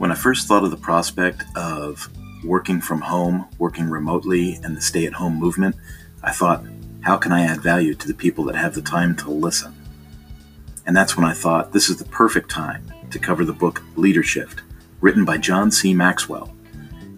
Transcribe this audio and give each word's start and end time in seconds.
When 0.00 0.10
I 0.10 0.14
first 0.14 0.48
thought 0.48 0.64
of 0.64 0.70
the 0.70 0.78
prospect 0.78 1.44
of 1.54 2.08
working 2.42 2.80
from 2.80 3.02
home, 3.02 3.46
working 3.58 3.90
remotely, 3.90 4.54
and 4.64 4.74
the 4.74 4.80
stay 4.80 5.04
at 5.04 5.12
home 5.12 5.34
movement, 5.34 5.76
I 6.22 6.32
thought, 6.32 6.64
how 7.02 7.18
can 7.18 7.32
I 7.32 7.42
add 7.42 7.60
value 7.60 7.94
to 7.94 8.08
the 8.08 8.14
people 8.14 8.44
that 8.44 8.56
have 8.56 8.74
the 8.74 8.80
time 8.80 9.14
to 9.16 9.30
listen? 9.30 9.74
And 10.86 10.96
that's 10.96 11.18
when 11.18 11.26
I 11.26 11.34
thought 11.34 11.74
this 11.74 11.90
is 11.90 11.98
the 11.98 12.06
perfect 12.06 12.50
time 12.50 12.90
to 13.10 13.18
cover 13.18 13.44
the 13.44 13.52
book 13.52 13.82
Leadershift, 13.94 14.60
written 15.02 15.26
by 15.26 15.36
John 15.36 15.70
C. 15.70 15.92
Maxwell. 15.92 16.50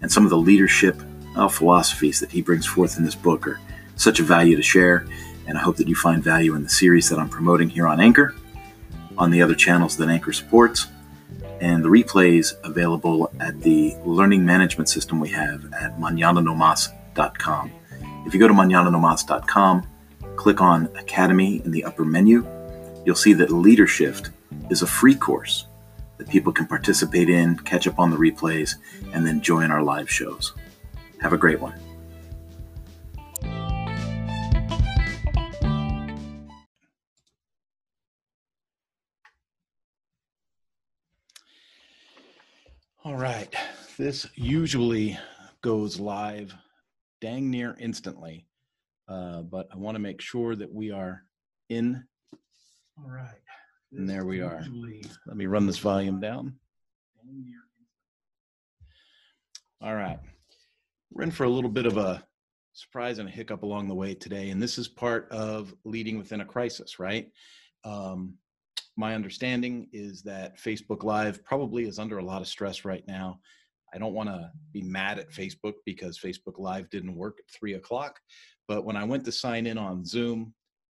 And 0.01 0.11
some 0.11 0.25
of 0.25 0.29
the 0.29 0.37
leadership 0.37 1.01
uh, 1.37 1.47
philosophies 1.47 2.19
that 2.19 2.31
he 2.31 2.41
brings 2.41 2.65
forth 2.65 2.97
in 2.97 3.05
this 3.05 3.15
book 3.15 3.47
are 3.47 3.61
such 3.95 4.19
a 4.19 4.23
value 4.23 4.57
to 4.57 4.61
share. 4.61 5.07
And 5.47 5.57
I 5.57 5.61
hope 5.61 5.77
that 5.77 5.87
you 5.87 5.95
find 5.95 6.21
value 6.21 6.53
in 6.53 6.63
the 6.63 6.69
series 6.69 7.07
that 7.07 7.17
I'm 7.17 7.29
promoting 7.29 7.69
here 7.69 7.87
on 7.87 8.01
Anchor, 8.01 8.35
on 9.17 9.31
the 9.31 9.41
other 9.41 9.55
channels 9.55 9.95
that 9.95 10.09
Anchor 10.09 10.33
supports, 10.33 10.87
and 11.63 11.81
the 11.81 11.87
replays 11.87 12.53
available 12.65 13.31
at 13.39 13.61
the 13.61 13.95
learning 14.03 14.45
management 14.45 14.89
system 14.89 15.21
we 15.21 15.29
have 15.29 15.63
at 15.73 15.97
manananomas.com. 15.97 17.71
If 18.25 18.33
you 18.33 18.39
go 18.39 18.49
to 18.49 18.53
manananomas.com, 18.53 19.87
click 20.35 20.59
on 20.59 20.87
Academy 20.97 21.61
in 21.63 21.71
the 21.71 21.85
upper 21.85 22.03
menu, 22.03 22.45
you'll 23.05 23.15
see 23.15 23.31
that 23.33 23.47
Leadershift 23.47 24.31
is 24.69 24.81
a 24.81 24.87
free 24.87 25.15
course 25.15 25.65
that 26.17 26.27
people 26.27 26.51
can 26.51 26.67
participate 26.67 27.29
in, 27.29 27.57
catch 27.59 27.87
up 27.87 27.97
on 27.97 28.11
the 28.11 28.17
replays, 28.17 28.75
and 29.13 29.25
then 29.25 29.39
join 29.39 29.71
our 29.71 29.81
live 29.81 30.11
shows. 30.11 30.53
Have 31.21 31.31
a 31.31 31.37
great 31.37 31.61
one. 31.61 31.82
All 43.05 43.17
right. 43.17 43.53
This 43.97 44.25
usually 44.35 45.19
goes 45.61 45.99
live 45.99 46.55
dang 47.19 47.49
near 47.49 47.75
instantly, 47.77 48.47
uh, 49.09 49.41
but 49.41 49.67
I 49.73 49.77
want 49.77 49.95
to 49.95 49.99
make 49.99 50.21
sure 50.21 50.55
that 50.55 50.73
we 50.73 50.89
are 50.91 51.23
in. 51.67 52.01
All 52.97 53.09
right. 53.11 53.41
And 53.91 54.09
there 54.09 54.23
we 54.23 54.39
are. 54.39 54.65
Let 55.27 55.35
me 55.35 55.47
run 55.47 55.67
this 55.67 55.79
volume 55.79 56.21
down. 56.21 56.55
All 59.81 59.95
right. 59.95 60.19
We're 61.11 61.23
in 61.23 61.31
for 61.31 61.43
a 61.43 61.49
little 61.49 61.69
bit 61.69 61.85
of 61.85 61.97
a 61.97 62.25
surprise 62.71 63.19
and 63.19 63.27
a 63.27 63.31
hiccup 63.31 63.63
along 63.63 63.89
the 63.89 63.95
way 63.95 64.13
today. 64.13 64.49
And 64.49 64.61
this 64.61 64.77
is 64.77 64.87
part 64.87 65.27
of 65.29 65.75
leading 65.83 66.17
within 66.17 66.39
a 66.39 66.45
crisis, 66.45 66.99
right? 66.99 67.29
Um, 67.83 68.35
my 68.95 69.15
understanding 69.15 69.87
is 69.91 70.21
that 70.23 70.59
Facebook 70.59 71.03
Live 71.03 71.43
probably 71.43 71.85
is 71.85 71.99
under 71.99 72.19
a 72.19 72.25
lot 72.25 72.41
of 72.41 72.47
stress 72.47 72.85
right 72.85 73.03
now. 73.07 73.39
I 73.93 73.97
don't 73.97 74.13
want 74.13 74.29
to 74.29 74.51
be 74.71 74.81
mad 74.81 75.19
at 75.19 75.31
Facebook 75.31 75.73
because 75.85 76.19
Facebook 76.19 76.57
Live 76.57 76.89
didn't 76.89 77.15
work 77.15 77.37
at 77.39 77.51
three 77.53 77.73
o'clock. 77.73 78.19
But 78.67 78.85
when 78.85 78.95
I 78.95 79.03
went 79.03 79.25
to 79.25 79.31
sign 79.31 79.67
in 79.67 79.77
on 79.77 80.05
Zoom, 80.05 80.53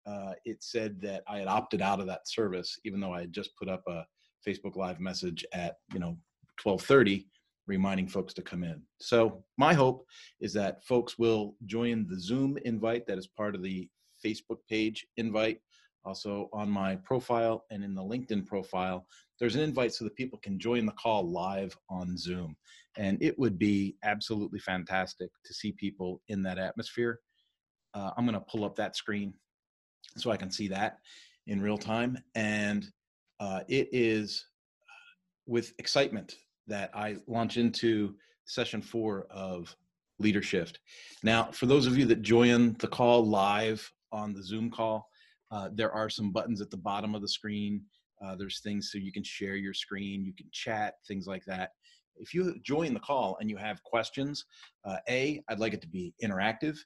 uh, 0.07 0.33
it 0.45 0.63
said 0.63 1.01
that 1.01 1.23
I 1.27 1.39
had 1.39 1.49
opted 1.49 1.81
out 1.81 2.01
of 2.01 2.07
that 2.07 2.29
service, 2.29 2.79
even 2.85 3.01
though 3.01 3.13
I 3.13 3.23
had 3.23 3.33
just 3.33 3.57
put 3.57 3.69
up 3.69 3.83
a 3.89 4.05
Facebook 4.47 4.77
Live 4.77 5.01
message 5.01 5.45
at 5.53 5.77
you 5.93 5.99
know 5.99 6.17
12:30, 6.61 7.27
reminding 7.67 8.09
folks 8.09 8.35
to 8.35 8.43
come 8.43 8.63
in. 8.63 8.83
So 9.01 9.45
my 9.57 9.73
hope 9.73 10.07
is 10.41 10.53
that 10.55 10.85
folks 10.85 11.19
will 11.19 11.57
join 11.67 12.07
the 12.07 12.21
Zoom 12.21 12.59
invite 12.65 13.07
that 13.07 13.19
is 13.19 13.27
part 13.27 13.55
of 13.55 13.63
the 13.63 13.89
Facebook 14.25 14.59
page 14.69 15.07
invite 15.17 15.61
also 16.05 16.49
on 16.53 16.71
my 16.71 16.97
profile 16.97 17.65
and 17.71 17.83
in 17.83 17.95
the 17.95 18.03
LinkedIn 18.03 18.47
profile, 18.47 19.07
there's 19.39 19.55
an 19.55 19.63
invite 19.63 19.93
so 19.93 20.05
that 20.05 20.17
people 20.17 20.39
can 20.43 20.59
join 20.59 20.87
the 20.87 20.93
call 20.93 21.31
live 21.31 21.77
on 21.89 22.17
Zoom. 22.17 22.57
And 22.97 23.21
it 23.23 23.39
would 23.39 23.59
be 23.59 23.97
absolutely 24.05 24.59
fantastic 24.59 25.31
to 25.45 25.55
see 25.55 25.73
people 25.73 26.21
in 26.29 26.43
that 26.43 26.59
atmosphere. 26.59 27.21
Uh, 27.95 28.11
I'm 28.17 28.27
going 28.27 28.35
to 28.35 28.41
pull 28.41 28.65
up 28.65 28.77
that 28.77 28.97
screen 28.97 29.35
so 30.17 30.31
I 30.31 30.37
can 30.37 30.51
see 30.51 30.69
that 30.69 30.99
in 31.47 31.61
real 31.61 31.79
time. 31.79 32.19
And 32.35 32.87
uh, 33.41 33.61
it 33.69 33.89
is 33.93 34.47
with 35.47 35.75
excitement 35.79 36.37
that 36.67 36.91
I 36.95 37.17
launch 37.27 37.57
into 37.57 38.15
session 38.47 38.81
four 38.81 39.27
of 39.31 39.75
Leadershift. 40.23 40.77
Now, 41.23 41.45
for 41.51 41.67
those 41.67 41.87
of 41.87 41.99
you 41.99 42.07
that 42.07 42.23
join 42.23 42.75
the 42.79 42.87
call 42.87 43.27
live 43.27 43.91
on 44.13 44.33
the 44.33 44.43
Zoom 44.43 44.71
call, 44.71 45.09
uh, 45.55 45.69
there 45.73 45.93
are 45.93 46.11
some 46.11 46.33
buttons 46.33 46.61
at 46.61 46.71
the 46.71 46.77
bottom 46.77 47.15
of 47.15 47.23
the 47.23 47.29
screen. 47.29 47.81
Uh, 48.25 48.35
there's 48.35 48.61
things 48.61 48.91
so 48.91 48.99
you 48.99 49.13
can 49.13 49.23
share 49.23 49.55
your 49.55 49.75
screen, 49.75 50.25
you 50.25 50.33
can 50.35 50.49
chat, 50.53 50.95
things 51.07 51.27
like 51.27 51.45
that. 51.47 51.71
If 52.17 52.35
you 52.35 52.59
join 52.63 52.93
the 52.93 53.01
call 53.01 53.37
and 53.41 53.49
you 53.49 53.57
have 53.57 53.83
questions, 53.85 54.45
uh, 54.85 54.97
A, 55.09 55.43
I'd 55.49 55.61
like 55.61 55.75
it 55.75 55.81
to 55.83 55.89
be 55.89 56.13
interactive. 56.23 56.77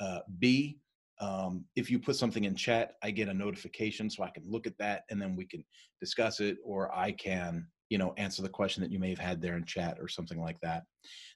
Uh, 0.00 0.20
B, 0.38 0.78
um, 1.20 1.64
if 1.74 1.90
you 1.90 1.98
put 1.98 2.16
something 2.16 2.44
in 2.44 2.54
chat, 2.54 2.92
I 3.02 3.10
get 3.10 3.28
a 3.28 3.34
notification 3.34 4.10
so 4.10 4.22
I 4.22 4.30
can 4.30 4.44
look 4.46 4.66
at 4.66 4.78
that 4.78 5.02
and 5.10 5.20
then 5.20 5.34
we 5.34 5.46
can 5.46 5.64
discuss 6.00 6.40
it, 6.40 6.58
or 6.64 6.94
I 6.94 7.12
can, 7.12 7.66
you 7.88 7.98
know, 7.98 8.12
answer 8.18 8.42
the 8.42 8.48
question 8.48 8.82
that 8.82 8.92
you 8.92 8.98
may 8.98 9.10
have 9.10 9.18
had 9.18 9.40
there 9.40 9.56
in 9.56 9.64
chat 9.64 9.96
or 10.00 10.08
something 10.08 10.40
like 10.40 10.60
that. 10.60 10.82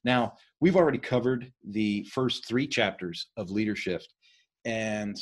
Now, 0.04 0.34
we've 0.60 0.76
already 0.76 0.98
covered 0.98 1.50
the 1.70 2.04
first 2.12 2.46
three 2.46 2.66
chapters 2.66 3.28
of 3.36 3.48
Leadershift, 3.48 4.08
and 4.64 5.16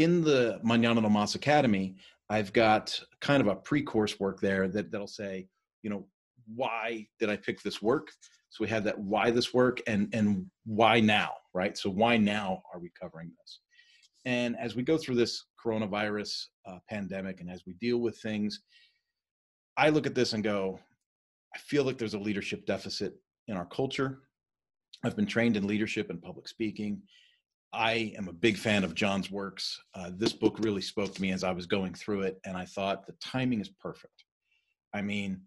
in 0.00 0.22
the 0.22 0.58
Manana 0.62 1.00
no 1.00 1.10
Mas 1.10 1.34
Academy, 1.34 1.96
I've 2.30 2.52
got 2.52 2.98
kind 3.20 3.42
of 3.42 3.48
a 3.48 3.56
pre-course 3.56 4.18
work 4.18 4.40
there 4.40 4.66
that, 4.68 4.90
that'll 4.90 5.06
say, 5.06 5.46
you 5.82 5.90
know, 5.90 6.06
why 6.54 7.06
did 7.18 7.28
I 7.28 7.36
pick 7.36 7.62
this 7.62 7.82
work? 7.82 8.08
So 8.48 8.64
we 8.64 8.68
have 8.70 8.84
that 8.84 8.98
why 8.98 9.30
this 9.30 9.52
work 9.54 9.80
and 9.86 10.08
and 10.12 10.46
why 10.64 11.00
now, 11.00 11.30
right? 11.54 11.76
So 11.76 11.90
why 11.90 12.16
now 12.16 12.62
are 12.72 12.80
we 12.80 12.90
covering 13.00 13.30
this? 13.40 13.60
And 14.24 14.56
as 14.58 14.74
we 14.74 14.82
go 14.82 14.96
through 14.96 15.16
this 15.16 15.44
coronavirus 15.64 16.46
uh, 16.66 16.78
pandemic 16.88 17.40
and 17.40 17.50
as 17.50 17.62
we 17.66 17.74
deal 17.74 17.98
with 17.98 18.18
things, 18.18 18.60
I 19.76 19.90
look 19.90 20.06
at 20.06 20.14
this 20.14 20.32
and 20.32 20.42
go, 20.42 20.80
I 21.54 21.58
feel 21.58 21.84
like 21.84 21.98
there's 21.98 22.14
a 22.14 22.18
leadership 22.18 22.66
deficit 22.66 23.14
in 23.48 23.56
our 23.56 23.66
culture. 23.66 24.20
I've 25.04 25.16
been 25.16 25.26
trained 25.26 25.56
in 25.56 25.66
leadership 25.66 26.10
and 26.10 26.20
public 26.20 26.48
speaking, 26.48 27.02
I 27.72 28.12
am 28.18 28.28
a 28.28 28.32
big 28.32 28.56
fan 28.56 28.82
of 28.82 28.94
John's 28.94 29.30
works. 29.30 29.78
Uh, 29.94 30.10
this 30.16 30.32
book 30.32 30.58
really 30.58 30.82
spoke 30.82 31.14
to 31.14 31.22
me 31.22 31.30
as 31.30 31.44
I 31.44 31.52
was 31.52 31.66
going 31.66 31.94
through 31.94 32.22
it, 32.22 32.40
and 32.44 32.56
I 32.56 32.64
thought 32.64 33.06
the 33.06 33.14
timing 33.22 33.60
is 33.60 33.68
perfect. 33.68 34.24
I 34.92 35.02
mean, 35.02 35.42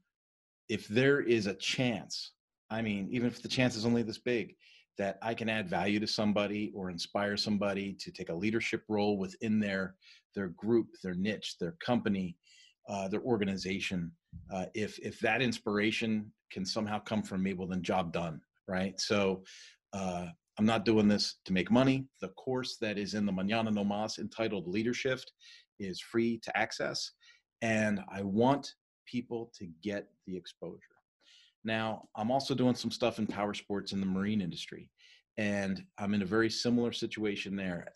if 0.69 0.87
there 0.87 1.19
is 1.19 1.47
a 1.47 1.53
chance, 1.53 2.31
I 2.69 2.81
mean, 2.81 3.09
even 3.11 3.27
if 3.27 3.41
the 3.41 3.49
chance 3.49 3.75
is 3.75 3.85
only 3.85 4.03
this 4.03 4.19
big, 4.19 4.55
that 4.97 5.17
I 5.21 5.33
can 5.33 5.49
add 5.49 5.67
value 5.67 5.99
to 5.99 6.07
somebody 6.07 6.71
or 6.75 6.89
inspire 6.89 7.35
somebody 7.35 7.93
to 7.99 8.11
take 8.11 8.29
a 8.29 8.35
leadership 8.35 8.83
role 8.87 9.17
within 9.17 9.59
their 9.59 9.95
their 10.35 10.49
group, 10.49 10.87
their 11.03 11.13
niche, 11.13 11.55
their 11.59 11.75
company, 11.85 12.37
uh, 12.87 13.07
their 13.07 13.21
organization. 13.21 14.11
Uh, 14.51 14.65
if 14.73 14.97
if 14.99 15.19
that 15.19 15.41
inspiration 15.41 16.31
can 16.51 16.65
somehow 16.65 16.99
come 16.99 17.23
from 17.23 17.43
me, 17.43 17.53
well, 17.53 17.67
then 17.67 17.81
job 17.81 18.13
done, 18.13 18.39
right? 18.67 18.99
So 18.99 19.43
uh, 19.93 20.27
I'm 20.57 20.65
not 20.65 20.85
doing 20.85 21.07
this 21.07 21.37
to 21.45 21.53
make 21.53 21.71
money. 21.71 22.05
The 22.21 22.29
course 22.29 22.77
that 22.81 22.97
is 22.97 23.15
in 23.15 23.25
the 23.25 23.31
Manana 23.31 23.71
No 23.71 23.83
Mas 23.83 24.19
entitled 24.19 24.67
Leadershift 24.67 25.25
is 25.79 25.99
free 25.99 26.39
to 26.43 26.57
access. 26.57 27.11
And 27.61 28.01
I 28.11 28.21
want 28.21 28.73
people 29.05 29.51
to 29.57 29.67
get 29.81 30.07
the 30.27 30.37
exposure. 30.37 30.79
Now, 31.63 32.07
I'm 32.15 32.29
also 32.29 32.53
doing 32.53 32.75
some 32.75 32.91
stuff 32.91 33.19
in 33.19 33.27
power 33.27 33.53
sports 33.53 33.93
in 33.93 33.99
the 33.99 34.05
marine 34.05 34.41
industry. 34.41 34.89
And 35.37 35.83
I'm 35.97 36.13
in 36.13 36.21
a 36.21 36.25
very 36.25 36.49
similar 36.49 36.91
situation 36.91 37.55
there. 37.55 37.87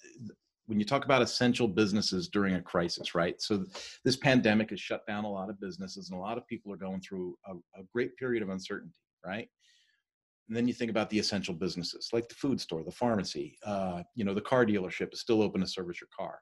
When 0.66 0.80
you 0.80 0.86
talk 0.86 1.06
about 1.06 1.22
essential 1.22 1.68
businesses 1.68 2.28
during 2.28 2.56
a 2.56 2.62
crisis, 2.62 3.14
right? 3.14 3.40
So, 3.42 3.66
this 4.04 4.18
pandemic 4.18 4.72
has 4.72 4.82
shut 4.82 5.06
down 5.06 5.24
a 5.24 5.32
lot 5.32 5.50
of 5.50 5.60
businesses, 5.62 6.10
and 6.10 6.18
a 6.18 6.22
lot 6.22 6.38
of 6.38 6.48
people 6.48 6.74
are 6.74 6.78
going 6.78 7.00
through 7.02 7.38
a, 7.46 7.54
a 7.80 7.84
great 7.94 8.18
period 8.18 8.44
of 8.44 8.50
uncertainty, 8.50 9.00
right? 9.26 9.48
And 10.48 10.56
then 10.56 10.68
you 10.68 10.74
think 10.74 10.92
about 10.92 11.10
the 11.10 11.20
essential 11.20 11.54
businesses 11.54 12.10
like 12.14 12.30
the 12.30 12.36
food 12.36 12.62
store, 12.62 12.84
the 12.84 12.92
pharmacy, 12.92 13.58
uh, 13.66 14.04
you 14.16 14.24
know, 14.24 14.34
the 14.34 14.42
car 14.42 14.66
dealership 14.66 15.14
is 15.14 15.20
still 15.20 15.42
open 15.42 15.62
to 15.62 15.68
service 15.68 16.00
your 16.00 16.10
car. 16.18 16.40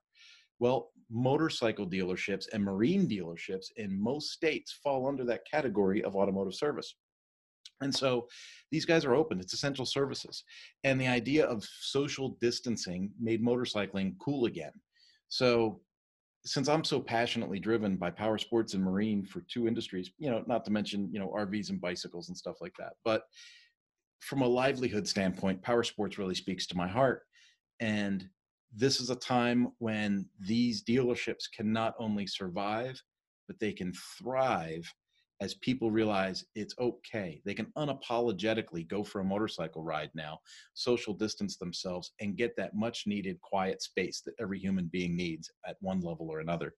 Well, 0.59 0.91
motorcycle 1.09 1.87
dealerships 1.87 2.47
and 2.53 2.63
marine 2.63 3.07
dealerships 3.09 3.65
in 3.77 4.01
most 4.01 4.31
states 4.31 4.79
fall 4.83 5.07
under 5.07 5.25
that 5.25 5.45
category 5.49 6.03
of 6.03 6.15
automotive 6.15 6.55
service. 6.55 6.95
And 7.81 7.93
so 7.93 8.27
these 8.71 8.85
guys 8.85 9.03
are 9.03 9.15
open, 9.15 9.39
it's 9.39 9.53
essential 9.53 9.85
services. 9.85 10.43
And 10.83 10.99
the 10.99 11.07
idea 11.07 11.45
of 11.45 11.63
social 11.63 12.37
distancing 12.39 13.11
made 13.19 13.43
motorcycling 13.43 14.15
cool 14.19 14.45
again. 14.45 14.71
So 15.27 15.81
since 16.45 16.69
I'm 16.69 16.83
so 16.83 17.01
passionately 17.01 17.59
driven 17.59 17.97
by 17.97 18.11
power 18.11 18.37
sports 18.37 18.75
and 18.75 18.83
marine 18.83 19.25
for 19.25 19.41
two 19.51 19.67
industries, 19.67 20.11
you 20.19 20.29
know, 20.29 20.43
not 20.47 20.63
to 20.65 20.71
mention, 20.71 21.09
you 21.11 21.19
know, 21.19 21.33
RVs 21.35 21.71
and 21.71 21.81
bicycles 21.81 22.29
and 22.29 22.37
stuff 22.37 22.57
like 22.61 22.75
that, 22.77 22.93
but 23.03 23.23
from 24.19 24.41
a 24.41 24.47
livelihood 24.47 25.07
standpoint, 25.07 25.62
power 25.62 25.83
sports 25.83 26.17
really 26.17 26.35
speaks 26.35 26.67
to 26.67 26.77
my 26.77 26.88
heart. 26.88 27.23
And 27.79 28.27
this 28.73 29.00
is 29.00 29.09
a 29.09 29.15
time 29.15 29.69
when 29.79 30.27
these 30.39 30.83
dealerships 30.83 31.44
can 31.56 31.71
not 31.71 31.94
only 32.00 32.27
survive, 32.27 33.01
but 33.47 33.59
they 33.59 33.71
can 33.71 33.94
thrive 34.17 34.91
as 35.41 35.55
people 35.55 35.91
realize 35.91 36.45
it's 36.55 36.75
okay. 36.79 37.41
They 37.45 37.53
can 37.53 37.71
unapologetically 37.77 38.87
go 38.87 39.03
for 39.03 39.19
a 39.19 39.25
motorcycle 39.25 39.83
ride 39.83 40.11
now, 40.13 40.39
social 40.73 41.13
distance 41.13 41.57
themselves, 41.57 42.11
and 42.21 42.37
get 42.37 42.55
that 42.57 42.75
much 42.75 43.05
needed 43.05 43.41
quiet 43.41 43.81
space 43.81 44.21
that 44.21 44.35
every 44.39 44.59
human 44.59 44.85
being 44.85 45.15
needs 45.15 45.51
at 45.67 45.77
one 45.81 45.99
level 45.99 46.29
or 46.29 46.39
another. 46.39 46.73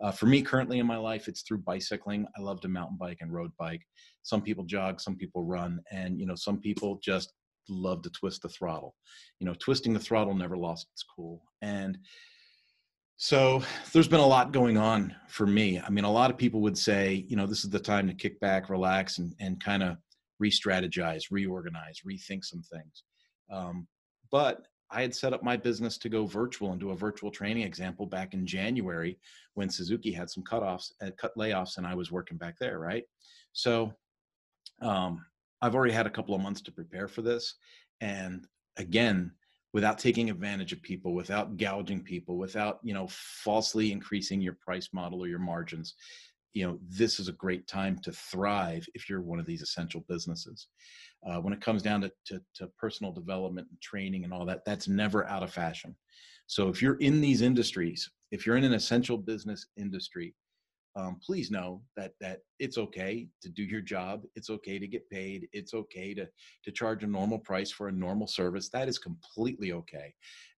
Uh, 0.00 0.10
for 0.10 0.26
me, 0.26 0.40
currently 0.40 0.78
in 0.78 0.86
my 0.86 0.96
life, 0.96 1.28
it's 1.28 1.42
through 1.42 1.58
bicycling. 1.58 2.26
I 2.36 2.40
love 2.40 2.60
to 2.62 2.68
mountain 2.68 2.96
bike 2.96 3.18
and 3.20 3.32
road 3.32 3.52
bike. 3.58 3.82
Some 4.22 4.40
people 4.40 4.64
jog, 4.64 5.00
some 5.00 5.16
people 5.16 5.44
run, 5.44 5.80
and 5.90 6.18
you 6.18 6.26
know, 6.26 6.34
some 6.34 6.58
people 6.58 6.98
just 7.02 7.34
love 7.68 8.02
to 8.02 8.10
twist 8.10 8.42
the 8.42 8.48
throttle. 8.48 8.94
You 9.40 9.46
know, 9.46 9.54
twisting 9.54 9.92
the 9.92 10.00
throttle 10.00 10.34
never 10.34 10.56
lost 10.56 10.88
its 10.94 11.04
cool. 11.04 11.42
And 11.60 11.98
so 13.22 13.62
there's 13.92 14.08
been 14.08 14.18
a 14.18 14.26
lot 14.26 14.50
going 14.50 14.78
on 14.78 15.14
for 15.28 15.46
me. 15.46 15.78
I 15.78 15.90
mean, 15.90 16.04
a 16.04 16.10
lot 16.10 16.30
of 16.30 16.38
people 16.38 16.62
would 16.62 16.78
say, 16.78 17.26
you 17.28 17.36
know, 17.36 17.44
this 17.44 17.64
is 17.64 17.70
the 17.70 17.78
time 17.78 18.08
to 18.08 18.14
kick 18.14 18.40
back, 18.40 18.70
relax, 18.70 19.18
and, 19.18 19.34
and 19.38 19.62
kind 19.62 19.82
of 19.82 19.98
re 20.38 20.50
strategize, 20.50 21.24
reorganize, 21.30 22.00
rethink 22.08 22.46
some 22.46 22.62
things. 22.62 23.02
Um, 23.52 23.86
but 24.32 24.62
I 24.90 25.02
had 25.02 25.14
set 25.14 25.34
up 25.34 25.42
my 25.42 25.58
business 25.58 25.98
to 25.98 26.08
go 26.08 26.24
virtual 26.24 26.70
and 26.70 26.80
do 26.80 26.92
a 26.92 26.96
virtual 26.96 27.30
training 27.30 27.64
example 27.64 28.06
back 28.06 28.32
in 28.32 28.46
January 28.46 29.18
when 29.52 29.68
Suzuki 29.68 30.12
had 30.12 30.30
some 30.30 30.42
cutoffs 30.42 30.90
and 31.02 31.12
uh, 31.12 31.14
cut 31.18 31.36
layoffs, 31.36 31.76
and 31.76 31.86
I 31.86 31.94
was 31.94 32.10
working 32.10 32.38
back 32.38 32.58
there, 32.58 32.78
right? 32.78 33.04
So 33.52 33.92
um, 34.80 35.22
I've 35.60 35.74
already 35.74 35.92
had 35.92 36.06
a 36.06 36.10
couple 36.10 36.34
of 36.34 36.40
months 36.40 36.62
to 36.62 36.72
prepare 36.72 37.06
for 37.06 37.20
this. 37.20 37.56
And 38.00 38.46
again, 38.78 39.32
without 39.72 39.98
taking 39.98 40.30
advantage 40.30 40.72
of 40.72 40.82
people 40.82 41.14
without 41.14 41.56
gouging 41.56 42.02
people 42.02 42.36
without 42.36 42.80
you 42.82 42.94
know 42.94 43.06
falsely 43.10 43.92
increasing 43.92 44.40
your 44.40 44.56
price 44.64 44.88
model 44.92 45.22
or 45.22 45.28
your 45.28 45.38
margins 45.38 45.94
you 46.52 46.66
know 46.66 46.78
this 46.88 47.20
is 47.20 47.28
a 47.28 47.32
great 47.32 47.66
time 47.66 47.98
to 47.98 48.12
thrive 48.12 48.86
if 48.94 49.08
you're 49.08 49.20
one 49.20 49.38
of 49.38 49.46
these 49.46 49.62
essential 49.62 50.04
businesses. 50.08 50.68
Uh, 51.28 51.38
when 51.38 51.52
it 51.52 51.60
comes 51.60 51.82
down 51.82 52.00
to, 52.00 52.10
to, 52.24 52.40
to 52.54 52.66
personal 52.78 53.12
development 53.12 53.68
and 53.70 53.80
training 53.82 54.24
and 54.24 54.32
all 54.32 54.46
that 54.46 54.64
that's 54.64 54.88
never 54.88 55.28
out 55.28 55.42
of 55.42 55.52
fashion. 55.52 55.94
So 56.46 56.68
if 56.68 56.80
you're 56.80 56.96
in 56.96 57.20
these 57.20 57.42
industries 57.42 58.10
if 58.30 58.46
you're 58.46 58.56
in 58.56 58.64
an 58.64 58.74
essential 58.74 59.18
business 59.18 59.66
industry 59.76 60.34
um, 60.96 61.18
please 61.24 61.50
know 61.50 61.82
that 61.96 62.12
that 62.20 62.40
it's 62.58 62.78
okay 62.78 63.28
to 63.42 63.48
do 63.48 63.62
your 63.62 63.80
job 63.80 64.22
it's 64.34 64.50
okay 64.50 64.78
to 64.78 64.86
get 64.86 65.08
paid 65.08 65.48
it's 65.52 65.72
okay 65.72 66.14
to 66.14 66.26
to 66.64 66.72
charge 66.72 67.04
a 67.04 67.06
normal 67.06 67.38
price 67.38 67.70
for 67.70 67.88
a 67.88 67.92
normal 67.92 68.26
service 68.26 68.68
that 68.68 68.88
is 68.88 68.98
completely 68.98 69.72
okay. 69.72 70.14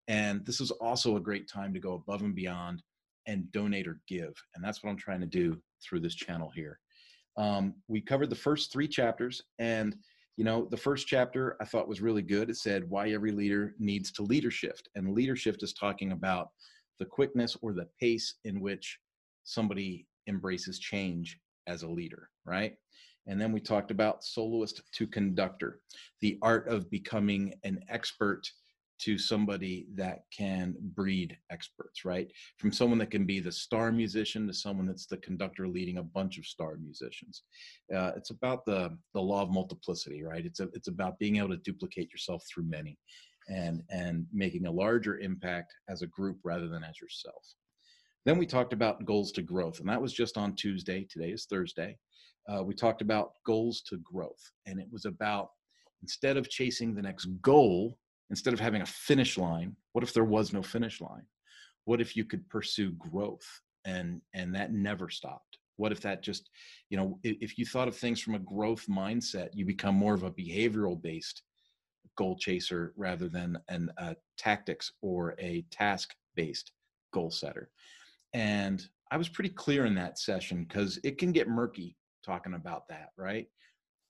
And 0.09 0.45
this 0.45 0.61
is 0.61 0.73
also 0.73 1.17
a 1.17 1.21
great 1.21 1.49
time 1.49 1.73
to 1.73 1.81
go 1.81 1.95
above 1.95 2.23
and 2.23 2.35
beyond 2.35 2.83
and 3.27 3.51
donate 3.53 3.87
or 3.87 4.01
give 4.09 4.35
and 4.55 4.65
that's 4.65 4.83
what 4.83 4.91
i'm 4.91 4.97
trying 4.97 5.21
to 5.21 5.27
do 5.27 5.61
through 5.83 6.01
this 6.01 6.15
channel 6.15 6.51
here. 6.55 6.79
Um, 7.37 7.75
we 7.89 8.01
covered 8.01 8.31
the 8.31 8.37
first 8.37 8.73
three 8.73 8.89
chapters 8.89 9.43
and 9.59 9.97
you 10.37 10.45
know 10.45 10.67
the 10.71 10.77
first 10.77 11.07
chapter 11.07 11.57
i 11.61 11.65
thought 11.65 11.89
was 11.89 12.01
really 12.01 12.23
good. 12.23 12.49
It 12.49 12.57
said 12.57 12.89
why 12.89 13.11
every 13.11 13.33
leader 13.33 13.75
needs 13.79 14.11
to 14.13 14.23
leadershift 14.23 14.85
and 14.95 15.15
leadership 15.15 15.57
is 15.61 15.75
talking 15.75 16.13
about 16.13 16.49
the 16.99 17.05
quickness 17.05 17.57
or 17.63 17.73
the 17.75 17.89
pace 18.01 18.37
in 18.45 18.61
which 18.61 18.99
somebody 19.45 20.07
embraces 20.27 20.79
change 20.79 21.39
as 21.67 21.83
a 21.83 21.89
leader, 21.89 22.29
right? 22.45 22.75
And 23.27 23.41
then 23.41 23.53
we 23.53 23.61
talked 23.61 23.91
about 23.91 24.25
soloist 24.25 24.83
to 24.93 25.07
conductor, 25.07 25.81
the 26.21 26.39
art 26.43 26.69
of 26.69 26.91
becoming 26.91 27.55
an 27.65 27.81
expert 27.89 28.43
to 29.03 29.19
somebody 29.19 29.87
that 29.95 30.25
can 30.37 30.77
breed 30.79 31.37
experts, 31.51 32.05
right? 32.05 32.31
From 32.59 32.73
someone 32.73 32.99
that 32.99 33.11
can 33.11 33.27
be 33.27 33.41
the 33.41 33.51
star 33.51 33.91
musician 33.91 34.47
to 34.47 34.55
someone 34.55 34.87
that's 34.87 35.07
the 35.07 35.17
conductor 35.17 35.67
leading 35.67 35.99
a 35.99 36.05
bunch 36.05 36.39
of 36.39 36.47
star 36.47 36.77
musicians. 36.77 37.43
Uh, 37.95 38.13
it's 38.17 38.31
about 38.31 38.65
the 38.65 38.97
the 39.13 39.21
law 39.21 39.43
of 39.43 39.51
multiplicity, 39.51 40.23
right? 40.23 40.47
It's 40.47 40.61
a, 40.61 40.69
it's 40.73 40.87
about 40.87 41.19
being 41.19 41.37
able 41.37 41.49
to 41.49 41.57
duplicate 41.57 42.13
yourself 42.13 42.45
through 42.49 42.65
many, 42.65 42.97
and 43.49 43.83
and 43.91 44.27
making 44.33 44.67
a 44.67 44.71
larger 44.71 45.19
impact 45.19 45.73
as 45.89 46.03
a 46.03 46.07
group 46.07 46.39
rather 46.45 46.69
than 46.69 46.85
as 46.85 47.01
yourself. 47.01 47.45
Then 48.25 48.39
we 48.39 48.47
talked 48.47 48.73
about 48.73 49.05
goals 49.05 49.33
to 49.33 49.43
growth, 49.43 49.81
and 49.81 49.89
that 49.89 50.01
was 50.01 50.13
just 50.13 50.39
on 50.39 50.55
Tuesday. 50.55 51.07
Today 51.11 51.31
is 51.31 51.47
Thursday. 51.47 51.99
Uh, 52.49 52.63
we 52.63 52.75
talked 52.75 53.03
about 53.03 53.33
goals 53.45 53.83
to 53.89 53.99
growth, 53.99 54.51
and 54.67 54.79
it 54.79 54.87
was 54.93 55.07
about 55.07 55.51
instead 56.03 56.37
of 56.37 56.49
chasing 56.49 56.95
the 56.95 57.03
next 57.03 57.27
goal, 57.41 57.99
instead 58.31 58.55
of 58.55 58.61
having 58.61 58.83
a 58.83 58.87
finish 58.87 59.39
line, 59.39 59.77
what 59.93 60.05
if 60.05 60.13
there 60.13 60.25
was 60.25 60.53
no 60.53 60.63
finish 60.63 61.01
line? 61.01 61.27
What 61.85 62.01
if 62.01 62.17
you 62.17 62.25
could 62.25 62.49
pursue 62.49 62.93
growth 62.93 63.47
and 63.85 64.21
and 64.35 64.55
that 64.55 64.73
never 64.73 65.09
stopped? 65.11 65.59
What 65.77 65.91
if 65.91 66.01
that 66.03 66.23
just, 66.23 66.49
you 66.91 66.97
know, 66.97 67.19
if 67.25 67.59
you 67.59 67.67
thought 67.67 67.89
of 67.89 67.97
things 67.97 68.21
from 68.21 68.35
a 68.37 68.41
growth 68.41 68.87
mindset, 68.89 69.49
you 69.53 69.65
become 69.65 69.97
more 69.97 70.15
of 70.15 70.23
a 70.23 70.31
behavioral 70.31 71.01
based 71.01 71.43
goal 72.17 72.37
chaser 72.37 72.93
rather 72.97 73.29
than 73.29 73.59
an 73.69 73.91
a 73.97 74.15
tactics 74.39 74.93
or 75.01 75.35
a 75.41 75.65
task 75.73 76.15
based 76.37 76.71
goal 77.13 77.31
setter 77.31 77.69
and 78.35 78.85
I 79.11 79.17
was 79.17 79.29
pretty 79.29 79.51
clear 79.51 79.87
in 79.87 79.95
that 79.97 80.19
session 80.19 80.65
because 80.65 80.99
it 81.05 81.19
can 81.19 81.33
get 81.33 81.49
murky 81.49 81.97
talking 82.25 82.55
about 82.55 82.89
that, 82.89 83.11
right? 83.17 83.47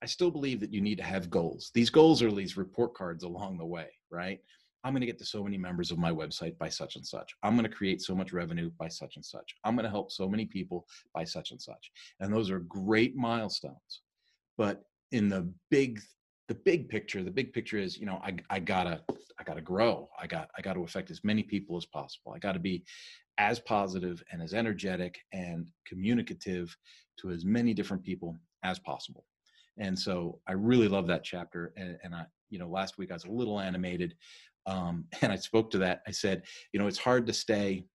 I 0.01 0.05
still 0.05 0.31
believe 0.31 0.59
that 0.59 0.73
you 0.73 0.81
need 0.81 0.97
to 0.97 1.03
have 1.03 1.29
goals. 1.29 1.71
These 1.73 1.89
goals 1.89 2.21
are 2.21 2.31
these 2.31 2.57
report 2.57 2.93
cards 2.93 3.23
along 3.23 3.57
the 3.57 3.65
way, 3.65 3.87
right? 4.11 4.39
I'm 4.83 4.91
going 4.91 5.01
to 5.01 5.07
get 5.07 5.17
to 5.19 5.25
so 5.25 5.43
many 5.43 5.57
members 5.57 5.91
of 5.91 5.97
my 5.97 6.11
website 6.11 6.57
by 6.57 6.67
such 6.67 6.97
and 6.97 7.05
such. 7.05 7.33
I'm 7.41 7.55
going 7.55 7.69
to 7.69 7.75
create 7.75 8.01
so 8.01 8.13
much 8.13 8.33
revenue 8.33 8.69
by 8.77 8.89
such 8.89 9.15
and 9.15 9.23
such. 9.23 9.55
I'm 9.63 9.75
going 9.75 9.85
to 9.85 9.89
help 9.89 10.11
so 10.11 10.27
many 10.27 10.45
people 10.45 10.85
by 11.13 11.23
such 11.23 11.51
and 11.51 11.61
such. 11.61 11.91
And 12.19 12.33
those 12.33 12.51
are 12.51 12.59
great 12.59 13.15
milestones. 13.15 14.01
But 14.57 14.83
in 15.13 15.29
the 15.29 15.49
big 15.71 16.01
the 16.47 16.55
big 16.55 16.89
picture, 16.89 17.23
the 17.23 17.31
big 17.31 17.53
picture 17.53 17.77
is, 17.77 17.97
you 17.97 18.05
know, 18.05 18.19
I 18.23 18.35
I 18.49 18.59
got 18.59 18.83
to 18.83 19.01
I 19.39 19.43
got 19.43 19.55
to 19.55 19.61
grow. 19.61 20.09
I 20.19 20.27
got 20.27 20.49
I 20.57 20.61
got 20.61 20.73
to 20.73 20.83
affect 20.83 21.11
as 21.11 21.23
many 21.23 21.43
people 21.43 21.77
as 21.77 21.85
possible. 21.85 22.33
I 22.33 22.39
got 22.39 22.53
to 22.53 22.59
be 22.59 22.83
as 23.37 23.59
positive 23.59 24.23
and 24.31 24.41
as 24.41 24.53
energetic 24.53 25.19
and 25.31 25.69
communicative 25.87 26.75
to 27.19 27.31
as 27.31 27.45
many 27.45 27.73
different 27.73 28.03
people 28.03 28.37
as 28.63 28.79
possible. 28.79 29.25
And 29.77 29.97
so 29.97 30.39
I 30.47 30.53
really 30.53 30.87
love 30.87 31.07
that 31.07 31.23
chapter. 31.23 31.73
And, 31.77 31.97
and 32.03 32.13
I, 32.13 32.25
you 32.49 32.59
know, 32.59 32.69
last 32.69 32.97
week 32.97 33.09
I 33.09 33.15
was 33.15 33.25
a 33.25 33.31
little 33.31 33.59
animated 33.59 34.15
um, 34.65 35.05
and 35.21 35.31
I 35.31 35.35
spoke 35.35 35.71
to 35.71 35.77
that. 35.79 36.01
I 36.07 36.11
said, 36.11 36.43
you 36.71 36.79
know, 36.79 36.87
it's 36.87 36.97
hard 36.97 37.25
to 37.27 37.33
stay, 37.33 37.85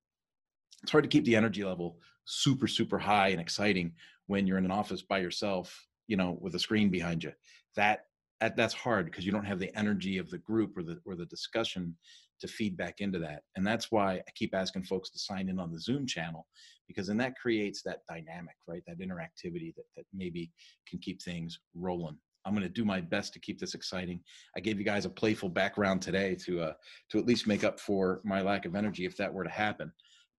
it's 0.83 0.93
hard 0.93 1.05
to 1.05 1.09
keep 1.09 1.25
the 1.25 1.37
energy 1.37 1.65
level 1.65 1.99
super, 2.25 2.67
super 2.67 2.99
high 2.99 3.29
and 3.29 3.41
exciting 3.41 3.93
when 4.27 4.47
you're 4.47 4.59
in 4.59 4.65
an 4.65 4.71
office 4.71 5.03
by 5.03 5.19
yourself, 5.19 5.87
you 6.09 6.17
know, 6.17 6.37
with 6.41 6.55
a 6.55 6.59
screen 6.59 6.91
behind 6.91 7.25
you. 7.25 7.33
That, 7.77 8.05
that 8.41 8.57
that's 8.57 8.75
hard 8.75 9.07
because 9.07 9.27
you 9.27 9.33
don't 9.33 9.45
have 9.45 9.59
the 9.59 9.77
energy 9.77 10.19
of 10.19 10.31
the 10.31 10.39
group 10.39 10.77
or 10.77 10.83
the 10.83 10.99
or 11.05 11.17
the 11.17 11.27
discussion 11.27 11.97
to 12.41 12.49
feed 12.49 12.77
back 12.77 13.01
into 13.01 13.19
that. 13.19 13.43
And 13.57 13.67
that's 13.67 13.91
why 13.91 14.15
I 14.15 14.31
keep 14.35 14.55
asking 14.55 14.85
folks 14.85 15.11
to 15.11 15.19
sign 15.19 15.49
in 15.49 15.59
on 15.59 15.73
the 15.73 15.81
Zoom 15.81 16.07
channel 16.07 16.47
because 16.87 17.09
then 17.09 17.17
that 17.19 17.37
creates 17.37 17.83
that 17.83 18.01
dynamic, 18.09 18.55
right? 18.67 18.83
That 18.87 19.01
interactivity 19.01 19.75
that, 19.75 19.85
that 19.97 20.05
maybe 20.13 20.53
can 20.89 21.01
keep 21.01 21.21
things 21.21 21.59
rolling. 21.75 22.17
I'm 22.45 22.55
going 22.55 22.63
to 22.63 22.69
do 22.69 22.85
my 22.85 23.01
best 23.01 23.33
to 23.35 23.41
keep 23.41 23.59
this 23.59 23.75
exciting. 23.75 24.21
I 24.57 24.61
gave 24.61 24.79
you 24.79 24.85
guys 24.85 25.05
a 25.05 25.11
playful 25.11 25.49
background 25.49 26.01
today 26.01 26.35
to 26.47 26.61
uh, 26.63 26.73
to 27.11 27.19
at 27.19 27.27
least 27.27 27.47
make 27.47 27.65
up 27.65 27.81
for 27.81 28.21
my 28.25 28.41
lack 28.41 28.65
of 28.65 28.75
energy 28.75 29.05
if 29.05 29.17
that 29.17 29.33
were 29.33 29.45
to 29.45 29.51
happen. 29.51 29.93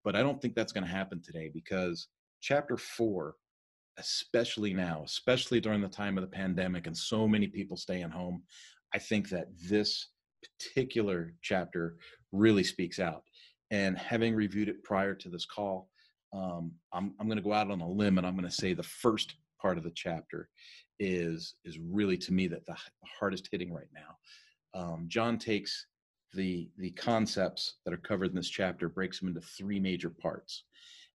But 0.04 0.16
I 0.16 0.24
don't 0.24 0.42
think 0.42 0.56
that's 0.56 0.72
going 0.72 0.86
to 0.86 0.90
happen 0.90 1.22
today 1.22 1.52
because 1.54 2.08
chapter 2.42 2.78
four, 2.78 3.36
especially 3.98 4.74
now, 4.74 5.04
especially 5.06 5.60
during 5.60 5.82
the 5.82 5.88
time 5.88 6.18
of 6.18 6.22
the 6.22 6.36
pandemic 6.36 6.88
and 6.88 6.98
so 6.98 7.28
many 7.28 7.48
people 7.48 7.78
staying 7.78 8.10
home, 8.10 8.44
I 8.94 9.00
think 9.00 9.30
that 9.30 9.48
this 9.70 10.10
particular 10.60 11.34
chapter 11.42 11.98
really 12.32 12.64
speaks 12.64 13.00
out. 13.00 13.24
And 13.72 13.98
having 13.98 14.34
reviewed 14.34 14.70
it 14.70 14.84
prior 14.84 15.14
to 15.16 15.30
this 15.30 15.46
call, 15.46 15.90
um, 16.34 16.72
I'm, 16.94 17.14
I'm 17.20 17.28
going 17.28 17.38
to 17.38 17.44
go 17.44 17.54
out 17.54 17.72
on 17.72 17.82
a 17.82 17.90
limb 17.90 18.18
and 18.18 18.26
I'm 18.26 18.36
going 18.36 18.50
to 18.50 18.56
say 18.56 18.74
the 18.74 18.84
first 18.84 19.36
part 19.62 19.78
of 19.78 19.84
the 19.84 19.92
chapter 19.92 20.50
is 21.00 21.56
is 21.66 21.80
really 21.80 22.18
to 22.18 22.34
me 22.34 22.48
that 22.48 22.66
the 22.66 22.76
hardest 23.20 23.50
hitting 23.52 23.74
right 23.74 23.88
now. 23.94 24.80
Um, 24.80 25.06
John 25.08 25.38
takes 25.38 25.86
the 26.34 26.70
the 26.78 26.92
concepts 26.92 27.76
that 27.86 27.94
are 27.94 27.98
covered 27.98 28.30
in 28.30 28.36
this 28.36 28.50
chapter, 28.50 28.90
breaks 28.90 29.20
them 29.20 29.30
into 29.30 29.42
three 29.42 29.80
major 29.80 30.10
parts, 30.10 30.66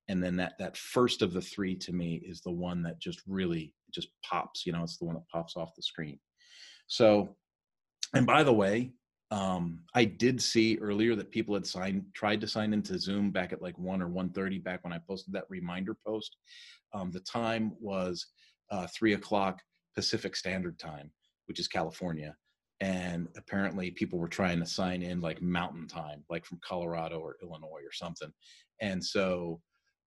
and 0.09 0.23
then 0.23 0.37
that 0.37 0.55
that 0.59 0.77
first 0.77 1.23
of 1.23 1.33
the 1.33 1.41
three 1.41 1.75
to 1.77 1.93
me 1.93 2.23
is 2.25 2.41
the 2.41 2.51
one 2.51 2.83
that 2.83 3.01
just 3.01 3.23
really 3.27 3.73
just 3.93 4.09
pops. 4.23 4.67
You 4.67 4.73
know, 4.73 4.83
it's 4.83 4.99
the 4.99 5.05
one 5.05 5.15
that 5.15 5.29
pops 5.33 5.57
off 5.57 5.75
the 5.75 5.83
screen. 5.83 6.19
So, 6.87 7.37
and 8.15 8.27
by 8.27 8.43
the 8.43 8.53
way, 8.53 8.93
um, 9.31 9.81
I 9.95 10.05
did 10.05 10.41
see 10.41 10.79
earlier 10.81 11.17
that 11.17 11.31
people 11.31 11.55
had 11.55 11.67
signed, 11.67 12.05
tried 12.15 12.41
to 12.43 12.49
sign 12.49 12.73
into 12.73 12.99
Zoom 12.99 13.31
back 13.31 13.53
at 13.53 13.63
like 13.63 13.79
one 13.79 14.03
or 14.03 14.09
1.30 14.09 14.63
back 14.63 14.85
when 14.85 14.93
I 14.93 15.01
posted 15.09 15.35
that 15.35 15.47
reminder 15.49 15.97
post. 16.07 16.37
Um, 16.93 17.11
the 17.11 17.21
time 17.21 17.73
was 17.81 18.27
uh, 18.71 18.87
three 18.97 19.15
o'clock 19.15 19.61
Pacific 19.95 20.37
Standard 20.37 20.79
Time, 20.79 21.11
which 21.47 21.59
is 21.59 21.69
California. 21.69 22.37
And 22.81 23.29
apparently 23.37 23.91
people 23.91 24.19
were 24.19 24.29
trying 24.29 24.61
to 24.61 24.67
sign 24.67 25.03
in 25.03 25.21
like 25.21 25.41
mountain 25.41 25.89
time, 25.89 26.25
like 26.29 26.45
from 26.45 26.61
Colorado 26.65 27.19
or 27.19 27.37
Illinois 27.43 27.83
or 27.85 27.93
something. 27.93 28.33
And 28.81 29.03
so 29.03 29.61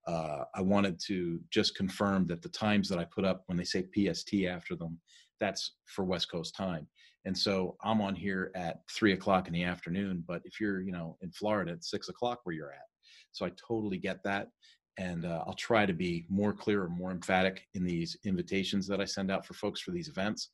uh, 0.08 0.44
I 0.54 0.62
wanted 0.62 0.98
to 1.06 1.38
just 1.50 1.76
confirm 1.76 2.26
that 2.28 2.40
the 2.40 2.48
times 2.48 2.88
that 2.88 2.98
I 2.98 3.04
put 3.04 3.26
up 3.26 3.42
when 3.46 3.58
they 3.58 3.64
say 3.64 3.84
PST 3.94 4.32
after 4.48 4.74
them, 4.74 4.98
that's 5.38 5.74
for 5.84 6.04
West 6.04 6.30
Coast 6.30 6.56
time. 6.56 6.88
And 7.26 7.36
so 7.36 7.76
I'm 7.82 8.00
on 8.00 8.14
here 8.14 8.50
at 8.54 8.80
three 8.90 9.12
o'clock 9.12 9.48
in 9.48 9.52
the 9.52 9.64
afternoon, 9.64 10.24
but 10.26 10.40
if 10.46 10.58
you're, 10.58 10.80
you 10.80 10.92
know, 10.92 11.18
in 11.20 11.30
Florida, 11.30 11.72
it's 11.72 11.90
six 11.90 12.08
o'clock 12.08 12.40
where 12.44 12.54
you're 12.56 12.72
at. 12.72 12.86
So 13.32 13.44
I 13.44 13.52
totally 13.68 13.98
get 13.98 14.22
that. 14.24 14.48
And 14.96 15.26
uh, 15.26 15.44
I'll 15.46 15.54
try 15.54 15.84
to 15.84 15.92
be 15.92 16.24
more 16.30 16.54
clear 16.54 16.84
or 16.84 16.88
more 16.88 17.10
emphatic 17.10 17.66
in 17.74 17.84
these 17.84 18.16
invitations 18.24 18.86
that 18.88 19.00
I 19.00 19.04
send 19.04 19.30
out 19.30 19.44
for 19.44 19.52
folks 19.54 19.80
for 19.80 19.90
these 19.90 20.08
events. 20.08 20.50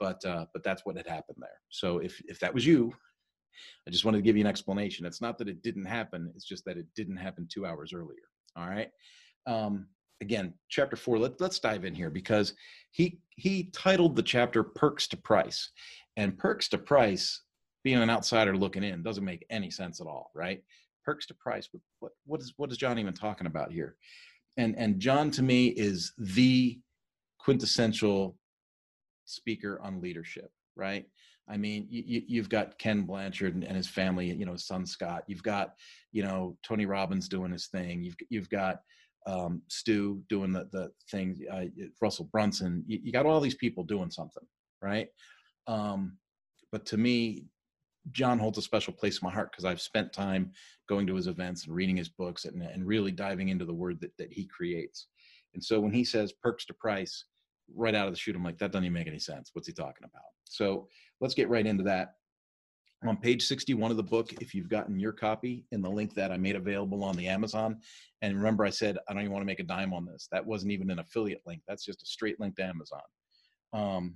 But 0.00 0.24
uh, 0.24 0.46
but 0.52 0.64
that's 0.64 0.84
what 0.84 0.96
had 0.96 1.06
happened 1.06 1.38
there. 1.40 1.60
So 1.68 1.98
if 1.98 2.20
if 2.26 2.40
that 2.40 2.52
was 2.52 2.66
you, 2.66 2.92
I 3.86 3.90
just 3.90 4.04
wanted 4.04 4.18
to 4.18 4.22
give 4.22 4.36
you 4.36 4.42
an 4.42 4.48
explanation. 4.48 5.06
It's 5.06 5.20
not 5.20 5.38
that 5.38 5.48
it 5.48 5.62
didn't 5.62 5.84
happen; 5.84 6.32
it's 6.34 6.44
just 6.44 6.64
that 6.64 6.76
it 6.76 6.86
didn't 6.96 7.16
happen 7.16 7.46
two 7.48 7.64
hours 7.64 7.92
earlier. 7.94 8.26
All 8.56 8.68
right. 8.68 8.90
Um, 9.46 9.86
again, 10.20 10.54
chapter 10.68 10.96
four. 10.96 11.18
Let, 11.18 11.40
let's 11.40 11.58
dive 11.58 11.84
in 11.84 11.94
here 11.94 12.10
because 12.10 12.54
he 12.90 13.20
he 13.30 13.64
titled 13.72 14.16
the 14.16 14.22
chapter 14.22 14.62
"Perks 14.62 15.06
to 15.08 15.16
Price," 15.16 15.70
and 16.16 16.38
perks 16.38 16.68
to 16.70 16.78
price. 16.78 17.42
Being 17.84 18.02
an 18.02 18.10
outsider 18.10 18.56
looking 18.56 18.82
in 18.82 19.04
doesn't 19.04 19.24
make 19.24 19.46
any 19.48 19.70
sense 19.70 20.00
at 20.00 20.08
all, 20.08 20.32
right? 20.34 20.60
Perks 21.04 21.26
to 21.26 21.34
price. 21.34 21.68
What 22.00 22.12
what 22.24 22.40
is 22.40 22.54
what 22.56 22.72
is 22.72 22.78
John 22.78 22.98
even 22.98 23.14
talking 23.14 23.46
about 23.46 23.70
here? 23.70 23.96
And 24.56 24.76
and 24.76 24.98
John 24.98 25.30
to 25.32 25.42
me 25.42 25.68
is 25.68 26.12
the 26.18 26.80
quintessential 27.38 28.36
speaker 29.24 29.80
on 29.82 30.00
leadership, 30.00 30.50
right? 30.74 31.06
I 31.48 31.56
mean, 31.56 31.86
you, 31.88 32.22
you've 32.26 32.48
got 32.48 32.78
Ken 32.78 33.02
Blanchard 33.02 33.54
and, 33.54 33.76
his 33.76 33.88
family, 33.88 34.32
you 34.32 34.44
know, 34.44 34.56
son 34.56 34.84
Scott. 34.84 35.22
You've 35.28 35.42
got, 35.42 35.74
you 36.12 36.22
know, 36.22 36.56
Tony 36.64 36.86
Robbins 36.86 37.28
doing 37.28 37.52
his 37.52 37.68
thing. 37.68 38.02
You've 38.02 38.16
you've 38.30 38.50
got 38.50 38.80
um, 39.26 39.62
Stu 39.68 40.22
doing 40.28 40.52
the 40.52 40.68
the 40.72 40.90
thing. 41.10 41.36
Uh, 41.50 41.66
Russell 42.00 42.28
Brunson. 42.32 42.84
You, 42.86 42.98
you, 43.02 43.12
got 43.12 43.26
all 43.26 43.40
these 43.40 43.54
people 43.54 43.84
doing 43.84 44.10
something, 44.10 44.44
right? 44.82 45.08
Um, 45.68 46.18
but 46.72 46.84
to 46.86 46.96
me, 46.96 47.44
John 48.12 48.38
holds 48.38 48.58
a 48.58 48.62
special 48.62 48.92
place 48.92 49.20
in 49.20 49.26
my 49.26 49.32
heart 49.32 49.50
because 49.52 49.64
I've 49.64 49.80
spent 49.80 50.12
time 50.12 50.52
going 50.88 51.06
to 51.06 51.14
his 51.14 51.26
events 51.26 51.66
and 51.66 51.74
reading 51.74 51.96
his 51.96 52.08
books 52.08 52.44
and, 52.44 52.62
and 52.62 52.86
really 52.86 53.12
diving 53.12 53.48
into 53.48 53.64
the 53.64 53.74
word 53.74 54.00
that, 54.00 54.16
that 54.18 54.32
he 54.32 54.46
creates. 54.46 55.06
And 55.54 55.62
so 55.62 55.80
when 55.80 55.92
he 55.92 56.04
says 56.04 56.32
perks 56.32 56.64
to 56.66 56.74
price, 56.74 57.24
right 57.74 57.94
out 57.94 58.06
of 58.06 58.12
the 58.12 58.18
chute, 58.18 58.36
I'm 58.36 58.44
like, 58.44 58.58
that 58.58 58.70
doesn't 58.70 58.84
even 58.84 58.92
make 58.92 59.08
any 59.08 59.18
sense. 59.18 59.50
What's 59.52 59.66
he 59.66 59.72
talking 59.72 60.04
about? 60.04 60.22
So 60.44 60.88
let's 61.20 61.34
get 61.34 61.48
right 61.48 61.66
into 61.66 61.84
that. 61.84 62.14
On 63.06 63.16
page 63.16 63.46
61 63.46 63.90
of 63.90 63.96
the 63.96 64.02
book, 64.02 64.32
if 64.40 64.54
you've 64.54 64.70
gotten 64.70 64.98
your 64.98 65.12
copy 65.12 65.64
in 65.70 65.82
the 65.82 65.90
link 65.90 66.14
that 66.14 66.32
I 66.32 66.38
made 66.38 66.56
available 66.56 67.04
on 67.04 67.14
the 67.14 67.28
Amazon, 67.28 67.78
and 68.22 68.36
remember 68.36 68.64
I 68.64 68.70
said 68.70 68.96
I 69.08 69.12
don't 69.12 69.22
even 69.22 69.32
want 69.32 69.42
to 69.42 69.46
make 69.46 69.60
a 69.60 69.64
dime 69.64 69.92
on 69.92 70.06
this. 70.06 70.28
That 70.32 70.44
wasn't 70.44 70.72
even 70.72 70.90
an 70.90 70.98
affiliate 70.98 71.42
link. 71.46 71.62
That's 71.68 71.84
just 71.84 72.02
a 72.02 72.06
straight 72.06 72.40
link 72.40 72.56
to 72.56 72.64
Amazon. 72.64 73.02
Um, 73.72 74.14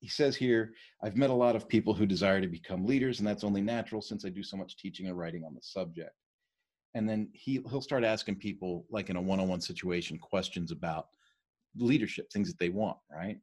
he 0.00 0.08
says 0.08 0.36
here, 0.36 0.74
I've 1.02 1.16
met 1.16 1.30
a 1.30 1.34
lot 1.34 1.56
of 1.56 1.68
people 1.68 1.94
who 1.94 2.04
desire 2.04 2.40
to 2.40 2.46
become 2.46 2.84
leaders, 2.84 3.18
and 3.18 3.28
that's 3.28 3.44
only 3.44 3.62
natural 3.62 4.02
since 4.02 4.24
I 4.24 4.28
do 4.28 4.42
so 4.42 4.56
much 4.56 4.76
teaching 4.76 5.06
and 5.06 5.16
writing 5.16 5.44
on 5.44 5.54
the 5.54 5.62
subject. 5.62 6.12
And 6.94 7.08
then 7.08 7.28
he, 7.32 7.60
he'll 7.70 7.80
start 7.80 8.04
asking 8.04 8.36
people, 8.36 8.84
like 8.90 9.10
in 9.10 9.16
a 9.16 9.20
one 9.20 9.40
on 9.40 9.48
one 9.48 9.60
situation, 9.60 10.18
questions 10.18 10.72
about 10.72 11.06
leadership, 11.76 12.30
things 12.30 12.48
that 12.48 12.58
they 12.58 12.68
want, 12.68 12.98
right? 13.10 13.38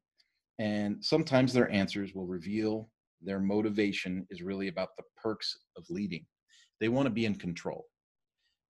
And 0.61 1.03
sometimes 1.03 1.53
their 1.53 1.71
answers 1.71 2.13
will 2.13 2.27
reveal 2.27 2.87
their 3.19 3.39
motivation 3.39 4.27
is 4.29 4.43
really 4.43 4.67
about 4.67 4.95
the 4.95 5.03
perks 5.17 5.57
of 5.75 5.89
leading. 5.89 6.23
They 6.79 6.87
want 6.87 7.07
to 7.07 7.11
be 7.11 7.25
in 7.25 7.33
control. 7.33 7.87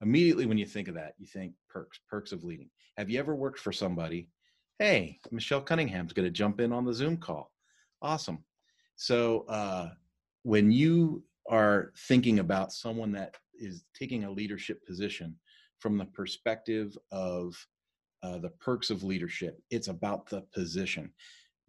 Immediately, 0.02 0.46
when 0.46 0.58
you 0.58 0.66
think 0.66 0.88
of 0.88 0.96
that, 0.96 1.16
you 1.18 1.28
think 1.28 1.52
perks, 1.70 2.00
perks 2.10 2.32
of 2.32 2.46
leading. 2.46 2.70
Have 2.96 3.10
you 3.10 3.20
ever 3.20 3.36
worked 3.36 3.60
for 3.60 3.74
somebody? 3.74 4.30
Hey, 4.80 5.20
Michelle 5.32 5.60
Cunningham's 5.60 6.14
going 6.14 6.26
to 6.26 6.32
jump 6.32 6.62
in 6.62 6.72
on 6.72 6.86
the 6.86 6.94
Zoom 6.94 7.18
call. 7.18 7.52
Awesome. 8.02 8.46
So, 8.96 9.42
uh, 9.50 9.90
when 10.44 10.72
you 10.72 11.26
are 11.50 11.92
thinking 12.08 12.40
about 12.40 12.72
someone 12.72 13.12
that 13.12 13.36
is 13.54 13.84
taking 13.94 14.24
a 14.24 14.32
leadership 14.32 14.86
position 14.88 15.36
from 15.80 15.98
the 15.98 16.06
perspective 16.06 16.98
of 17.12 17.54
uh, 18.24 18.38
the 18.38 18.50
perks 18.50 18.90
of 18.90 19.04
leadership. 19.04 19.60
It's 19.72 19.88
about 19.88 20.30
the 20.30 20.42
position. 20.54 21.12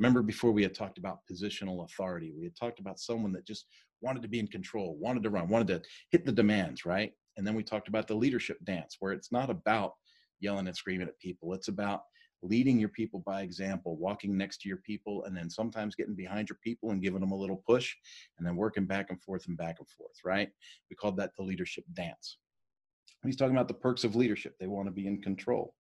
Remember 0.03 0.21
before 0.21 0.51
we 0.51 0.65
had 0.65 0.75
talked 0.75 0.99
about 0.99 1.21
positional 1.31 1.85
authority, 1.85 2.33
we 2.37 2.43
had 2.43 2.57
talked 2.57 2.81
about 2.81 2.99
someone 2.99 3.31
that 3.35 3.47
just 3.47 3.67
wanted 4.01 4.21
to 4.23 4.29
be 4.29 4.41
in 4.41 4.49
control, 4.49 4.97
wanted 4.99 5.23
to 5.23 5.31
run, 5.31 5.49
wanted 5.49 5.69
to 5.69 5.83
hit 6.11 6.27
the 6.27 6.33
demands, 6.33 6.85
right? 6.85 7.13
And 7.37 7.47
then 7.47 7.55
we 7.55 7.63
talked 7.63 7.87
about 7.87 8.09
the 8.09 8.17
leadership 8.17 8.59
dance, 8.65 8.97
where 8.99 9.13
it's 9.13 9.31
not 9.31 9.49
about 9.49 9.93
yelling 10.41 10.67
and 10.67 10.77
screaming 10.77 11.07
at 11.07 11.21
people. 11.21 11.55
It's 11.55 11.69
about 11.69 12.03
leading 12.43 12.81
your 12.81 12.89
people 12.89 13.23
by 13.25 13.43
example, 13.43 13.97
walking 13.97 14.37
next 14.37 14.61
to 14.63 14.69
your 14.69 14.79
people, 14.79 15.23
and 15.23 15.37
then 15.37 15.49
sometimes 15.49 15.95
getting 15.95 16.17
behind 16.17 16.49
your 16.49 16.59
people 16.65 16.91
and 16.91 17.01
giving 17.01 17.21
them 17.21 17.31
a 17.31 17.39
little 17.39 17.63
push, 17.65 17.95
and 18.39 18.45
then 18.47 18.57
working 18.57 18.87
back 18.87 19.11
and 19.11 19.23
forth 19.23 19.47
and 19.47 19.57
back 19.57 19.77
and 19.79 19.89
forth, 19.89 20.17
right? 20.25 20.49
We 20.91 20.97
called 20.97 21.17
that 21.19 21.31
the 21.37 21.45
leadership 21.45 21.85
dance. 21.95 22.39
He's 23.25 23.37
talking 23.37 23.55
about 23.55 23.69
the 23.69 23.75
perks 23.75 24.03
of 24.03 24.17
leadership. 24.17 24.57
They 24.59 24.67
want 24.67 24.89
to 24.89 24.93
be 24.93 25.07
in 25.07 25.23
control 25.23 25.77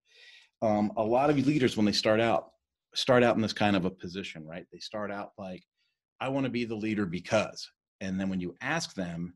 um, 0.62 0.92
a 0.96 1.02
lot 1.02 1.28
of 1.28 1.44
leaders 1.44 1.76
when 1.76 1.84
they 1.84 1.92
start 1.92 2.20
out 2.20 2.51
start 2.94 3.22
out 3.22 3.36
in 3.36 3.42
this 3.42 3.52
kind 3.52 3.76
of 3.76 3.84
a 3.84 3.90
position 3.90 4.46
right? 4.46 4.66
They 4.72 4.78
start 4.78 5.10
out 5.10 5.32
like 5.38 5.62
i 6.22 6.28
want 6.28 6.44
to 6.44 6.50
be 6.50 6.64
the 6.64 6.74
leader 6.74 7.04
because 7.04 7.68
and 8.00 8.18
then 8.18 8.30
when 8.30 8.40
you 8.40 8.54
ask 8.62 8.94
them 8.94 9.34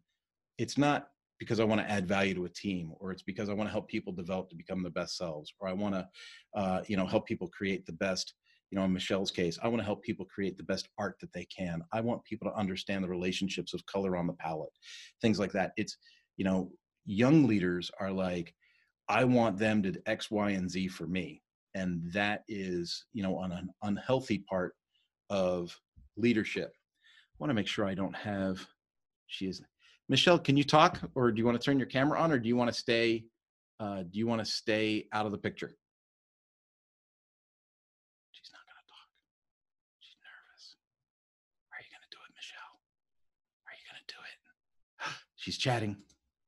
it's 0.57 0.79
not 0.79 1.09
because 1.39 1.61
i 1.61 1.65
want 1.65 1.81
to 1.81 1.91
add 1.91 2.09
value 2.09 2.33
to 2.33 2.47
a 2.47 2.51
team 2.51 2.93
or 3.01 3.11
it's 3.11 3.23
because 3.23 3.51
i 3.51 3.53
want 3.53 3.69
to 3.69 3.73
help 3.73 3.89
people 3.89 4.13
develop 4.13 4.49
to 4.49 4.57
become 4.57 4.83
the 4.83 4.91
best 4.91 5.17
selves 5.17 5.53
or 5.59 5.69
i 5.69 5.73
want 5.73 5.95
to 5.95 6.09
uh, 6.55 6.81
you 6.87 6.97
know 6.97 7.07
help 7.07 7.27
people 7.27 7.49
create 7.49 7.85
the 7.85 7.93
best 7.93 8.35
you 8.71 8.79
know 8.79 8.85
in 8.85 8.93
michelle's 8.93 9.33
case 9.33 9.59
i 9.63 9.69
want 9.69 9.81
to 9.81 9.85
help 9.85 10.03
people 10.03 10.25
create 10.27 10.57
the 10.57 10.63
best 10.63 10.89
art 10.99 11.17
that 11.21 11.33
they 11.33 11.45
can. 11.45 11.83
I 11.93 12.01
want 12.01 12.25
people 12.25 12.49
to 12.49 12.57
understand 12.57 13.03
the 13.03 13.09
relationships 13.09 13.75
of 13.75 13.85
color 13.87 14.17
on 14.17 14.27
the 14.27 14.33
palette 14.35 14.73
things 15.21 15.39
like 15.39 15.53
that. 15.53 15.73
It's 15.77 15.97
you 16.37 16.45
know 16.45 16.71
young 17.05 17.47
leaders 17.47 17.91
are 18.01 18.13
like 18.13 18.55
I 19.09 19.23
want 19.25 19.57
them 19.57 19.85
to 19.85 19.95
X, 20.07 20.33
Y, 20.33 20.51
and 20.51 20.69
Z 20.69 20.89
for 20.89 21.07
me. 21.07 21.41
And 21.77 22.11
that 22.15 22.43
is, 22.49 23.05
you 23.13 23.23
know, 23.23 23.37
on 23.37 23.53
an 23.53 23.69
unhealthy 23.83 24.39
part 24.39 24.75
of 25.29 25.79
leadership. 26.17 26.73
I 26.73 27.37
want 27.39 27.51
to 27.51 27.55
make 27.55 27.67
sure 27.67 27.85
I 27.85 27.93
don't 27.93 28.17
have, 28.17 28.67
she 29.27 29.47
is, 29.47 29.61
Michelle, 30.09 30.39
can 30.39 30.57
you 30.57 30.65
talk 30.65 30.99
or 31.15 31.31
do 31.31 31.39
you 31.39 31.45
want 31.45 31.61
to 31.61 31.63
turn 31.63 31.79
your 31.79 31.87
camera 31.87 32.19
on 32.19 32.33
or 32.33 32.39
do 32.39 32.49
you 32.49 32.57
want 32.57 32.73
to 32.73 32.75
stay, 32.75 33.27
uh, 33.79 34.05
do 34.05 34.19
you 34.19 34.27
want 34.27 34.41
to 34.41 34.51
stay 34.51 35.07
out 35.13 35.27
of 35.27 35.33
the 35.33 35.39
picture? 35.39 35.77
She's 38.33 38.51
not 38.53 38.61
going 38.65 38.81
to 38.81 38.89
talk. 38.89 39.09
She's 40.01 40.17
nervous. 40.25 40.77
Are 41.73 41.81
you 41.85 41.91
going 41.93 42.09
to 42.09 42.17
do 42.17 42.21
it, 42.25 42.33
Michelle? 42.35 42.81
Are 43.67 43.77
you 43.77 43.85
going 43.85 44.01
to 44.01 44.15
do 44.15 44.21
it? 44.25 45.15
She's 45.37 45.59
chatting. 45.59 45.95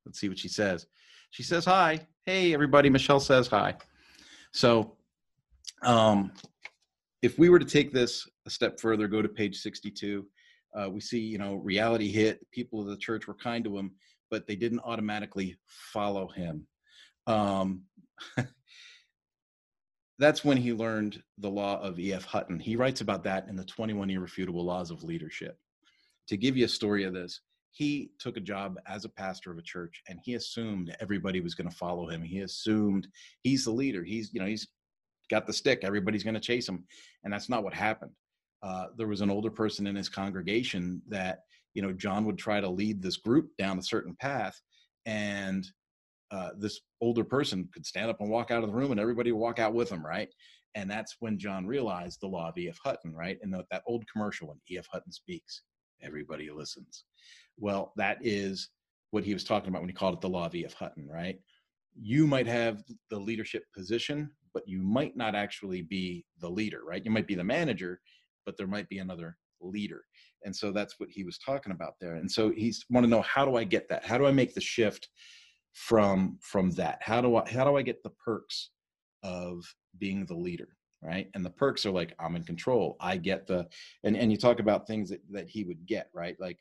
Let's 0.06 0.18
see 0.18 0.30
what 0.30 0.38
she 0.38 0.48
says. 0.48 0.86
She 1.32 1.42
says 1.42 1.66
hi. 1.66 2.00
Hey, 2.24 2.54
everybody. 2.54 2.88
Michelle 2.88 3.20
says 3.20 3.46
hi. 3.46 3.74
So, 4.52 4.94
um, 5.82 6.32
if 7.22 7.38
we 7.38 7.48
were 7.48 7.58
to 7.58 7.64
take 7.64 7.92
this 7.92 8.28
a 8.46 8.50
step 8.50 8.80
further, 8.80 9.08
go 9.08 9.22
to 9.22 9.28
page 9.28 9.56
62, 9.58 10.26
uh, 10.74 10.88
we 10.90 11.00
see, 11.00 11.18
you 11.18 11.38
know, 11.38 11.54
reality 11.56 12.10
hit. 12.10 12.40
People 12.50 12.80
of 12.80 12.88
the 12.88 12.96
church 12.96 13.26
were 13.26 13.34
kind 13.34 13.64
to 13.64 13.76
him, 13.76 13.92
but 14.30 14.46
they 14.46 14.56
didn't 14.56 14.80
automatically 14.80 15.56
follow 15.66 16.28
him. 16.28 16.66
Um, 17.26 17.82
that's 20.18 20.44
when 20.44 20.56
he 20.56 20.72
learned 20.72 21.22
the 21.38 21.50
law 21.50 21.80
of 21.80 21.98
E.F. 21.98 22.24
Hutton. 22.24 22.60
He 22.60 22.76
writes 22.76 23.00
about 23.00 23.24
that 23.24 23.48
in 23.48 23.56
the 23.56 23.64
21 23.64 24.10
Irrefutable 24.10 24.64
Laws 24.64 24.90
of 24.90 25.02
Leadership. 25.02 25.58
To 26.28 26.36
give 26.36 26.56
you 26.56 26.66
a 26.66 26.68
story 26.68 27.04
of 27.04 27.14
this, 27.14 27.40
he 27.70 28.10
took 28.18 28.36
a 28.36 28.40
job 28.40 28.78
as 28.86 29.04
a 29.04 29.08
pastor 29.08 29.50
of 29.50 29.58
a 29.58 29.62
church 29.62 30.02
and 30.08 30.18
he 30.22 30.34
assumed 30.34 30.94
everybody 31.00 31.40
was 31.40 31.54
going 31.54 31.68
to 31.68 31.76
follow 31.76 32.08
him 32.08 32.22
he 32.22 32.40
assumed 32.40 33.06
he's 33.42 33.64
the 33.64 33.70
leader 33.70 34.02
he's 34.02 34.32
you 34.32 34.40
know 34.40 34.46
he's 34.46 34.66
got 35.30 35.46
the 35.46 35.52
stick 35.52 35.80
everybody's 35.82 36.24
going 36.24 36.34
to 36.34 36.40
chase 36.40 36.68
him. 36.68 36.84
And 37.24 37.32
that's 37.32 37.48
not 37.48 37.64
what 37.64 37.74
happened. 37.74 38.12
Uh, 38.62 38.86
there 38.96 39.06
was 39.06 39.20
an 39.20 39.30
older 39.30 39.50
person 39.50 39.86
in 39.86 39.94
his 39.94 40.08
congregation 40.08 41.00
that 41.08 41.40
you 41.74 41.82
know 41.82 41.92
john 41.92 42.24
would 42.24 42.38
try 42.38 42.60
to 42.60 42.68
lead 42.68 43.00
this 43.00 43.16
group 43.16 43.50
down 43.56 43.78
a 43.78 43.82
certain 43.82 44.16
path 44.20 44.60
and 45.06 45.64
uh, 46.32 46.50
this 46.58 46.80
older 47.00 47.22
person 47.22 47.68
could 47.72 47.86
stand 47.86 48.10
up 48.10 48.20
and 48.20 48.28
walk 48.28 48.50
out 48.50 48.64
of 48.64 48.68
the 48.68 48.74
room 48.74 48.90
and 48.90 48.98
everybody 48.98 49.30
would 49.30 49.38
walk 49.38 49.60
out 49.60 49.74
with 49.74 49.90
him 49.90 50.04
right? 50.04 50.28
And 50.74 50.90
that's 50.90 51.16
when 51.20 51.38
john 51.38 51.66
realized 51.68 52.18
the 52.20 52.26
law 52.26 52.48
of 52.48 52.58
ef 52.58 52.78
hutton 52.82 53.14
right? 53.14 53.38
And 53.42 53.54
the, 53.54 53.64
that 53.70 53.84
old 53.86 54.04
commercial 54.12 54.48
when 54.48 54.58
ef 54.76 54.88
hutton 54.90 55.12
speaks 55.12 55.62
everybody 56.02 56.50
listens. 56.50 57.04
Well, 57.56 57.92
that 57.96 58.18
is 58.22 58.70
what 59.10 59.24
he 59.24 59.32
was 59.32 59.44
talking 59.44 59.68
about 59.68 59.82
when 59.82 59.88
he 59.88 59.94
called 59.94 60.14
it 60.14 60.20
the 60.20 60.28
law 60.28 60.46
of 60.46 60.54
E.F. 60.54 60.74
Hutton, 60.74 61.08
right? 61.08 61.38
You 62.00 62.26
might 62.26 62.46
have 62.46 62.84
the 63.10 63.18
leadership 63.18 63.64
position, 63.74 64.30
but 64.52 64.66
you 64.66 64.82
might 64.82 65.16
not 65.16 65.34
actually 65.34 65.82
be 65.82 66.24
the 66.40 66.48
leader, 66.48 66.82
right? 66.84 67.04
You 67.04 67.10
might 67.10 67.26
be 67.26 67.34
the 67.34 67.44
manager, 67.44 68.00
but 68.46 68.56
there 68.56 68.66
might 68.66 68.88
be 68.88 68.98
another 68.98 69.36
leader. 69.60 70.02
And 70.44 70.54
so 70.54 70.70
that's 70.70 70.94
what 70.98 71.10
he 71.10 71.24
was 71.24 71.38
talking 71.38 71.72
about 71.72 71.94
there. 72.00 72.14
And 72.14 72.30
so 72.30 72.50
he's 72.50 72.84
want 72.90 73.04
to 73.04 73.10
know 73.10 73.22
how 73.22 73.44
do 73.44 73.56
I 73.56 73.64
get 73.64 73.88
that? 73.88 74.04
How 74.04 74.18
do 74.18 74.26
I 74.26 74.32
make 74.32 74.54
the 74.54 74.60
shift 74.60 75.08
from 75.78 76.36
from 76.42 76.70
that 76.72 76.98
how 77.00 77.20
do 77.20 77.36
i 77.36 77.48
how 77.48 77.64
do 77.64 77.76
i 77.76 77.82
get 77.82 78.02
the 78.02 78.10
perks 78.10 78.70
of 79.22 79.62
being 79.98 80.26
the 80.26 80.34
leader 80.34 80.76
right 81.02 81.28
and 81.34 81.46
the 81.46 81.50
perks 81.50 81.86
are 81.86 81.92
like 81.92 82.14
i'm 82.18 82.34
in 82.34 82.42
control 82.42 82.96
i 83.00 83.16
get 83.16 83.46
the 83.46 83.64
and 84.02 84.16
and 84.16 84.32
you 84.32 84.36
talk 84.36 84.58
about 84.58 84.88
things 84.88 85.08
that 85.08 85.20
that 85.30 85.48
he 85.48 85.62
would 85.62 85.86
get 85.86 86.10
right 86.12 86.36
like 86.40 86.58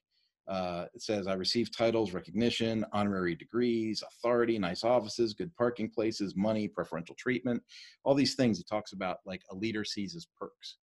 uh, 0.48 0.86
it 0.94 1.02
says 1.02 1.28
i 1.28 1.34
receive 1.34 1.76
titles 1.76 2.14
recognition 2.14 2.86
honorary 2.94 3.36
degrees 3.36 4.04
authority 4.08 4.58
nice 4.58 4.84
offices 4.84 5.34
good 5.34 5.54
parking 5.56 5.90
places 5.90 6.36
money 6.36 6.68
preferential 6.68 7.16
treatment. 7.16 7.62
All 8.04 8.16
these 8.16 8.36
things 8.36 8.58
he 8.58 8.64
talks 8.64 8.94
about 8.94 9.18
like 9.26 9.42
a 9.52 9.56
leader 9.56 9.84
sees 9.84 10.16
as 10.16 10.28
perks. 10.40 10.78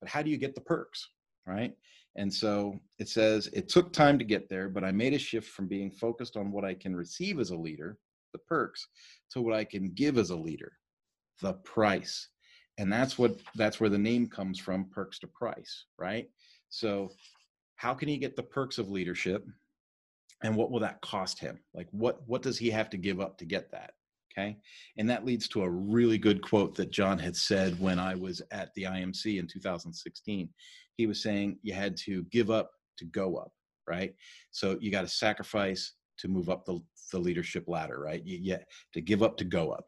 But 0.00 0.10
how 0.10 0.22
do 0.22 0.30
you 0.30 0.38
get 0.38 0.54
the 0.54 0.60
perks 0.60 1.08
right? 1.46 1.74
And 2.16 2.32
so 2.32 2.78
it 2.98 3.08
says 3.08 3.48
it 3.52 3.68
took 3.68 3.92
time 3.92 4.18
to 4.18 4.24
get 4.24 4.48
there 4.48 4.68
but 4.68 4.84
i 4.84 4.92
made 4.92 5.14
a 5.14 5.18
shift 5.18 5.48
from 5.48 5.66
being 5.66 5.90
focused 5.90 6.36
on 6.36 6.52
what 6.52 6.64
i 6.64 6.74
can 6.74 6.94
receive 6.94 7.40
as 7.40 7.50
a 7.50 7.56
leader 7.56 7.98
the 8.32 8.38
perks 8.38 8.86
to 9.30 9.40
what 9.40 9.54
i 9.54 9.64
can 9.64 9.90
give 9.94 10.18
as 10.18 10.30
a 10.30 10.36
leader 10.36 10.72
the 11.42 11.54
price. 11.54 12.28
And 12.78 12.90
that's 12.90 13.18
what 13.18 13.38
that's 13.56 13.80
where 13.80 13.90
the 13.90 13.98
name 13.98 14.26
comes 14.26 14.58
from 14.58 14.88
perks 14.90 15.18
to 15.18 15.26
price 15.26 15.84
right? 15.98 16.28
So 16.70 17.10
how 17.82 17.92
can 17.92 18.08
he 18.08 18.16
get 18.16 18.36
the 18.36 18.42
perks 18.44 18.78
of 18.78 18.90
leadership 18.90 19.44
and 20.44 20.54
what 20.54 20.70
will 20.70 20.78
that 20.78 21.00
cost 21.00 21.40
him? 21.40 21.58
Like 21.74 21.88
what 21.90 22.20
what 22.28 22.40
does 22.40 22.56
he 22.56 22.70
have 22.70 22.88
to 22.90 22.96
give 22.96 23.20
up 23.20 23.36
to 23.38 23.44
get 23.44 23.72
that? 23.72 23.94
Okay? 24.32 24.56
And 24.98 25.10
that 25.10 25.24
leads 25.24 25.48
to 25.48 25.64
a 25.64 25.68
really 25.68 26.16
good 26.16 26.40
quote 26.40 26.76
that 26.76 26.92
john 26.92 27.18
had 27.18 27.36
said 27.36 27.78
when 27.78 27.98
i 27.98 28.14
was 28.14 28.40
at 28.50 28.72
the 28.74 28.84
imc 28.84 29.38
in 29.38 29.46
2016 29.46 30.48
he 30.96 31.06
was 31.06 31.22
saying 31.22 31.58
you 31.62 31.74
had 31.74 31.96
to 31.98 32.22
give 32.30 32.50
up 32.50 32.70
to 32.96 33.04
go 33.04 33.36
up 33.36 33.52
right? 33.88 34.14
So 34.52 34.78
you 34.80 34.90
got 34.90 35.02
to 35.02 35.08
sacrifice 35.08 35.94
to 36.18 36.28
move 36.28 36.48
up 36.48 36.64
the, 36.64 36.80
the 37.10 37.18
leadership 37.18 37.64
ladder 37.66 37.98
right? 37.98 38.24
You, 38.24 38.38
you 38.38 38.58
to 38.94 39.00
give 39.00 39.22
up 39.22 39.36
to 39.38 39.44
go 39.44 39.72
up. 39.72 39.86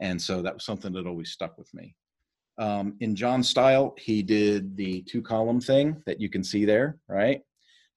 And 0.00 0.20
so 0.20 0.42
that 0.42 0.54
was 0.54 0.64
something 0.64 0.92
that 0.94 1.06
always 1.06 1.30
stuck 1.30 1.56
with 1.58 1.72
me 1.74 1.94
um, 2.58 2.96
in 3.00 3.16
John's 3.16 3.48
style, 3.48 3.94
he 3.98 4.22
did 4.22 4.76
the 4.76 5.02
two 5.02 5.22
column 5.22 5.60
thing 5.60 6.02
that 6.06 6.20
you 6.20 6.28
can 6.28 6.44
see 6.44 6.64
there, 6.64 6.98
right? 7.08 7.40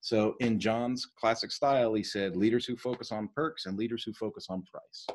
So 0.00 0.34
in 0.40 0.58
John's 0.58 1.06
classic 1.18 1.52
style, 1.52 1.94
he 1.94 2.02
said 2.02 2.36
leaders 2.36 2.64
who 2.64 2.76
focus 2.76 3.12
on 3.12 3.28
perks 3.34 3.66
and 3.66 3.76
leaders 3.76 4.02
who 4.02 4.12
focus 4.12 4.46
on 4.48 4.62
price. 4.62 5.06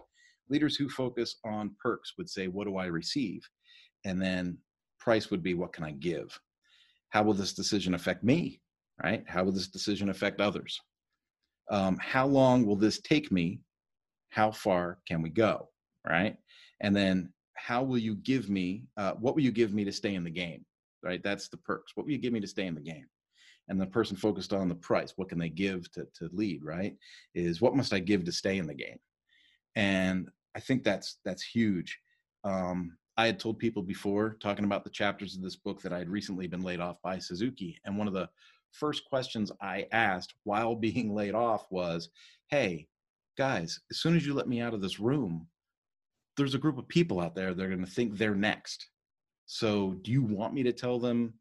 Leaders 0.49 0.75
who 0.75 0.89
focus 0.89 1.37
on 1.45 1.75
perks 1.81 2.13
would 2.17 2.29
say, 2.29 2.47
What 2.47 2.67
do 2.67 2.77
I 2.77 2.85
receive? 2.85 3.47
And 4.05 4.21
then 4.21 4.57
price 4.99 5.31
would 5.31 5.43
be, 5.43 5.53
What 5.53 5.73
can 5.73 5.83
I 5.83 5.91
give? 5.91 6.37
How 7.09 7.23
will 7.23 7.33
this 7.33 7.53
decision 7.53 7.93
affect 7.93 8.23
me? 8.23 8.61
Right? 9.01 9.23
How 9.27 9.43
will 9.43 9.51
this 9.51 9.69
decision 9.69 10.09
affect 10.09 10.41
others? 10.41 10.79
Um, 11.71 11.97
how 12.01 12.27
long 12.27 12.65
will 12.65 12.75
this 12.75 12.99
take 13.01 13.31
me? 13.31 13.61
How 14.29 14.51
far 14.51 14.99
can 15.07 15.21
we 15.21 15.29
go? 15.29 15.69
Right? 16.05 16.35
And 16.81 16.95
then 16.95 17.31
how 17.55 17.83
will 17.83 17.97
you 17.97 18.15
give 18.15 18.49
me 18.49 18.83
uh, 18.97 19.13
what 19.13 19.35
will 19.35 19.43
you 19.43 19.51
give 19.51 19.73
me 19.73 19.83
to 19.83 19.91
stay 19.91 20.15
in 20.15 20.23
the 20.23 20.29
game 20.29 20.65
right? 21.03 21.21
That's 21.21 21.49
the 21.49 21.57
perks. 21.57 21.91
What 21.95 22.05
will 22.05 22.13
you 22.13 22.17
give 22.17 22.33
me 22.33 22.39
to 22.39 22.47
stay 22.47 22.65
in 22.65 22.75
the 22.75 22.81
game? 22.81 23.05
And 23.67 23.79
the 23.79 23.85
person 23.85 24.17
focused 24.17 24.53
on 24.53 24.69
the 24.69 24.75
price 24.75 25.13
what 25.15 25.29
can 25.29 25.37
they 25.37 25.49
give 25.49 25.91
to, 25.91 26.07
to 26.15 26.29
lead 26.31 26.63
right? 26.63 26.95
Is 27.35 27.61
what 27.61 27.75
must 27.75 27.93
i 27.93 27.99
give 27.99 28.23
to 28.25 28.31
stay 28.31 28.57
in 28.57 28.67
the 28.67 28.73
game? 28.73 28.97
And 29.75 30.29
i 30.55 30.59
think 30.59 30.83
that's 30.83 31.19
that's 31.25 31.43
huge. 31.43 31.99
Um, 32.43 32.97
i 33.15 33.25
had 33.25 33.39
told 33.39 33.59
people 33.59 33.83
before 33.83 34.37
talking 34.41 34.65
about 34.65 34.83
the 34.83 34.89
chapters 34.89 35.35
of 35.35 35.41
this 35.43 35.55
book 35.55 35.81
that 35.81 35.93
i 35.93 35.99
had 35.99 36.09
recently 36.09 36.47
been 36.47 36.63
laid 36.63 36.79
off 36.79 36.97
by 37.03 37.19
suzuki 37.19 37.79
and 37.85 37.95
one 37.95 38.07
of 38.07 38.13
the 38.13 38.27
first 38.71 39.05
questions 39.05 39.51
i 39.61 39.85
asked 39.91 40.33
while 40.43 40.75
being 40.87 41.13
laid 41.13 41.35
off 41.35 41.67
was 41.69 42.09
hey 42.49 42.87
guys 43.37 43.79
as 43.91 43.99
soon 43.99 44.15
as 44.15 44.25
you 44.25 44.33
let 44.33 44.47
me 44.47 44.61
out 44.61 44.73
of 44.73 44.81
this 44.81 44.99
room 44.99 45.47
there's 46.37 46.55
a 46.55 46.59
group 46.59 46.77
of 46.77 46.87
people 46.87 47.19
out 47.19 47.35
there 47.35 47.53
that 47.53 47.63
are 47.63 47.69
going 47.69 47.85
to 47.85 47.91
think 47.91 48.17
they're 48.17 48.35
next. 48.35 48.87
So, 49.45 49.95
do 50.01 50.11
you 50.11 50.23
want 50.23 50.53
me 50.53 50.63
to 50.63 50.73
tell 50.73 50.99
them 50.99 51.33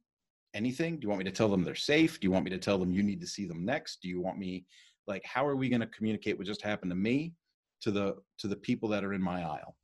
anything? 0.55 0.97
Do 0.97 1.05
you 1.05 1.09
want 1.09 1.21
me 1.21 1.25
to 1.25 1.37
tell 1.37 1.49
them 1.49 1.62
they're 1.62 1.75
safe? 1.75 2.21
Do 2.21 2.27
you 2.27 2.31
want 2.31 2.45
me 2.45 2.51
to 2.51 2.59
tell 2.59 2.79
them 2.79 2.93
you 2.93 3.03
need 3.03 3.21
to 3.21 3.27
see 3.27 3.47
them 3.47 3.64
next? 3.64 4.03
Do 4.03 4.09
you 4.09 4.21
want 4.21 4.38
me 4.38 4.67
like 5.07 5.25
how 5.25 5.47
are 5.47 5.57
we 5.57 5.69
going 5.69 5.81
to 5.81 5.87
communicate 5.88 6.38
what 6.38 6.47
just 6.47 6.62
happened 6.62 6.90
to 6.90 6.97
me 6.97 7.35
to 7.81 7.90
the 7.90 8.17
to 8.38 8.49
the 8.49 8.57
people 8.57 8.88
that 8.90 9.05
are 9.05 9.14
in 9.14 9.23
my 9.23 9.43
aisle? 9.43 9.77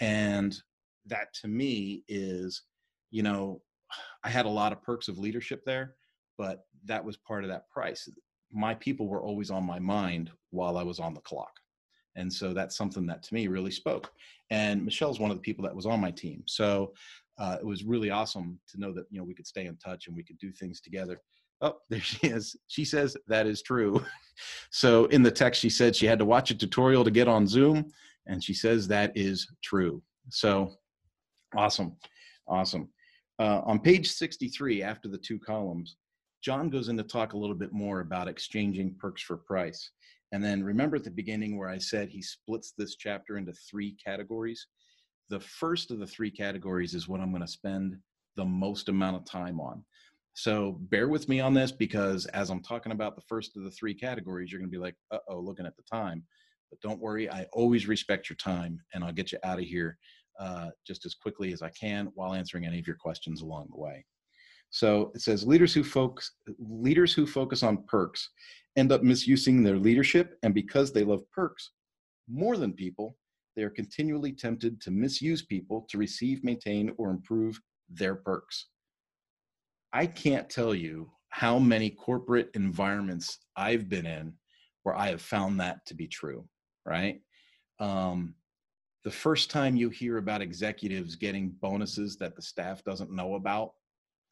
And 0.00 0.56
that 1.06 1.32
to 1.42 1.48
me 1.48 2.04
is, 2.08 2.62
you 3.10 3.22
know, 3.22 3.60
I 4.24 4.30
had 4.30 4.46
a 4.46 4.50
lot 4.50 4.72
of 4.72 4.82
perks 4.82 5.08
of 5.08 5.18
leadership 5.18 5.62
there, 5.64 5.94
but 6.38 6.64
that 6.84 7.04
was 7.04 7.16
part 7.16 7.44
of 7.44 7.50
that 7.50 7.68
price. 7.70 8.08
My 8.52 8.74
people 8.74 9.08
were 9.08 9.22
always 9.22 9.50
on 9.50 9.64
my 9.64 9.78
mind 9.78 10.30
while 10.50 10.76
I 10.76 10.82
was 10.82 10.98
on 10.98 11.14
the 11.14 11.20
clock. 11.20 11.52
And 12.16 12.32
so 12.32 12.52
that's 12.52 12.76
something 12.76 13.06
that 13.06 13.22
to 13.24 13.34
me 13.34 13.46
really 13.46 13.70
spoke. 13.70 14.10
And 14.50 14.84
Michelle's 14.84 15.20
one 15.20 15.30
of 15.30 15.36
the 15.36 15.42
people 15.42 15.64
that 15.64 15.74
was 15.74 15.86
on 15.86 16.00
my 16.00 16.10
team. 16.10 16.42
So 16.46 16.92
uh, 17.38 17.56
it 17.60 17.64
was 17.64 17.84
really 17.84 18.10
awesome 18.10 18.58
to 18.68 18.80
know 18.80 18.92
that, 18.92 19.06
you 19.10 19.18
know, 19.18 19.24
we 19.24 19.34
could 19.34 19.46
stay 19.46 19.66
in 19.66 19.76
touch 19.76 20.06
and 20.06 20.16
we 20.16 20.24
could 20.24 20.38
do 20.38 20.52
things 20.52 20.80
together. 20.80 21.20
Oh, 21.60 21.76
there 21.90 22.00
she 22.00 22.26
is. 22.26 22.56
She 22.66 22.84
says 22.84 23.16
that 23.28 23.46
is 23.46 23.62
true. 23.62 24.04
so 24.70 25.06
in 25.06 25.22
the 25.22 25.30
text, 25.30 25.60
she 25.60 25.70
said 25.70 25.94
she 25.94 26.06
had 26.06 26.18
to 26.18 26.24
watch 26.24 26.50
a 26.50 26.54
tutorial 26.54 27.04
to 27.04 27.10
get 27.10 27.28
on 27.28 27.46
Zoom. 27.46 27.90
And 28.26 28.42
she 28.42 28.54
says 28.54 28.86
that 28.88 29.12
is 29.16 29.48
true. 29.62 30.02
So 30.28 30.74
awesome. 31.56 31.96
Awesome. 32.46 32.88
Uh, 33.38 33.62
on 33.64 33.78
page 33.78 34.10
63, 34.12 34.82
after 34.82 35.08
the 35.08 35.16
two 35.16 35.38
columns, 35.38 35.96
John 36.42 36.68
goes 36.68 36.88
in 36.88 36.96
to 36.96 37.02
talk 37.02 37.32
a 37.32 37.38
little 37.38 37.54
bit 37.54 37.72
more 37.72 38.00
about 38.00 38.28
exchanging 38.28 38.94
perks 38.98 39.22
for 39.22 39.36
price. 39.36 39.90
And 40.32 40.42
then 40.42 40.62
remember 40.62 40.96
at 40.96 41.04
the 41.04 41.10
beginning 41.10 41.58
where 41.58 41.68
I 41.68 41.78
said 41.78 42.08
he 42.08 42.22
splits 42.22 42.72
this 42.76 42.96
chapter 42.96 43.36
into 43.36 43.52
three 43.68 43.96
categories? 44.04 44.66
The 45.28 45.40
first 45.40 45.90
of 45.90 45.98
the 45.98 46.06
three 46.06 46.30
categories 46.30 46.94
is 46.94 47.08
what 47.08 47.20
I'm 47.20 47.30
going 47.30 47.42
to 47.42 47.48
spend 47.48 47.96
the 48.36 48.44
most 48.44 48.88
amount 48.88 49.16
of 49.16 49.24
time 49.24 49.60
on. 49.60 49.84
So 50.34 50.78
bear 50.82 51.08
with 51.08 51.28
me 51.28 51.40
on 51.40 51.54
this 51.54 51.72
because 51.72 52.26
as 52.26 52.50
I'm 52.50 52.62
talking 52.62 52.92
about 52.92 53.16
the 53.16 53.22
first 53.28 53.56
of 53.56 53.64
the 53.64 53.70
three 53.70 53.94
categories, 53.94 54.50
you're 54.50 54.60
going 54.60 54.70
to 54.70 54.76
be 54.76 54.82
like, 54.82 54.94
uh 55.10 55.18
oh, 55.28 55.40
looking 55.40 55.66
at 55.66 55.76
the 55.76 55.82
time. 55.82 56.22
But 56.70 56.80
don't 56.80 57.00
worry, 57.00 57.28
I 57.28 57.46
always 57.52 57.88
respect 57.88 58.30
your 58.30 58.36
time 58.36 58.80
and 58.94 59.02
I'll 59.02 59.12
get 59.12 59.32
you 59.32 59.38
out 59.42 59.58
of 59.58 59.64
here 59.64 59.98
uh, 60.38 60.70
just 60.86 61.04
as 61.04 61.14
quickly 61.14 61.52
as 61.52 61.62
I 61.62 61.70
can 61.70 62.10
while 62.14 62.32
answering 62.32 62.64
any 62.64 62.78
of 62.78 62.86
your 62.86 62.96
questions 62.96 63.42
along 63.42 63.68
the 63.70 63.78
way. 63.78 64.04
So 64.70 65.10
it 65.14 65.20
says 65.20 65.44
leaders 65.44 65.74
who 65.74 65.82
focus 65.82 66.30
leaders 66.58 67.12
who 67.12 67.26
focus 67.26 67.64
on 67.64 67.84
perks 67.88 68.30
end 68.76 68.92
up 68.92 69.02
misusing 69.02 69.62
their 69.62 69.78
leadership, 69.78 70.38
and 70.42 70.54
because 70.54 70.92
they 70.92 71.04
love 71.04 71.22
perks 71.30 71.70
more 72.28 72.56
than 72.56 72.72
people, 72.72 73.16
they 73.56 73.62
are 73.62 73.70
continually 73.70 74.32
tempted 74.32 74.80
to 74.80 74.90
misuse 74.90 75.42
people 75.42 75.86
to 75.90 75.98
receive, 75.98 76.44
maintain, 76.44 76.92
or 76.96 77.10
improve 77.10 77.60
their 77.88 78.14
perks. 78.14 78.68
I 79.92 80.06
can't 80.06 80.48
tell 80.48 80.74
you 80.74 81.10
how 81.30 81.58
many 81.58 81.90
corporate 81.90 82.50
environments 82.54 83.38
I've 83.56 83.88
been 83.88 84.06
in 84.06 84.32
where 84.84 84.94
I 84.96 85.08
have 85.08 85.20
found 85.20 85.60
that 85.60 85.84
to 85.86 85.94
be 85.94 86.06
true, 86.06 86.48
right? 86.86 87.20
Um, 87.80 88.34
the 89.04 89.10
first 89.10 89.50
time 89.50 89.76
you 89.76 89.90
hear 89.90 90.18
about 90.18 90.42
executives 90.42 91.16
getting 91.16 91.54
bonuses 91.60 92.16
that 92.18 92.36
the 92.36 92.42
staff 92.42 92.84
doesn't 92.84 93.10
know 93.10 93.34
about, 93.34 93.72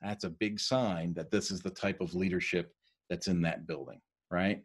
that's 0.01 0.25
a 0.25 0.31
big 0.31 0.61
sign 0.61 1.13
that 1.15 1.31
this 1.31 1.51
is 1.51 1.61
the 1.61 1.71
type 1.71 2.01
of 2.01 2.15
leadership 2.15 2.73
that's 3.11 3.27
in 3.27 3.43
that 3.43 3.67
building 3.67 4.01
right? 4.31 4.63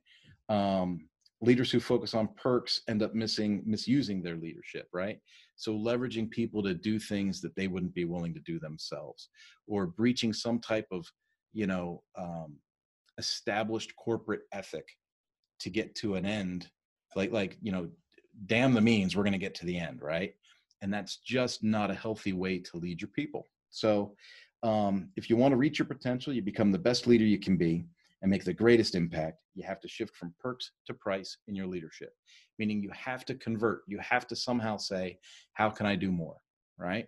Um, 0.49 1.08
leaders 1.43 1.69
who 1.71 1.80
focus 1.80 2.13
on 2.13 2.30
perks 2.41 2.82
end 2.88 3.04
up 3.04 3.13
missing 3.13 3.62
misusing 3.65 4.23
their 4.23 4.38
leadership 4.38 4.88
right? 4.93 5.19
So 5.56 5.73
leveraging 5.73 6.32
people 6.32 6.63
to 6.63 6.73
do 6.73 6.99
things 6.99 7.41
that 7.41 7.56
they 7.56 7.67
wouldn't 7.67 7.93
be 7.93 8.06
willing 8.06 8.34
to 8.34 8.39
do 8.41 8.60
themselves 8.60 9.30
or 9.67 9.86
breaching 9.86 10.34
some 10.34 10.60
type 10.60 10.88
of 10.91 11.06
you 11.52 11.67
know 11.67 12.02
um, 12.17 12.58
established 13.17 13.93
corporate 13.97 14.41
ethic 14.54 14.86
to 15.60 15.69
get 15.69 15.93
to 15.95 16.15
an 16.15 16.26
end 16.26 16.67
like 17.15 17.32
like 17.32 17.58
you 17.62 17.71
know 17.71 17.89
damn 18.47 18.73
the 18.73 18.82
means 18.82 19.15
we're 19.15 19.23
going 19.23 19.34
to 19.34 19.38
get 19.38 19.56
to 19.56 19.65
the 19.65 19.78
end 19.78 20.02
right? 20.02 20.34
And 20.82 20.93
that's 20.93 21.17
just 21.17 21.63
not 21.63 21.91
a 21.91 21.95
healthy 21.95 22.34
way 22.34 22.60
to 22.60 22.78
lead 22.78 22.99
your 22.99 23.10
people. 23.15 23.47
So 23.69 24.15
um, 24.63 25.10
if 25.15 25.30
you 25.30 25.38
want 25.38 25.54
to 25.54 25.58
reach 25.58 25.78
your 25.78 25.86
potential 25.86 26.34
you 26.34 26.41
become 26.41 26.71
the 26.71 26.80
best 26.80 27.06
leader 27.06 27.26
you 27.26 27.39
can 27.39 27.58
be 27.58 27.86
and 28.23 28.31
make 28.31 28.45
the 28.45 28.53
greatest 28.53 28.95
impact, 28.95 29.38
you 29.53 29.63
have 29.63 29.81
to 29.81 29.88
shift 29.88 30.15
from 30.15 30.33
perks 30.39 30.71
to 30.88 30.93
price 30.93 31.38
in 31.47 31.55
your 31.55 31.67
leadership, 31.67 32.13
meaning 32.57 32.81
you 32.81 32.89
have 32.91 33.25
to 33.25 33.36
convert. 33.36 33.81
You 33.86 33.99
have 33.99 34.25
to 34.27 34.36
somehow 34.36 34.77
say, 34.77 35.19
How 35.51 35.69
can 35.69 35.86
I 35.86 35.95
do 35.95 36.12
more? 36.12 36.38
Right. 36.79 37.07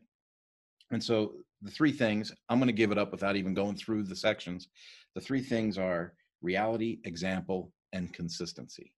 And 0.91 1.01
so 1.03 1.33
the 1.61 1.71
three 1.71 1.93
things, 1.93 2.31
I'm 2.49 2.59
going 2.59 2.67
to 2.67 2.73
give 2.73 2.91
it 2.91 2.97
up 2.97 3.11
without 3.11 3.37
even 3.37 3.53
going 3.53 3.75
through 3.75 4.03
the 4.03 4.15
sections. 4.15 4.67
The 5.15 5.21
three 5.21 5.41
things 5.41 5.77
are 5.77 6.13
reality, 6.41 6.99
example, 7.05 7.71
and 7.93 8.13
consistency. 8.13 8.93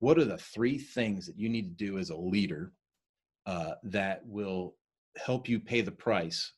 What 0.00 0.18
are 0.18 0.24
the 0.24 0.38
three 0.38 0.78
things 0.78 1.26
that 1.26 1.38
you 1.38 1.48
need 1.48 1.78
to 1.78 1.84
do 1.84 1.98
as 1.98 2.10
a 2.10 2.16
leader 2.16 2.72
uh, 3.46 3.74
that 3.84 4.22
will 4.24 4.74
help 5.16 5.48
you 5.48 5.60
pay 5.60 5.82
the 5.82 5.92
price 5.92 6.54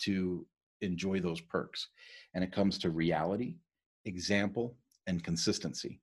to 0.00 0.46
enjoy 0.80 1.20
those 1.20 1.40
perks? 1.40 1.86
And 2.34 2.42
it 2.42 2.50
comes 2.50 2.78
to 2.78 2.90
reality, 2.90 3.56
example, 4.04 4.76
and 5.06 5.24
consistency. 5.24 6.00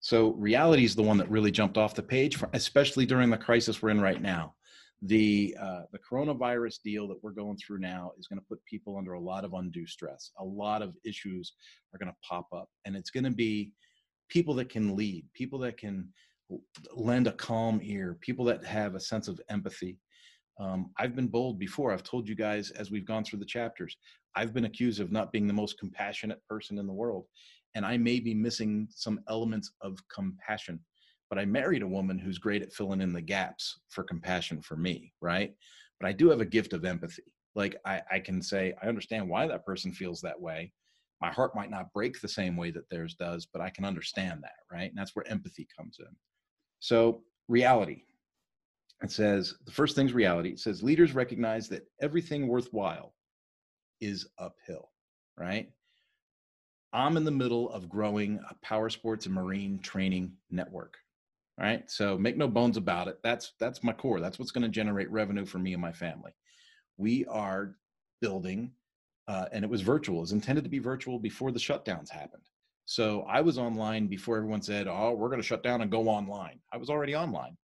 So 0.00 0.32
reality 0.32 0.84
is 0.84 0.94
the 0.94 1.02
one 1.02 1.16
that 1.16 1.30
really 1.30 1.50
jumped 1.50 1.78
off 1.78 1.94
the 1.94 2.02
page, 2.02 2.36
for, 2.36 2.48
especially 2.52 3.06
during 3.06 3.30
the 3.30 3.38
crisis 3.38 3.80
we're 3.80 3.90
in 3.90 4.00
right 4.00 4.20
now. 4.20 4.54
The 5.02 5.56
uh, 5.60 5.82
the 5.92 5.98
coronavirus 5.98 6.82
deal 6.82 7.08
that 7.08 7.22
we're 7.22 7.32
going 7.32 7.56
through 7.56 7.80
now 7.80 8.12
is 8.18 8.26
going 8.26 8.38
to 8.38 8.46
put 8.48 8.64
people 8.64 8.96
under 8.96 9.14
a 9.14 9.20
lot 9.20 9.44
of 9.44 9.54
undue 9.54 9.86
stress. 9.86 10.30
A 10.38 10.44
lot 10.44 10.82
of 10.82 10.94
issues 11.04 11.54
are 11.92 11.98
going 11.98 12.12
to 12.12 12.16
pop 12.26 12.46
up, 12.54 12.68
and 12.84 12.96
it's 12.96 13.10
going 13.10 13.24
to 13.24 13.30
be 13.30 13.72
people 14.28 14.54
that 14.54 14.68
can 14.68 14.96
lead, 14.96 15.26
people 15.34 15.58
that 15.60 15.76
can 15.78 16.08
lend 16.94 17.26
a 17.26 17.32
calm 17.32 17.80
ear, 17.82 18.16
people 18.20 18.44
that 18.46 18.64
have 18.64 18.94
a 18.94 19.00
sense 19.00 19.28
of 19.28 19.40
empathy. 19.48 19.98
Um, 20.60 20.90
I've 20.98 21.16
been 21.16 21.28
bold 21.28 21.58
before. 21.58 21.92
I've 21.92 22.02
told 22.02 22.28
you 22.28 22.34
guys 22.34 22.70
as 22.70 22.90
we've 22.90 23.06
gone 23.06 23.24
through 23.24 23.40
the 23.40 23.46
chapters. 23.46 23.96
I've 24.36 24.52
been 24.52 24.64
accused 24.64 25.00
of 25.00 25.12
not 25.12 25.32
being 25.32 25.46
the 25.46 25.52
most 25.52 25.78
compassionate 25.78 26.40
person 26.48 26.78
in 26.78 26.86
the 26.86 26.92
world, 26.92 27.26
and 27.74 27.84
I 27.84 27.96
may 27.96 28.20
be 28.20 28.34
missing 28.34 28.88
some 28.90 29.20
elements 29.28 29.72
of 29.80 29.98
compassion. 30.08 30.80
But 31.30 31.38
I 31.38 31.44
married 31.44 31.82
a 31.82 31.88
woman 31.88 32.18
who's 32.18 32.38
great 32.38 32.62
at 32.62 32.72
filling 32.72 33.00
in 33.00 33.12
the 33.12 33.20
gaps 33.20 33.80
for 33.88 34.04
compassion 34.04 34.60
for 34.60 34.76
me, 34.76 35.12
right? 35.20 35.54
But 35.98 36.08
I 36.08 36.12
do 36.12 36.28
have 36.30 36.40
a 36.40 36.46
gift 36.46 36.72
of 36.72 36.84
empathy. 36.84 37.22
Like 37.54 37.76
I, 37.86 38.02
I 38.10 38.18
can 38.18 38.42
say, 38.42 38.74
I 38.82 38.88
understand 38.88 39.28
why 39.28 39.46
that 39.46 39.64
person 39.64 39.92
feels 39.92 40.20
that 40.20 40.40
way. 40.40 40.72
My 41.20 41.30
heart 41.30 41.56
might 41.56 41.70
not 41.70 41.92
break 41.92 42.20
the 42.20 42.28
same 42.28 42.56
way 42.56 42.70
that 42.72 42.88
theirs 42.90 43.14
does, 43.14 43.46
but 43.46 43.62
I 43.62 43.70
can 43.70 43.84
understand 43.84 44.42
that, 44.42 44.52
right? 44.70 44.90
And 44.90 44.98
that's 44.98 45.16
where 45.16 45.26
empathy 45.28 45.66
comes 45.76 45.96
in. 45.98 46.14
So, 46.80 47.22
reality. 47.48 48.02
It 49.02 49.10
says 49.10 49.54
the 49.64 49.72
first 49.72 49.96
thing's 49.96 50.12
reality. 50.12 50.50
It 50.50 50.60
says 50.60 50.82
leaders 50.82 51.14
recognize 51.14 51.68
that 51.68 51.86
everything 52.00 52.48
worthwhile 52.48 53.13
is 54.04 54.26
uphill, 54.38 54.90
right? 55.38 55.70
I'm 56.92 57.16
in 57.16 57.24
the 57.24 57.30
middle 57.30 57.70
of 57.70 57.88
growing 57.88 58.38
a 58.48 58.54
power 58.64 58.88
sports 58.88 59.26
and 59.26 59.34
marine 59.34 59.80
training 59.80 60.32
network. 60.50 60.96
Right. 61.58 61.88
So 61.88 62.18
make 62.18 62.36
no 62.36 62.48
bones 62.48 62.76
about 62.76 63.06
it. 63.06 63.18
That's 63.22 63.52
that's 63.60 63.84
my 63.84 63.92
core. 63.92 64.20
That's 64.20 64.38
what's 64.40 64.50
going 64.50 64.62
to 64.62 64.68
generate 64.68 65.10
revenue 65.10 65.46
for 65.46 65.58
me 65.58 65.72
and 65.72 65.80
my 65.80 65.92
family. 65.92 66.32
We 66.96 67.24
are 67.26 67.76
building, 68.20 68.72
uh, 69.28 69.46
and 69.52 69.64
it 69.64 69.70
was 69.70 69.80
virtual. 69.80 70.18
It 70.18 70.22
was 70.22 70.32
intended 70.32 70.64
to 70.64 70.70
be 70.70 70.80
virtual 70.80 71.18
before 71.20 71.52
the 71.52 71.60
shutdowns 71.60 72.10
happened. 72.10 72.42
So 72.86 73.22
I 73.28 73.40
was 73.40 73.56
online 73.56 74.08
before 74.08 74.36
everyone 74.36 74.62
said, 74.62 74.88
"Oh, 74.88 75.12
we're 75.12 75.28
going 75.28 75.40
to 75.40 75.46
shut 75.46 75.62
down 75.62 75.80
and 75.80 75.92
go 75.92 76.08
online." 76.08 76.58
I 76.72 76.76
was 76.76 76.90
already 76.90 77.14
online. 77.14 77.56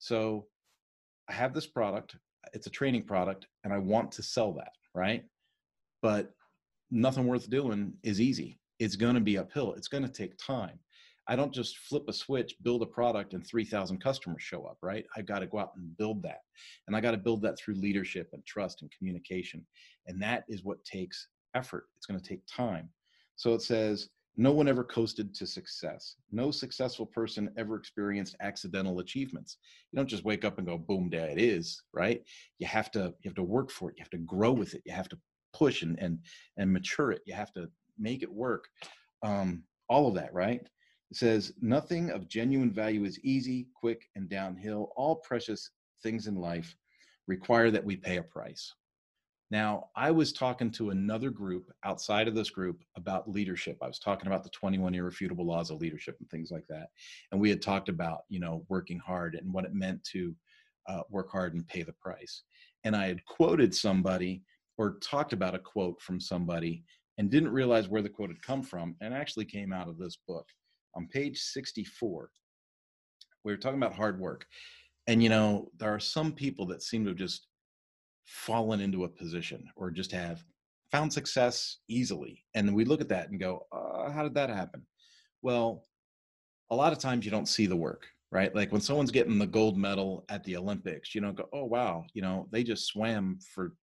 So 0.00 0.48
I 1.28 1.32
have 1.32 1.54
this 1.54 1.68
product. 1.68 2.16
It's 2.52 2.66
a 2.66 2.70
training 2.70 3.04
product, 3.04 3.46
and 3.62 3.72
I 3.72 3.78
want 3.78 4.10
to 4.12 4.24
sell 4.24 4.52
that. 4.54 4.72
Right. 4.92 5.24
But 6.06 6.30
nothing 6.92 7.26
worth 7.26 7.50
doing 7.50 7.94
is 8.04 8.20
easy 8.20 8.60
it's 8.78 8.96
going 8.96 9.14
to 9.14 9.20
be 9.20 9.38
uphill. 9.38 9.74
It's 9.74 9.88
going 9.88 10.04
to 10.04 10.12
take 10.12 10.36
time. 10.36 10.78
I 11.28 11.34
don't 11.34 11.52
just 11.52 11.78
flip 11.78 12.04
a 12.08 12.12
switch, 12.12 12.54
build 12.62 12.82
a 12.82 12.86
product, 12.86 13.34
and 13.34 13.44
3,000 13.44 14.00
customers 14.00 14.42
show 14.42 14.64
up, 14.64 14.78
right? 14.82 15.04
I've 15.16 15.26
got 15.26 15.40
to 15.40 15.46
go 15.46 15.58
out 15.58 15.72
and 15.76 15.96
build 15.96 16.22
that. 16.22 16.40
And 16.86 16.94
I 16.94 17.00
got 17.00 17.12
to 17.12 17.16
build 17.16 17.42
that 17.42 17.58
through 17.58 17.74
leadership 17.74 18.28
and 18.32 18.44
trust 18.46 18.82
and 18.82 18.92
communication. 18.96 19.66
And 20.06 20.22
that 20.22 20.44
is 20.48 20.62
what 20.62 20.84
takes 20.84 21.26
effort. 21.54 21.86
It's 21.96 22.06
going 22.06 22.20
to 22.20 22.28
take 22.28 22.42
time. 22.46 22.90
So 23.34 23.54
it 23.54 23.62
says, 23.62 24.10
no 24.36 24.52
one 24.52 24.68
ever 24.68 24.84
coasted 24.84 25.34
to 25.34 25.46
success. 25.46 26.16
No 26.30 26.50
successful 26.52 27.06
person 27.06 27.50
ever 27.56 27.74
experienced 27.74 28.36
accidental 28.40 29.00
achievements. 29.00 29.56
You 29.90 29.96
don't 29.96 30.08
just 30.08 30.24
wake 30.24 30.44
up 30.44 30.58
and 30.58 30.66
go, 30.66 30.78
boom, 30.78 31.08
there 31.10 31.28
it 31.28 31.40
is, 31.40 31.82
right? 31.92 32.22
You 32.58 32.66
have 32.66 32.90
to 32.92 33.14
you 33.22 33.30
have 33.30 33.34
to 33.36 33.42
work 33.42 33.70
for 33.70 33.90
it. 33.90 33.94
You 33.96 34.02
have 34.02 34.10
to 34.10 34.18
grow 34.18 34.52
with 34.52 34.74
it. 34.74 34.82
You 34.84 34.92
have 34.92 35.08
to 35.08 35.18
push 35.56 35.82
and 35.82 35.98
and 35.98 36.18
and 36.56 36.72
mature 36.72 37.12
it. 37.12 37.22
You 37.26 37.34
have 37.34 37.52
to 37.54 37.68
make 37.98 38.22
it 38.22 38.32
work. 38.32 38.68
Um, 39.22 39.64
all 39.88 40.08
of 40.08 40.14
that, 40.14 40.32
right? 40.34 40.60
It 41.10 41.16
says, 41.16 41.52
nothing 41.60 42.10
of 42.10 42.28
genuine 42.28 42.72
value 42.72 43.04
is 43.04 43.20
easy, 43.22 43.68
quick, 43.74 44.08
and 44.16 44.28
downhill. 44.28 44.92
All 44.96 45.16
precious 45.16 45.70
things 46.02 46.26
in 46.26 46.34
life 46.34 46.74
require 47.28 47.70
that 47.70 47.84
we 47.84 47.96
pay 47.96 48.16
a 48.16 48.22
price. 48.22 48.74
Now, 49.50 49.90
I 49.94 50.10
was 50.10 50.32
talking 50.32 50.72
to 50.72 50.90
another 50.90 51.30
group 51.30 51.70
outside 51.84 52.26
of 52.26 52.34
this 52.34 52.50
group 52.50 52.82
about 52.96 53.30
leadership. 53.30 53.78
I 53.80 53.86
was 53.86 54.00
talking 54.00 54.26
about 54.26 54.42
the 54.42 54.50
21 54.50 54.94
irrefutable 54.96 55.46
laws 55.46 55.70
of 55.70 55.80
leadership 55.80 56.16
and 56.18 56.28
things 56.28 56.50
like 56.50 56.66
that. 56.68 56.88
And 57.30 57.40
we 57.40 57.50
had 57.50 57.62
talked 57.62 57.88
about, 57.88 58.22
you 58.28 58.40
know, 58.40 58.64
working 58.68 58.98
hard 58.98 59.36
and 59.36 59.52
what 59.52 59.64
it 59.64 59.72
meant 59.72 60.02
to 60.12 60.34
uh, 60.88 61.02
work 61.10 61.30
hard 61.30 61.54
and 61.54 61.66
pay 61.68 61.84
the 61.84 61.92
price. 61.92 62.42
And 62.82 62.96
I 62.96 63.06
had 63.06 63.24
quoted 63.24 63.72
somebody 63.72 64.42
or 64.78 64.98
talked 65.00 65.32
about 65.32 65.54
a 65.54 65.58
quote 65.58 66.00
from 66.00 66.20
somebody 66.20 66.84
and 67.18 67.30
didn't 67.30 67.52
realize 67.52 67.88
where 67.88 68.02
the 68.02 68.08
quote 68.08 68.30
had 68.30 68.42
come 68.42 68.62
from 68.62 68.94
and 69.00 69.14
actually 69.14 69.44
came 69.44 69.72
out 69.72 69.88
of 69.88 69.98
this 69.98 70.18
book. 70.28 70.46
On 70.94 71.08
page 71.08 71.38
64, 71.38 72.30
we 73.44 73.52
were 73.52 73.56
talking 73.56 73.78
about 73.78 73.94
hard 73.94 74.20
work. 74.20 74.46
And, 75.06 75.22
you 75.22 75.28
know, 75.28 75.70
there 75.78 75.94
are 75.94 76.00
some 76.00 76.32
people 76.32 76.66
that 76.66 76.82
seem 76.82 77.04
to 77.04 77.10
have 77.10 77.18
just 77.18 77.46
fallen 78.24 78.80
into 78.80 79.04
a 79.04 79.08
position 79.08 79.64
or 79.76 79.90
just 79.90 80.12
have 80.12 80.44
found 80.90 81.12
success 81.12 81.78
easily. 81.88 82.44
And 82.54 82.74
we 82.74 82.84
look 82.84 83.00
at 83.00 83.08
that 83.08 83.30
and 83.30 83.40
go, 83.40 83.66
uh, 83.72 84.10
how 84.10 84.22
did 84.22 84.34
that 84.34 84.50
happen? 84.50 84.82
Well, 85.42 85.84
a 86.70 86.76
lot 86.76 86.92
of 86.92 86.98
times 86.98 87.24
you 87.24 87.30
don't 87.30 87.48
see 87.48 87.66
the 87.66 87.76
work, 87.76 88.06
right? 88.32 88.54
Like 88.54 88.72
when 88.72 88.80
someone's 88.80 89.12
getting 89.12 89.38
the 89.38 89.46
gold 89.46 89.78
medal 89.78 90.24
at 90.28 90.42
the 90.44 90.56
Olympics, 90.56 91.14
you 91.14 91.20
don't 91.20 91.36
go, 91.36 91.48
oh, 91.52 91.64
wow, 91.64 92.04
you 92.14 92.22
know, 92.22 92.48
they 92.50 92.64
just 92.64 92.86
swam 92.86 93.38
for 93.54 93.74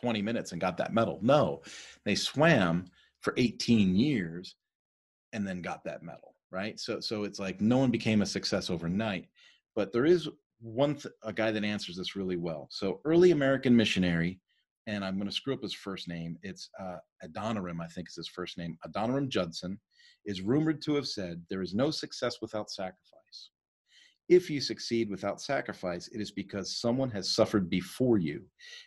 20 0.00 0.22
minutes 0.22 0.52
and 0.52 0.60
got 0.60 0.76
that 0.78 0.92
medal. 0.92 1.18
No, 1.22 1.62
they 2.04 2.14
swam 2.14 2.86
for 3.20 3.34
18 3.36 3.94
years 3.94 4.56
and 5.32 5.46
then 5.46 5.62
got 5.62 5.84
that 5.84 6.02
medal, 6.02 6.34
right? 6.50 6.78
So 6.78 7.00
so 7.00 7.24
it's 7.24 7.38
like 7.38 7.60
no 7.60 7.78
one 7.78 7.90
became 7.90 8.22
a 8.22 8.26
success 8.26 8.70
overnight, 8.70 9.26
but 9.74 9.92
there 9.92 10.06
is 10.06 10.28
one 10.60 10.94
th- 10.94 11.14
a 11.22 11.32
guy 11.32 11.50
that 11.50 11.64
answers 11.64 11.96
this 11.96 12.16
really 12.16 12.36
well. 12.36 12.68
So 12.70 13.00
early 13.04 13.30
American 13.30 13.74
missionary, 13.74 14.40
and 14.86 15.04
I'm 15.04 15.16
going 15.16 15.28
to 15.28 15.34
screw 15.34 15.54
up 15.54 15.62
his 15.62 15.74
first 15.74 16.08
name. 16.08 16.36
It's 16.42 16.68
uh, 16.78 16.96
Adoniram, 17.24 17.80
I 17.80 17.86
think 17.86 18.08
is 18.08 18.16
his 18.16 18.28
first 18.28 18.58
name. 18.58 18.76
Adoniram 18.86 19.28
Judson 19.28 19.78
is 20.24 20.42
rumored 20.42 20.82
to 20.82 20.94
have 20.94 21.06
said, 21.06 21.42
"There 21.48 21.62
is 21.62 21.74
no 21.74 21.90
success 21.90 22.38
without 22.42 22.70
sacrifice." 22.70 23.50
If 24.30 24.48
you 24.48 24.60
succeed 24.60 25.10
without 25.10 25.40
sacrifice, 25.40 26.06
it 26.06 26.20
is 26.20 26.30
because 26.30 26.80
someone 26.80 27.10
has 27.10 27.34
suffered 27.34 27.68
before 27.68 28.16
you. 28.16 28.44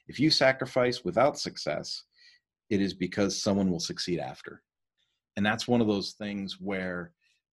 If 0.08 0.18
you 0.18 0.30
sacrifice 0.30 1.04
without 1.04 1.38
success, 1.38 2.04
it 2.70 2.80
is 2.80 2.94
because 2.94 3.44
someone 3.44 3.70
will 3.70 3.82
succeed 3.82 4.20
after. 4.20 4.64
And 5.36 5.46
that's 5.46 5.68
one 5.68 5.82
of 5.82 5.88
those 5.88 6.14
things 6.14 6.62
where, 6.62 7.12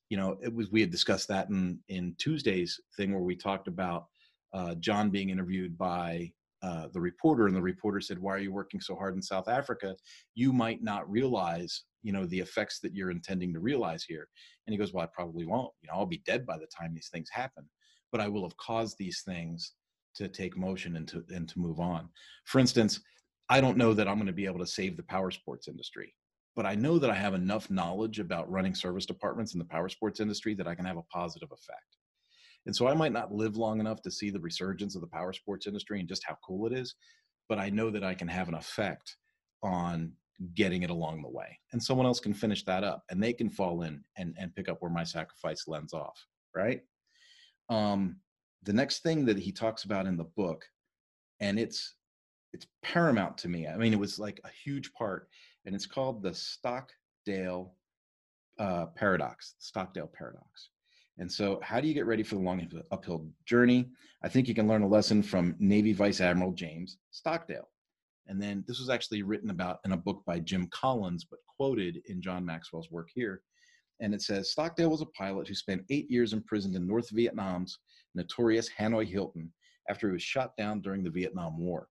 you 0.09 0.17
know, 0.17 0.39
it 0.41 0.55
was 0.55 0.71
we 0.71 0.81
had 0.81 0.93
discussed 0.93 1.27
that 1.29 1.49
in 1.49 1.81
in 1.89 2.15
Tuesday's 2.17 2.81
thing 2.97 3.13
where 3.13 3.25
we 3.25 3.35
talked 3.35 3.67
about 3.67 4.07
uh, 4.53 4.77
John 4.77 5.11
being 5.11 5.31
interviewed 5.31 5.77
by 5.77 6.33
uh, 6.63 6.87
the 6.93 7.01
reporter, 7.01 7.49
and 7.49 7.57
the 7.57 7.63
reporter 7.63 8.01
said, 8.01 8.21
"Why 8.21 8.35
are 8.35 8.39
you 8.47 8.53
working 8.53 8.81
so 8.81 8.95
hard 8.95 9.17
in 9.17 9.23
South 9.23 9.49
Africa? 9.49 9.97
You 10.37 10.53
might 10.53 10.81
not 10.81 11.11
realize, 11.11 11.83
you 12.05 12.13
know, 12.13 12.25
the 12.27 12.39
effects 12.39 12.79
that 12.81 12.95
you're 12.95 13.11
intending 13.11 13.53
to 13.55 13.61
realize 13.61 14.05
here." 14.05 14.29
And 14.67 14.73
he 14.73 14.79
goes, 14.79 14.93
"Well, 14.93 15.03
I 15.03 15.09
probably 15.13 15.45
won't. 15.45 15.73
You 15.83 15.89
know, 15.89 15.99
I'll 15.99 16.07
be 16.07 16.23
dead 16.25 16.47
by 16.47 16.57
the 16.57 16.69
time 16.69 16.95
these 16.95 17.11
things 17.13 17.29
happen." 17.33 17.69
But 18.13 18.21
I 18.21 18.29
will 18.29 18.43
have 18.43 18.57
caused 18.57 18.97
these 18.99 19.23
things 19.23 19.73
to 20.17 20.29
take 20.29 20.57
motion 20.57 20.97
and 20.97 21.07
to 21.09 21.25
and 21.31 21.49
to 21.49 21.59
move 21.59 21.81
on. 21.81 22.09
For 22.45 22.59
instance, 22.59 23.01
I 23.49 23.61
don't 23.61 23.77
know 23.77 23.95
that 23.95 24.09
I'm 24.09 24.17
going 24.17 24.27
to 24.27 24.33
be 24.33 24.47
able 24.47 24.59
to 24.61 24.67
save 24.67 24.97
the 24.97 25.03
power 25.05 25.31
sports 25.31 25.69
industry, 25.69 26.15
but 26.57 26.67
I 26.67 26.75
know 26.75 26.99
that 26.99 27.11
I 27.11 27.15
have 27.15 27.35
enough 27.35 27.71
knowledge 27.71 28.19
about 28.19 28.51
running 28.51 28.75
service 28.75 29.07
departments 29.07 29.55
in 29.55 29.59
the 29.59 29.65
power 29.65 29.89
sports 29.89 30.21
industry 30.21 30.55
that 30.55 30.69
I 30.69 30.75
can 30.75 30.85
have 30.85 30.97
a 30.97 31.03
positive 31.13 31.51
effect. 31.53 31.97
And 32.67 32.77
so 32.77 32.87
I 32.87 32.95
might 32.95 33.13
not 33.13 33.33
live 33.33 33.57
long 33.57 33.81
enough 33.81 34.03
to 34.03 34.11
see 34.11 34.31
the 34.31 34.41
resurgence 34.41 34.95
of 34.95 35.01
the 35.01 35.07
power 35.07 35.33
sports 35.33 35.67
industry 35.67 35.99
and 35.99 36.09
just 36.09 36.25
how 36.27 36.37
cool 36.47 36.67
it 36.67 36.73
is, 36.73 36.95
but 37.49 37.59
I 37.59 37.71
know 37.71 37.91
that 37.91 38.05
I 38.05 38.15
can 38.15 38.29
have 38.29 38.49
an 38.49 38.55
effect 38.55 39.17
on 39.63 40.13
getting 40.55 40.83
it 40.83 40.91
along 40.91 41.23
the 41.23 41.29
way. 41.29 41.59
And 41.73 41.83
someone 41.83 42.07
else 42.07 42.21
can 42.21 42.35
finish 42.35 42.65
that 42.65 42.85
up 42.85 43.03
and 43.11 43.23
they 43.23 43.33
can 43.33 43.51
fall 43.51 43.83
in 43.83 44.03
and, 44.17 44.35
and 44.39 44.55
pick 44.55 44.69
up 44.69 44.79
where 44.81 44.91
my 44.91 45.05
sacrifice 45.05 45.65
lends 45.67 45.93
off, 45.93 46.25
right? 46.55 46.81
Um, 47.71 48.17
the 48.65 48.73
next 48.73 49.03
thing 49.03 49.25
that 49.25 49.39
he 49.39 49.53
talks 49.53 49.85
about 49.85 50.07
in 50.07 50.17
the 50.17 50.25
book, 50.37 50.67
and 51.41 51.59
it's 51.59 51.95
it's 52.53 52.67
paramount 52.83 53.39
to 53.39 53.49
me. 53.49 53.69
I 53.69 53.77
mean, 53.77 53.93
it 53.93 53.99
was 53.99 54.19
like 54.19 54.41
a 54.45 54.51
huge 54.65 54.93
part, 54.93 55.29
and 55.65 55.75
it's 55.75 55.87
called 55.87 56.23
the 56.23 56.35
Stockdale 56.35 57.75
uh, 58.59 58.87
paradox. 58.97 59.55
Stockdale 59.61 60.11
paradox. 60.13 60.71
And 61.19 61.31
so, 61.31 61.61
how 61.63 61.81
do 61.81 61.89
you 61.89 61.95
get 61.95 62.07
ready 62.07 62.23
for 62.23 62.35
the 62.35 62.41
long 62.41 62.67
uphill 62.91 63.27
journey? 63.47 63.89
I 64.23 64.29
think 64.29 64.49
you 64.49 64.55
can 64.55 64.69
learn 64.69 64.83
a 64.83 64.89
lesson 64.89 65.23
from 65.23 65.55
Navy 65.59 65.93
Vice 65.93 66.21
Admiral 66.21 66.53
James 66.53 66.99
Stockdale. 67.11 67.69
And 68.27 68.41
then 68.41 68.65
this 68.67 68.79
was 68.79 68.91
actually 68.91 69.23
written 69.23 69.51
about 69.51 69.79
in 69.85 69.93
a 69.93 69.97
book 69.97 70.23
by 70.27 70.41
Jim 70.41 70.69
Collins, 70.71 71.25
but 71.25 71.41
quoted 71.57 72.01
in 72.07 72.21
John 72.21 72.45
Maxwell's 72.45 72.91
work 72.91 73.09
here 73.15 73.43
and 74.01 74.15
it 74.15 74.23
says 74.23 74.51
Stockdale 74.51 74.91
was 74.91 75.03
a 75.03 75.07
pilot 75.07 75.47
who 75.47 75.55
spent 75.55 75.85
eight 75.91 76.11
years 76.11 76.33
imprisoned 76.33 76.75
in 76.75 76.87
North 76.87 77.11
Vietnam's 77.11 77.79
notorious 78.15 78.69
Hanoi 78.79 79.07
Hilton 79.07 79.53
after 79.89 80.09
he 80.09 80.13
was 80.13 80.23
shot 80.23 80.57
down 80.57 80.81
during 80.81 81.03
the 81.03 81.11
Vietnam 81.11 81.59
War. 81.59 81.89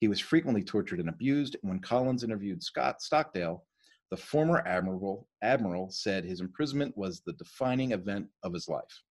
He 0.00 0.08
was 0.08 0.20
frequently 0.20 0.62
tortured 0.62 1.00
and 1.00 1.08
abused, 1.08 1.56
and 1.62 1.70
when 1.70 1.80
Collins 1.80 2.22
interviewed 2.22 2.62
Scott 2.62 3.02
Stockdale 3.02 3.64
The 4.10 4.16
former 4.16 4.62
admiral, 4.66 5.28
admiral 5.42 5.90
said 5.90 6.24
his 6.24 6.40
imprisonment 6.40 6.96
was 6.96 7.20
the 7.20 7.34
defining 7.34 7.92
event 7.92 8.26
of 8.42 8.54
his 8.54 8.68
life. 8.68 9.02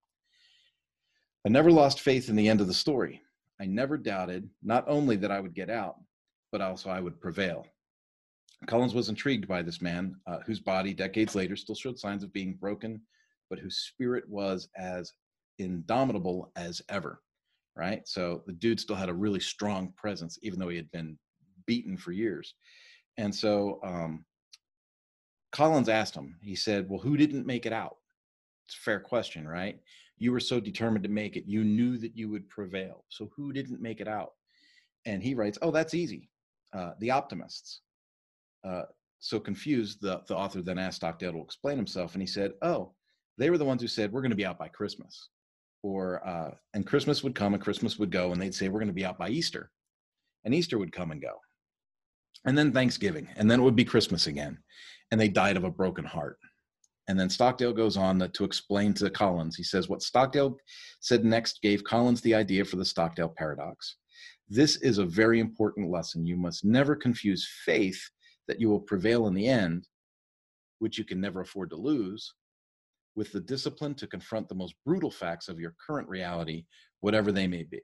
I 1.46 1.50
never 1.50 1.72
lost 1.72 2.02
faith 2.02 2.30
in 2.30 2.36
the 2.36 2.50
end 2.50 2.62
of 2.62 2.68
the 2.68 2.74
story. 2.74 3.22
I 3.60 3.66
never 3.66 3.98
doubted 3.98 4.50
not 4.64 4.86
only 4.88 5.16
that 5.18 5.32
I 5.32 5.40
would 5.40 5.54
get 5.54 5.70
out, 5.70 5.96
but 6.52 6.62
also 6.62 6.90
I 6.90 7.00
would 7.00 7.20
prevail. 7.20 7.66
Collins 8.66 8.96
was 8.96 9.10
intrigued 9.10 9.48
by 9.48 9.62
this 9.62 9.82
man, 9.82 10.16
uh, 10.26 10.40
whose 10.46 10.60
body 10.60 10.94
decades 10.94 11.36
later 11.36 11.56
still 11.56 11.76
showed 11.76 12.00
signs 12.00 12.24
of 12.24 12.34
being 12.34 12.56
broken, 12.56 13.02
but 13.50 13.60
whose 13.60 13.78
spirit 13.78 14.28
was 14.28 14.68
as 14.76 15.14
indomitable 15.60 16.52
as 16.56 16.82
ever. 16.90 17.22
Right. 17.76 18.08
So 18.08 18.42
the 18.48 18.54
dude 18.54 18.80
still 18.80 18.96
had 18.96 19.10
a 19.10 19.14
really 19.14 19.40
strong 19.40 19.94
presence, 19.96 20.40
even 20.42 20.58
though 20.58 20.70
he 20.70 20.78
had 20.78 20.90
been 20.90 21.18
beaten 21.68 21.96
for 21.96 22.12
years. 22.12 22.56
And 23.18 23.34
so 23.34 23.80
um, 23.84 24.26
Collins 25.52 25.88
asked 25.88 26.16
him, 26.16 26.36
he 26.42 26.56
said, 26.56 26.90
Well, 26.90 27.00
who 27.00 27.18
didn't 27.18 27.46
make 27.46 27.68
it 27.68 27.74
out? 27.74 27.98
It's 28.68 28.76
a 28.76 28.82
fair 28.82 29.00
question, 29.00 29.48
right? 29.48 29.80
You 30.18 30.32
were 30.32 30.40
so 30.40 30.60
determined 30.60 31.04
to 31.04 31.10
make 31.10 31.36
it. 31.36 31.46
You 31.46 31.64
knew 31.64 31.98
that 31.98 32.18
you 32.18 32.30
would 32.30 32.50
prevail. 32.50 33.06
So 33.10 33.30
who 33.36 33.54
didn't 33.54 33.82
make 33.82 34.02
it 34.02 34.08
out? 34.08 34.32
And 35.06 35.22
he 35.22 35.36
writes, 35.36 35.60
Oh, 35.62 35.72
that's 35.72 35.94
easy. 35.94 36.30
Uh, 36.74 36.92
the 37.00 37.12
optimists. 37.12 37.82
Uh, 38.64 38.84
so 39.20 39.40
confused, 39.40 40.00
the, 40.02 40.22
the 40.28 40.36
author 40.36 40.62
then 40.62 40.78
asked 40.78 40.98
Stockdale 40.98 41.34
to 41.34 41.42
explain 41.42 41.78
himself. 41.78 42.14
And 42.14 42.22
he 42.22 42.28
said, 42.28 42.54
Oh, 42.62 42.94
they 43.38 43.50
were 43.50 43.58
the 43.58 43.66
ones 43.66 43.82
who 43.82 43.88
said, 43.88 44.12
We're 44.12 44.22
going 44.22 44.32
to 44.32 44.38
be 44.38 44.46
out 44.46 44.60
by 44.60 44.68
Christmas. 44.68 45.30
Or, 45.84 46.26
uh, 46.28 46.52
and 46.74 46.86
Christmas 46.86 47.24
would 47.24 47.36
come 47.36 47.54
and 47.54 47.64
Christmas 47.64 47.98
would 48.00 48.12
go. 48.12 48.32
And 48.32 48.42
they'd 48.42 48.56
say, 48.56 48.68
We're 48.70 48.80
going 48.80 48.88
to 48.88 48.94
be 48.94 49.06
out 49.06 49.18
by 49.18 49.30
Easter. 49.30 49.72
And 50.46 50.54
Easter 50.54 50.78
would 50.78 50.92
come 50.92 51.12
and 51.12 51.22
go. 51.22 51.34
And 52.46 52.58
then 52.58 52.72
Thanksgiving. 52.72 53.28
And 53.36 53.50
then 53.50 53.60
it 53.60 53.64
would 53.64 53.76
be 53.76 53.86
Christmas 53.86 54.28
again. 54.28 54.58
And 55.12 55.20
they 55.20 55.28
died 55.30 55.58
of 55.58 55.64
a 55.64 55.72
broken 55.72 56.06
heart. 56.06 56.38
And 57.08 57.20
then 57.20 57.30
Stockdale 57.30 57.74
goes 57.74 57.96
on 57.96 58.20
to 58.20 58.44
explain 58.44 58.94
to 58.96 59.10
Collins. 59.10 59.56
He 59.56 59.64
says, 59.64 59.88
What 59.90 60.02
Stockdale 60.02 60.58
said 61.00 61.24
next 61.24 61.62
gave 61.62 61.84
Collins 61.84 62.22
the 62.22 62.36
idea 62.36 62.66
for 62.66 62.76
the 62.76 62.86
Stockdale 62.86 63.34
paradox. 63.36 63.96
This 64.50 64.78
is 64.78 64.98
a 64.98 65.06
very 65.06 65.40
important 65.40 65.90
lesson. 65.90 66.26
You 66.26 66.38
must 66.38 66.66
never 66.66 66.96
confuse 66.96 67.48
faith 67.66 68.02
that 68.48 68.60
you 68.60 68.70
will 68.70 68.80
prevail 68.80 69.28
in 69.28 69.34
the 69.34 69.48
end, 69.48 69.88
which 70.80 70.98
you 70.98 71.04
can 71.04 71.20
never 71.20 71.42
afford 71.42 71.70
to 71.72 71.76
lose, 71.76 72.34
with 73.16 73.32
the 73.32 73.42
discipline 73.42 73.96
to 73.96 74.08
confront 74.08 74.48
the 74.48 74.56
most 74.56 74.76
brutal 74.86 75.12
facts 75.12 75.48
of 75.48 75.60
your 75.60 75.74
current 75.86 76.08
reality, 76.08 76.66
whatever 77.02 77.32
they 77.32 77.48
may 77.48 77.64
be. 77.64 77.82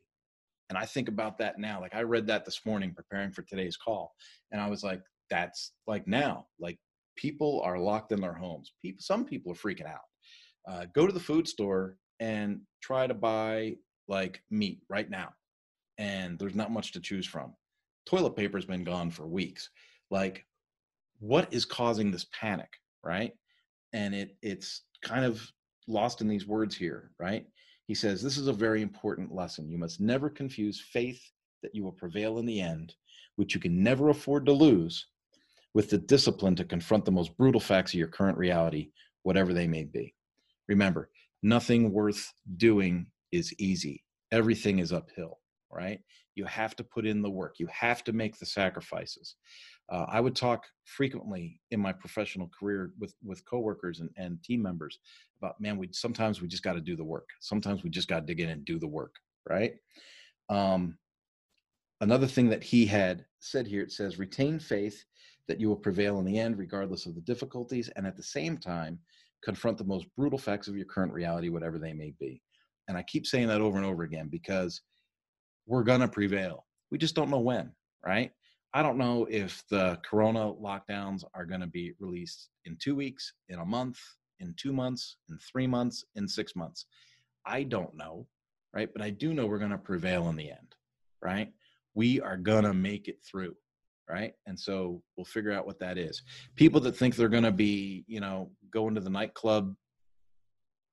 And 0.69 0.77
I 0.77 0.85
think 0.85 1.07
about 1.07 1.37
that 1.39 1.59
now. 1.59 1.81
Like 1.81 1.95
I 1.95 2.01
read 2.01 2.27
that 2.27 2.45
this 2.45 2.61
morning 2.65 2.93
preparing 2.95 3.31
for 3.31 3.41
today's 3.43 3.77
call, 3.77 4.13
and 4.51 4.61
I 4.61 4.69
was 4.69 4.83
like, 4.83 5.01
that's 5.29 5.73
like 5.87 6.07
now. 6.07 6.45
Like 6.59 6.77
people 7.15 7.61
are 7.63 7.77
locked 7.77 8.11
in 8.11 8.21
their 8.21 8.33
homes. 8.33 8.71
People, 8.81 9.01
some 9.01 9.25
people 9.25 9.51
are 9.51 9.55
freaking 9.55 9.87
out. 9.87 9.99
Uh, 10.67 10.85
go 10.95 11.05
to 11.05 11.13
the 11.13 11.19
food 11.19 11.47
store 11.47 11.97
and 12.19 12.61
try 12.81 13.05
to 13.05 13.13
buy 13.13 13.75
like 14.07 14.41
meat 14.49 14.79
right 14.89 15.09
now, 15.09 15.29
and 15.97 16.39
there's 16.39 16.55
not 16.55 16.71
much 16.71 16.91
to 16.93 17.01
choose 17.01 17.25
from. 17.25 17.53
Toilet 18.05 18.35
paper's 18.35 18.65
been 18.65 18.83
gone 18.83 19.09
for 19.09 19.27
weeks. 19.27 19.69
Like, 20.11 20.45
what 21.23 21.47
is 21.53 21.63
causing 21.63 22.11
this 22.11 22.25
panic, 22.37 22.69
right? 23.01 23.31
And 23.93 24.13
it 24.13 24.35
it's 24.41 24.81
kind 25.01 25.23
of 25.23 25.41
lost 25.87 26.19
in 26.19 26.27
these 26.27 26.45
words 26.45 26.75
here, 26.75 27.11
right? 27.17 27.45
He 27.85 27.95
says, 27.95 28.21
This 28.21 28.37
is 28.37 28.47
a 28.47 28.53
very 28.53 28.81
important 28.81 29.33
lesson. 29.33 29.69
You 29.69 29.77
must 29.77 30.01
never 30.01 30.29
confuse 30.29 30.81
faith 30.91 31.21
that 31.61 31.73
you 31.73 31.81
will 31.81 31.93
prevail 31.93 32.39
in 32.39 32.45
the 32.45 32.59
end, 32.59 32.93
which 33.37 33.55
you 33.55 33.61
can 33.61 33.81
never 33.81 34.09
afford 34.09 34.45
to 34.47 34.51
lose, 34.51 35.07
with 35.73 35.89
the 35.89 35.97
discipline 35.97 36.57
to 36.57 36.65
confront 36.65 37.05
the 37.05 37.11
most 37.11 37.37
brutal 37.37 37.61
facts 37.61 37.93
of 37.93 37.99
your 37.99 38.09
current 38.09 38.37
reality, 38.37 38.89
whatever 39.23 39.53
they 39.53 39.67
may 39.67 39.85
be. 39.85 40.13
Remember, 40.67 41.09
nothing 41.41 41.93
worth 41.93 42.33
doing 42.57 43.05
is 43.31 43.53
easy, 43.59 44.03
everything 44.33 44.79
is 44.79 44.91
uphill, 44.91 45.39
right? 45.71 46.01
You 46.35 46.43
have 46.45 46.75
to 46.77 46.83
put 46.83 47.05
in 47.05 47.21
the 47.21 47.29
work, 47.29 47.55
you 47.59 47.67
have 47.67 48.03
to 48.03 48.11
make 48.11 48.37
the 48.37 48.45
sacrifices. 48.45 49.35
Uh, 49.93 50.07
I 50.09 50.19
would 50.19 50.35
talk 50.35 50.65
frequently 50.85 51.61
in 51.69 51.79
my 51.79 51.93
professional 51.93 52.49
career 52.59 52.91
with 52.99 53.13
with 53.23 53.45
coworkers 53.45 53.99
and, 53.99 54.09
and 54.17 54.41
team 54.43 54.61
members 54.61 54.97
about 55.39 55.61
man, 55.61 55.77
we 55.77 55.89
sometimes 55.91 56.41
we 56.41 56.47
just 56.47 56.63
got 56.63 56.73
to 56.73 56.81
do 56.81 56.95
the 56.95 57.03
work. 57.03 57.29
Sometimes 57.41 57.83
we 57.83 57.91
just 57.91 58.07
got 58.07 58.21
to 58.21 58.25
dig 58.25 58.39
in 58.39 58.49
and 58.49 58.65
do 58.65 58.79
the 58.79 58.87
work, 58.87 59.13
right? 59.47 59.75
Um, 60.49 60.97
another 62.01 62.25
thing 62.25 62.49
that 62.49 62.63
he 62.63 62.87
had 62.87 63.23
said 63.39 63.67
here 63.67 63.83
it 63.83 63.91
says 63.91 64.17
retain 64.17 64.57
faith 64.57 65.03
that 65.47 65.59
you 65.59 65.67
will 65.67 65.75
prevail 65.75 66.17
in 66.17 66.25
the 66.25 66.39
end, 66.39 66.57
regardless 66.57 67.05
of 67.05 67.13
the 67.13 67.21
difficulties, 67.21 67.89
and 67.95 68.07
at 68.07 68.17
the 68.17 68.23
same 68.23 68.57
time, 68.57 68.97
confront 69.43 69.77
the 69.77 69.83
most 69.83 70.07
brutal 70.17 70.39
facts 70.39 70.67
of 70.67 70.75
your 70.75 70.85
current 70.85 71.13
reality, 71.13 71.49
whatever 71.49 71.77
they 71.77 71.93
may 71.93 72.13
be. 72.19 72.41
And 72.87 72.97
I 72.97 73.03
keep 73.03 73.27
saying 73.27 73.47
that 73.49 73.61
over 73.61 73.77
and 73.77 73.85
over 73.85 74.03
again 74.03 74.27
because 74.31 74.81
we're 75.67 75.83
to 75.83 76.07
prevail. 76.07 76.65
We 76.89 76.97
just 76.97 77.13
don't 77.13 77.29
know 77.29 77.39
when, 77.39 77.71
right? 78.03 78.31
I 78.73 78.81
don't 78.81 78.97
know 78.97 79.27
if 79.29 79.63
the 79.69 79.99
corona 80.03 80.51
lockdowns 80.53 81.23
are 81.33 81.45
going 81.45 81.61
to 81.61 81.67
be 81.67 81.93
released 81.99 82.49
in 82.65 82.77
two 82.81 82.95
weeks, 82.95 83.33
in 83.49 83.59
a 83.59 83.65
month, 83.65 83.99
in 84.39 84.55
two 84.57 84.73
months, 84.73 85.17
in 85.29 85.37
three 85.37 85.67
months, 85.67 86.05
in 86.15 86.27
six 86.27 86.55
months. 86.55 86.85
I 87.45 87.63
don't 87.63 87.95
know, 87.95 88.27
right? 88.73 88.89
But 88.91 89.03
I 89.03 89.11
do 89.11 89.33
know 89.33 89.45
we're 89.45 89.59
going 89.59 89.71
to 89.71 89.77
prevail 89.77 90.29
in 90.29 90.35
the 90.35 90.49
end, 90.49 90.75
right? 91.21 91.51
We 91.93 92.19
are 92.21 92.37
going 92.37 92.63
to 92.63 92.73
make 92.73 93.07
it 93.07 93.19
through 93.23 93.55
right? 94.09 94.33
And 94.45 94.59
so 94.59 95.01
we'll 95.15 95.25
figure 95.25 95.51
out 95.51 95.65
what 95.65 95.79
that 95.79 95.97
is. 95.97 96.21
People 96.55 96.81
that 96.81 96.95
think 96.95 97.15
they're 97.15 97.29
going 97.29 97.43
to 97.43 97.51
be, 97.51 98.03
you 98.07 98.19
know, 98.19 98.51
going 98.71 98.95
to 98.95 99.01
the 99.01 99.09
nightclub 99.09 99.75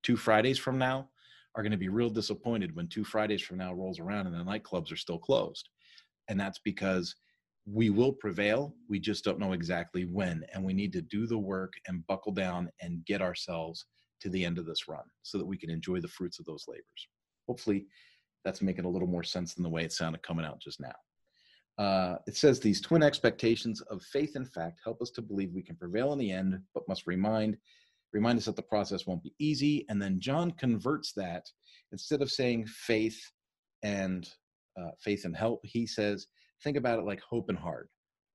two 0.03 0.17
Fridays 0.17 0.59
from 0.59 0.79
now 0.79 1.09
are 1.55 1.63
going 1.63 1.73
to 1.73 1.79
be 1.79 1.89
real 1.89 2.11
disappointed 2.11 2.75
when 2.75 2.87
two 2.87 3.05
Fridays 3.05 3.43
from 3.43 3.59
now 3.59 3.73
rolls 3.75 3.99
around 3.99 4.27
and 4.27 4.35
the 4.35 4.45
nightclubs 4.51 4.93
are 4.93 4.97
still 4.97 5.19
closed. 5.19 5.69
And 6.29 6.39
that's 6.39 6.61
because 6.61 7.15
we 7.67 7.91
will 7.91 8.13
prevail. 8.13 8.75
We 8.89 8.99
just 8.99 9.25
don't 9.25 9.39
know 9.39 9.53
exactly 9.53 10.05
when. 10.05 10.45
And 10.53 10.65
we 10.65 10.73
need 10.73 10.93
to 10.95 11.03
do 11.03 11.27
the 11.27 11.39
work 11.39 11.75
and 11.87 12.07
buckle 12.07 12.33
down 12.33 12.71
and 12.81 13.05
get 13.05 13.23
ourselves 13.23 13.87
to 14.21 14.29
the 14.29 14.45
end 14.45 14.59
of 14.59 14.67
this 14.67 14.89
run 14.89 15.05
so 15.23 15.39
that 15.39 15.47
we 15.47 15.57
can 15.57 15.71
enjoy 15.71 16.01
the 16.01 16.09
fruits 16.09 16.39
of 16.39 16.47
those 16.47 16.65
labors. 16.69 17.09
Hopefully, 17.47 17.87
that's 18.45 18.63
making 18.63 18.85
a 18.85 18.89
little 18.89 19.09
more 19.09 19.23
sense 19.23 19.55
than 19.55 19.63
the 19.63 19.69
way 19.69 19.85
it 19.85 19.93
sounded 19.93 20.23
coming 20.23 20.47
out 20.47 20.61
just 20.61 20.81
now. 20.81 20.95
Uh, 21.79 22.17
it 22.27 22.37
says 22.37 22.61
these 22.61 22.81
twin 22.81 23.03
expectations 23.03 23.81
of 23.83 24.03
faith 24.03 24.37
and 24.37 24.51
fact 24.51 24.81
help 24.85 25.01
us 25.01 25.11
to 25.11 25.23
believe 25.23 25.53
we 25.55 25.63
can 25.63 25.77
prevail 25.77 26.13
in 26.13 26.19
the 26.19 26.31
end, 26.31 26.59
but 26.75 26.89
must 26.89 27.07
remind 27.07 27.57
remind 28.13 28.37
us 28.37 28.47
that 28.47 28.57
the 28.57 28.63
process 28.63 29.07
won't 29.07 29.23
be 29.23 29.33
easy. 29.39 29.87
And 29.89 30.03
then 30.03 30.19
John 30.19 30.51
converts 30.51 31.13
that 31.13 31.47
instead 31.93 32.23
of 32.23 32.31
saying 32.31 32.67
faith 32.67 33.21
and 33.85 34.29
uh, 34.79 34.91
faith 35.01 35.25
and 35.25 35.37
help, 35.37 35.61
he 35.65 35.87
says 35.87 36.27
think 36.63 36.77
about 36.77 36.99
it 36.99 37.05
like 37.05 37.21
hope 37.21 37.49
and 37.49 37.59
hard. 37.59 37.89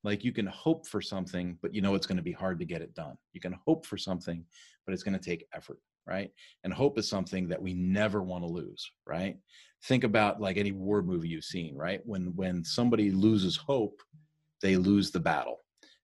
Like 0.03 0.23
you 0.23 0.31
can 0.31 0.47
hope 0.47 0.87
for 0.87 1.01
something, 1.01 1.57
but 1.61 1.73
you 1.73 1.81
know 1.81 1.95
it's 1.95 2.05
going 2.05 2.17
to 2.17 2.23
be 2.23 2.31
hard 2.31 2.59
to 2.59 2.65
get 2.65 2.81
it 2.81 2.93
done. 2.93 3.15
You 3.33 3.41
can 3.41 3.55
hope 3.65 3.85
for 3.85 3.97
something, 3.97 4.43
but 4.85 4.93
it's 4.93 5.03
going 5.03 5.17
to 5.17 5.29
take 5.29 5.47
effort 5.53 5.79
right? 6.07 6.31
And 6.63 6.73
hope 6.73 6.97
is 6.99 7.09
something 7.09 7.47
that 7.49 7.61
we 7.61 7.73
never 7.73 8.21
want 8.21 8.43
to 8.43 8.49
lose, 8.49 8.89
right? 9.05 9.37
Think 9.85 10.03
about 10.03 10.39
like 10.39 10.57
any 10.57 10.71
war 10.71 11.01
movie 11.01 11.29
you've 11.29 11.43
seen, 11.43 11.75
right? 11.75 12.01
When 12.05 12.35
when 12.35 12.63
somebody 12.63 13.11
loses 13.11 13.55
hope, 13.55 14.01
they 14.61 14.77
lose 14.77 15.11
the 15.11 15.19
battle. 15.19 15.59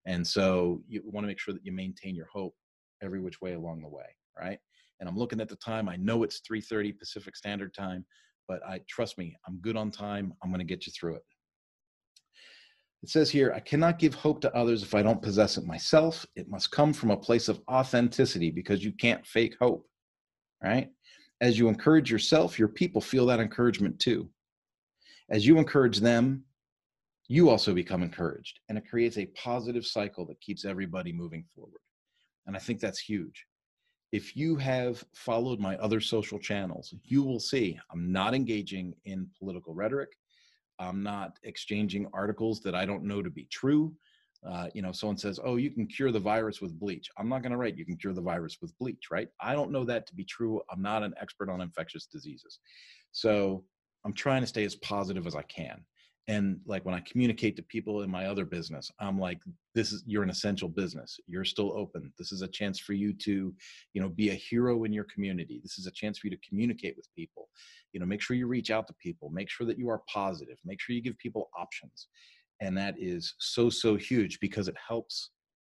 And 0.05 0.25
so 0.25 0.81
you 0.87 1.01
want 1.05 1.23
to 1.23 1.27
make 1.27 1.39
sure 1.39 1.53
that 1.53 1.65
you 1.65 1.71
maintain 1.71 2.15
your 2.15 2.27
hope 2.31 2.55
every 3.03 3.19
which 3.19 3.41
way 3.41 3.53
along 3.53 3.81
the 3.81 3.87
way, 3.87 4.15
right? 4.37 4.57
And 4.99 5.07
I'm 5.07 5.17
looking 5.17 5.41
at 5.41 5.49
the 5.49 5.55
time. 5.57 5.87
I 5.87 5.95
know 5.95 6.23
it's 6.23 6.41
3:30 6.41 6.97
Pacific 6.97 7.35
Standard 7.35 7.73
Time, 7.73 8.05
but 8.47 8.61
I 8.67 8.81
trust 8.89 9.17
me, 9.17 9.35
I'm 9.47 9.57
good 9.57 9.77
on 9.77 9.91
time. 9.91 10.33
I'm 10.43 10.49
going 10.49 10.59
to 10.59 10.65
get 10.65 10.85
you 10.85 10.91
through 10.91 11.15
it. 11.15 11.23
It 13.03 13.09
says 13.09 13.31
here, 13.31 13.51
I 13.55 13.59
cannot 13.59 13.97
give 13.97 14.13
hope 14.13 14.41
to 14.41 14.55
others 14.55 14.83
if 14.83 14.93
I 14.93 15.01
don't 15.01 15.21
possess 15.21 15.57
it 15.57 15.65
myself. 15.65 16.25
It 16.35 16.49
must 16.49 16.71
come 16.71 16.93
from 16.93 17.11
a 17.11 17.17
place 17.17 17.49
of 17.49 17.61
authenticity 17.69 18.51
because 18.51 18.83
you 18.83 18.91
can't 18.91 19.25
fake 19.25 19.55
hope 19.59 19.87
right? 20.63 20.89
As 21.41 21.57
you 21.57 21.67
encourage 21.67 22.11
yourself, 22.11 22.59
your 22.59 22.67
people 22.67 23.01
feel 23.01 23.25
that 23.27 23.39
encouragement 23.39 23.99
too. 23.99 24.29
As 25.29 25.45
you 25.45 25.57
encourage 25.57 25.99
them, 25.99 26.43
you 27.27 27.49
also 27.49 27.73
become 27.73 28.03
encouraged, 28.03 28.59
and 28.67 28.77
it 28.77 28.89
creates 28.89 29.17
a 29.17 29.27
positive 29.27 29.85
cycle 29.85 30.25
that 30.25 30.41
keeps 30.41 30.65
everybody 30.65 31.13
moving 31.13 31.45
forward. 31.55 31.79
And 32.45 32.55
I 32.55 32.59
think 32.59 32.79
that's 32.79 32.99
huge. 32.99 33.45
If 34.11 34.35
you 34.35 34.57
have 34.57 35.03
followed 35.15 35.59
my 35.59 35.77
other 35.77 36.01
social 36.01 36.37
channels, 36.37 36.93
you 37.05 37.23
will 37.23 37.39
see 37.39 37.79
I'm 37.91 38.11
not 38.11 38.35
engaging 38.35 38.93
in 39.05 39.29
political 39.39 39.73
rhetoric. 39.73 40.09
I'm 40.81 41.03
not 41.03 41.37
exchanging 41.43 42.07
articles 42.13 42.61
that 42.61 42.75
I 42.75 42.85
don't 42.85 43.03
know 43.03 43.21
to 43.21 43.29
be 43.29 43.45
true 43.45 43.95
uh, 44.45 44.67
you 44.73 44.81
know, 44.81 44.91
someone 44.91 45.17
says, 45.17 45.39
"Oh, 45.43 45.55
you 45.57 45.69
can 45.69 45.85
cure 45.85 46.11
the 46.11 46.19
virus 46.19 46.61
with 46.61 46.79
bleach." 46.79 47.09
I'm 47.17 47.29
not 47.29 47.43
going 47.43 47.51
to 47.51 47.57
write, 47.57 47.77
"You 47.77 47.85
can 47.85 47.97
cure 47.97 48.13
the 48.13 48.21
virus 48.21 48.57
with 48.61 48.77
bleach," 48.79 49.11
right? 49.11 49.29
I 49.39 49.53
don't 49.53 49.71
know 49.71 49.85
that 49.85 50.07
to 50.07 50.15
be 50.15 50.23
true. 50.23 50.61
I'm 50.71 50.81
not 50.81 51.03
an 51.03 51.13
expert 51.21 51.49
on 51.49 51.61
infectious 51.61 52.07
diseases, 52.07 52.59
so 53.11 53.63
I'm 54.03 54.13
trying 54.13 54.41
to 54.41 54.47
stay 54.47 54.63
as 54.63 54.75
positive 54.77 55.27
as 55.27 55.35
I 55.35 55.43
can. 55.43 55.85
And 56.31 56.59
like 56.65 56.83
when 56.85 56.95
i 56.95 57.01
communicate 57.01 57.55
to 57.55 57.63
people 57.63 58.01
in 58.03 58.09
my 58.09 58.25
other 58.25 58.45
business 58.45 58.91
i'm 58.99 59.19
like 59.19 59.39
this 59.73 59.91
is 59.91 60.03
you're 60.05 60.23
an 60.23 60.29
essential 60.29 60.67
business. 60.67 61.19
You're 61.27 61.45
still 61.45 61.71
open. 61.77 62.11
This 62.17 62.31
is 62.31 62.41
a 62.41 62.47
chance 62.47 62.79
for 62.79 62.93
you 62.93 63.13
to 63.13 63.53
you 63.93 64.01
know 64.01 64.09
be 64.09 64.29
a 64.29 64.33
hero 64.33 64.83
in 64.83 64.91
your 64.91 65.05
community. 65.05 65.59
This 65.63 65.77
is 65.77 65.87
a 65.87 65.91
chance 65.91 66.19
for 66.19 66.27
you 66.27 66.35
to 66.35 66.47
communicate 66.47 66.97
with 66.97 67.07
people. 67.15 67.47
You 67.93 67.99
know 67.99 68.05
make 68.05 68.21
sure 68.21 68.35
you 68.35 68.47
reach 68.47 68.71
out 68.71 68.87
to 68.87 68.93
people. 69.01 69.29
Make 69.29 69.49
sure 69.49 69.65
that 69.67 69.79
you 69.79 69.89
are 69.89 70.01
positive. 70.13 70.57
Make 70.65 70.81
sure 70.81 70.95
you 70.95 71.01
give 71.01 71.17
people 71.19 71.49
options. 71.57 72.07
And 72.59 72.77
that 72.77 72.95
is 72.99 73.35
so 73.39 73.69
so 73.69 73.95
huge 73.95 74.39
because 74.39 74.67
it 74.67 74.75
helps 74.75 75.31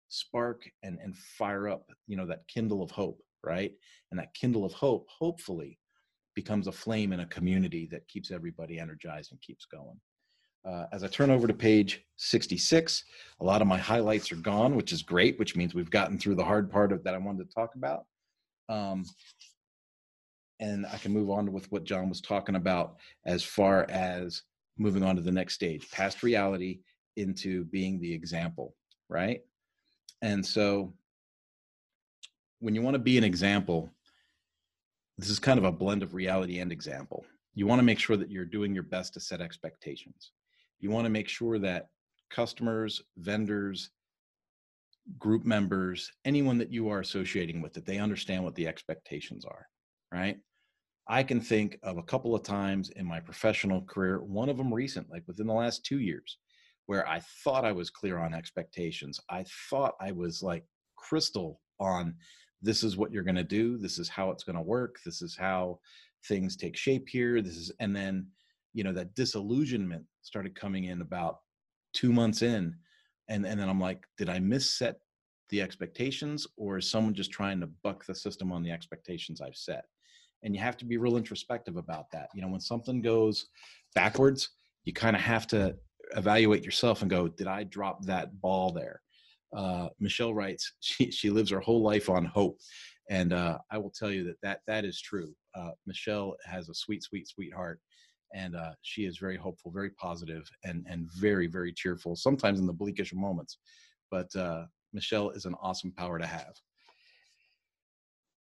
spark 0.09 0.63
and 0.83 0.99
and 1.01 1.15
fire 1.17 1.67
up 1.67 1.85
you 2.07 2.17
know 2.17 2.27
that 2.27 2.47
kindle 2.47 2.83
of 2.83 2.91
hope 2.91 3.19
right? 3.43 3.71
And 4.09 4.19
that 4.19 4.33
kindle 4.33 4.65
of 4.65 4.73
hope 4.73 5.07
hopefully 5.07 5.77
becomes 6.33 6.65
a 6.65 6.71
flame 6.71 7.13
in 7.13 7.19
a 7.19 7.25
community 7.27 7.87
that 7.91 8.07
keeps 8.07 8.31
everybody 8.31 8.79
energized 8.79 9.31
and 9.31 9.39
keeps 9.41 9.65
going 9.65 9.99
uh, 10.65 10.85
as 10.91 11.03
I 11.03 11.07
turn 11.07 11.29
over 11.29 11.47
to 11.47 11.53
page 11.53 12.03
66, 12.17 13.03
a 13.39 13.43
lot 13.43 13.61
of 13.61 13.67
my 13.67 13.77
highlights 13.77 14.31
are 14.31 14.37
gone, 14.37 14.75
which 14.75 14.91
is 14.91 15.03
great, 15.03 15.37
which 15.37 15.55
means 15.55 15.75
we've 15.75 15.91
gotten 15.91 16.17
through 16.17 16.35
the 16.35 16.43
hard 16.43 16.71
part 16.71 16.91
of 16.91 17.03
that 17.03 17.13
I 17.13 17.19
wanted 17.19 17.47
to 17.47 17.53
talk 17.53 17.75
about. 17.75 18.05
Um, 18.67 19.05
and 20.59 20.85
I 20.87 20.97
can 20.97 21.11
move 21.11 21.29
on 21.29 21.51
with 21.51 21.71
what 21.71 21.83
John 21.83 22.09
was 22.09 22.21
talking 22.21 22.55
about 22.55 22.95
as 23.25 23.43
far 23.43 23.85
as 23.89 24.41
moving 24.77 25.03
on 25.03 25.15
to 25.17 25.21
the 25.21 25.31
next 25.31 25.53
stage, 25.53 25.89
past 25.91 26.23
reality 26.23 26.79
into 27.15 27.65
being 27.65 27.99
the 27.99 28.11
example, 28.11 28.73
right? 29.09 29.41
And 30.21 30.43
so 30.43 30.93
when 32.59 32.73
you 32.73 32.81
want 32.81 32.95
to 32.95 32.99
be 32.99 33.17
an 33.17 33.23
example, 33.23 33.91
this 35.17 35.29
is 35.29 35.39
kind 35.39 35.59
of 35.59 35.65
a 35.65 35.71
blend 35.71 36.01
of 36.01 36.13
reality 36.13 36.59
and 36.59 36.71
example. 36.71 37.25
You 37.53 37.67
want 37.67 37.79
to 37.79 37.83
make 37.83 37.99
sure 37.99 38.17
that 38.17 38.31
you're 38.31 38.45
doing 38.45 38.73
your 38.73 38.83
best 38.83 39.13
to 39.13 39.19
set 39.19 39.41
expectations 39.41 40.31
you 40.79 40.91
want 40.91 41.05
to 41.05 41.11
make 41.11 41.27
sure 41.27 41.59
that 41.59 41.87
customers, 42.29 43.01
vendors, 43.17 43.91
group 45.19 45.45
members, 45.45 46.11
anyone 46.25 46.57
that 46.57 46.71
you 46.71 46.89
are 46.89 46.99
associating 46.99 47.61
with, 47.61 47.73
that 47.73 47.85
they 47.85 47.99
understand 47.99 48.43
what 48.43 48.55
the 48.55 48.67
expectations 48.67 49.45
are, 49.45 49.67
right? 50.11 50.37
I 51.07 51.21
can 51.21 51.39
think 51.39 51.77
of 51.83 51.97
a 51.97 52.03
couple 52.03 52.33
of 52.33 52.41
times 52.41 52.89
in 52.95 53.05
my 53.05 53.19
professional 53.19 53.81
career, 53.83 54.23
one 54.23 54.49
of 54.49 54.57
them 54.57 54.73
recent, 54.73 55.09
like 55.11 55.23
within 55.27 55.45
the 55.45 55.53
last 55.53 55.85
two 55.85 55.99
years, 55.99 56.39
where 56.87 57.07
I 57.07 57.21
thought 57.43 57.65
I 57.65 57.71
was 57.71 57.91
clear 57.91 58.17
on 58.17 58.33
expectations. 58.33 59.19
I 59.29 59.45
thought 59.69 59.93
I 60.01 60.11
was 60.11 60.41
like 60.41 60.65
crystal 60.97 61.61
on 61.79 62.15
this 62.61 62.83
is 62.83 62.97
what 62.97 63.11
you're 63.11 63.23
going 63.23 63.35
to 63.35 63.43
do, 63.43 63.77
this 63.77 63.99
is 63.99 64.09
how 64.09 64.31
it's 64.31 64.43
going 64.43 64.55
to 64.55 64.61
work, 64.61 64.95
this 65.05 65.21
is 65.21 65.35
how 65.37 65.79
things 66.27 66.55
take 66.55 66.75
shape 66.75 67.07
here, 67.07 67.41
this 67.41 67.57
is, 67.57 67.71
and 67.79 67.95
then 67.95 68.25
you 68.75 68.83
know 68.83 68.93
that 68.93 69.15
disillusionment 69.15 70.03
started 70.21 70.53
coming 70.53 70.83
in 70.83 71.01
about 71.01 71.39
two 71.93 72.11
months 72.11 72.43
in 72.43 72.75
and 73.29 73.47
and 73.47 73.59
then 73.59 73.69
i'm 73.69 73.79
like 73.79 74.05
did 74.17 74.29
i 74.29 74.37
misset 74.37 74.95
the 75.49 75.61
expectations 75.61 76.45
or 76.57 76.77
is 76.77 76.89
someone 76.89 77.13
just 77.13 77.31
trying 77.31 77.59
to 77.59 77.69
buck 77.83 78.05
the 78.05 78.13
system 78.13 78.51
on 78.51 78.61
the 78.61 78.71
expectations 78.71 79.41
i've 79.41 79.55
set? 79.55 79.85
And 80.43 80.53
you 80.53 80.61
have 80.61 80.77
to 80.77 80.85
be 80.85 80.97
real 80.97 81.17
introspective 81.17 81.75
about 81.77 82.11
that. 82.11 82.27
You 82.35 82.41
know 82.43 82.49
when 82.49 82.59
something 82.59 83.01
goes 83.01 83.47
backwards 83.95 84.49
you 84.83 84.93
kind 84.93 85.15
of 85.15 85.21
have 85.21 85.47
to 85.47 85.75
evaluate 86.15 86.63
yourself 86.63 87.01
and 87.01 87.09
go 87.09 87.27
did 87.27 87.47
i 87.47 87.63
drop 87.63 88.03
that 88.05 88.39
ball 88.41 88.71
there? 88.71 89.01
Uh, 89.55 89.87
michelle 89.99 90.33
writes 90.33 90.73
she, 90.81 91.09
she 91.09 91.29
lives 91.29 91.49
her 91.49 91.61
whole 91.61 91.81
life 91.81 92.09
on 92.09 92.25
hope. 92.25 92.59
And 93.09 93.31
uh, 93.31 93.59
i 93.71 93.77
will 93.77 93.91
tell 93.91 94.11
you 94.11 94.25
that 94.25 94.41
that 94.43 94.59
that 94.67 94.83
is 94.83 94.99
true. 94.99 95.33
Uh, 95.55 95.71
michelle 95.85 96.35
has 96.43 96.67
a 96.67 96.75
sweet 96.75 97.03
sweet 97.03 97.27
sweetheart 97.27 97.79
and 98.33 98.55
uh, 98.55 98.71
she 98.81 99.05
is 99.05 99.17
very 99.17 99.37
hopeful, 99.37 99.71
very 99.71 99.91
positive, 99.91 100.49
and 100.63 100.85
and 100.89 101.09
very 101.19 101.47
very 101.47 101.71
cheerful. 101.71 102.15
Sometimes 102.15 102.59
in 102.59 102.65
the 102.65 102.73
bleakish 102.73 103.13
moments, 103.13 103.57
but 104.11 104.33
uh, 104.35 104.65
Michelle 104.93 105.29
is 105.31 105.45
an 105.45 105.55
awesome 105.61 105.91
power 105.91 106.17
to 106.17 106.25
have. 106.25 106.53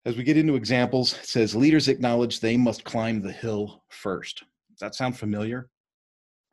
As 0.05 0.15
we 0.15 0.23
get 0.23 0.37
into 0.37 0.55
examples, 0.55 1.13
it 1.13 1.25
says 1.25 1.55
leaders 1.55 1.87
acknowledge 1.87 2.39
they 2.39 2.57
must 2.57 2.83
climb 2.83 3.21
the 3.21 3.31
hill 3.31 3.83
first. 3.89 4.39
Does 4.69 4.79
that 4.79 4.95
sound 4.95 5.17
familiar? 5.17 5.69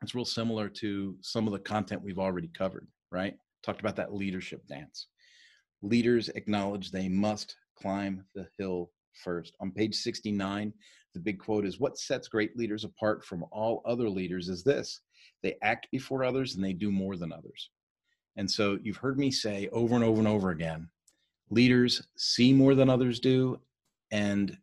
It's 0.01 0.13
real 0.13 0.25
similar 0.25 0.69
to 0.69 1.15
some 1.21 1.47
of 1.47 1.53
the 1.53 1.59
content 1.59 2.03
we've 2.03 2.19
already 2.19 2.49
covered, 2.55 2.87
right? 3.11 3.35
Talked 3.63 3.79
about 3.79 3.95
that 3.95 4.13
leadership 4.13 4.67
dance. 4.67 5.07
Leaders 5.81 6.29
acknowledge 6.29 6.91
they 6.91 7.09
must 7.09 7.55
climb 7.79 8.23
the 8.35 8.47
hill 8.59 8.91
first. 9.23 9.55
On 9.59 9.71
page 9.71 9.95
69, 9.95 10.73
the 11.17 11.23
big 11.23 11.39
quote 11.39 11.65
is 11.65 11.79
what 11.79 11.97
sets 11.97 12.27
great 12.27 12.55
leaders 12.55 12.83
apart 12.83 13.25
from 13.25 13.43
all 13.51 13.81
other 13.85 14.07
leaders 14.09 14.49
is 14.49 14.63
this 14.63 15.01
they 15.43 15.55
act 15.63 15.87
before 15.91 16.23
others 16.23 16.55
and 16.55 16.63
they 16.63 16.73
do 16.73 16.91
more 16.91 17.15
than 17.15 17.33
others. 17.33 17.69
And 18.37 18.49
so 18.49 18.77
you've 18.81 18.97
heard 18.97 19.17
me 19.17 19.31
say 19.31 19.67
over 19.71 19.95
and 19.95 20.03
over 20.03 20.19
and 20.19 20.27
over 20.27 20.51
again 20.51 20.89
leaders 21.49 22.05
see 22.17 22.53
more 22.53 22.75
than 22.75 22.89
others 22.89 23.19
do, 23.19 23.59
and 24.11 24.57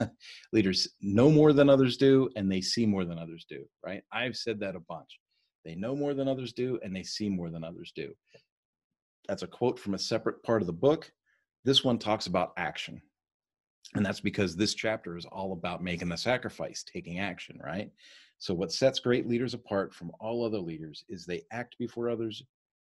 leaders 0.52 0.88
know 1.00 1.30
more 1.30 1.52
than 1.52 1.68
others 1.68 1.96
do, 1.96 2.28
and 2.36 2.50
they 2.50 2.60
see 2.60 2.86
more 2.86 3.04
than 3.04 3.18
others 3.18 3.44
do, 3.48 3.64
right? 3.84 4.02
I've 4.10 4.36
said 4.36 4.58
that 4.60 4.74
a 4.76 4.80
bunch. 4.80 5.20
They 5.64 5.74
know 5.74 5.94
more 5.94 6.14
than 6.14 6.28
others 6.28 6.52
do, 6.52 6.80
and 6.82 6.96
they 6.96 7.02
see 7.02 7.28
more 7.28 7.50
than 7.50 7.62
others 7.62 7.92
do. 7.94 8.12
That's 9.28 9.42
a 9.42 9.46
quote 9.46 9.78
from 9.78 9.94
a 9.94 9.98
separate 9.98 10.42
part 10.42 10.62
of 10.62 10.66
the 10.66 10.72
book. 10.72 11.12
This 11.64 11.84
one 11.84 11.98
talks 11.98 12.26
about 12.26 12.54
action. 12.56 13.02
And 13.94 14.04
that's 14.04 14.20
because 14.20 14.56
this 14.56 14.74
chapter 14.74 15.16
is 15.16 15.26
all 15.26 15.52
about 15.52 15.82
making 15.82 16.08
the 16.08 16.16
sacrifice, 16.16 16.82
taking 16.82 17.20
action, 17.20 17.60
right? 17.62 17.90
So, 18.38 18.54
what 18.54 18.72
sets 18.72 19.00
great 19.00 19.28
leaders 19.28 19.54
apart 19.54 19.94
from 19.94 20.12
all 20.18 20.44
other 20.44 20.58
leaders 20.58 21.04
is 21.08 21.24
they 21.24 21.42
act 21.52 21.76
before 21.78 22.08
others 22.08 22.42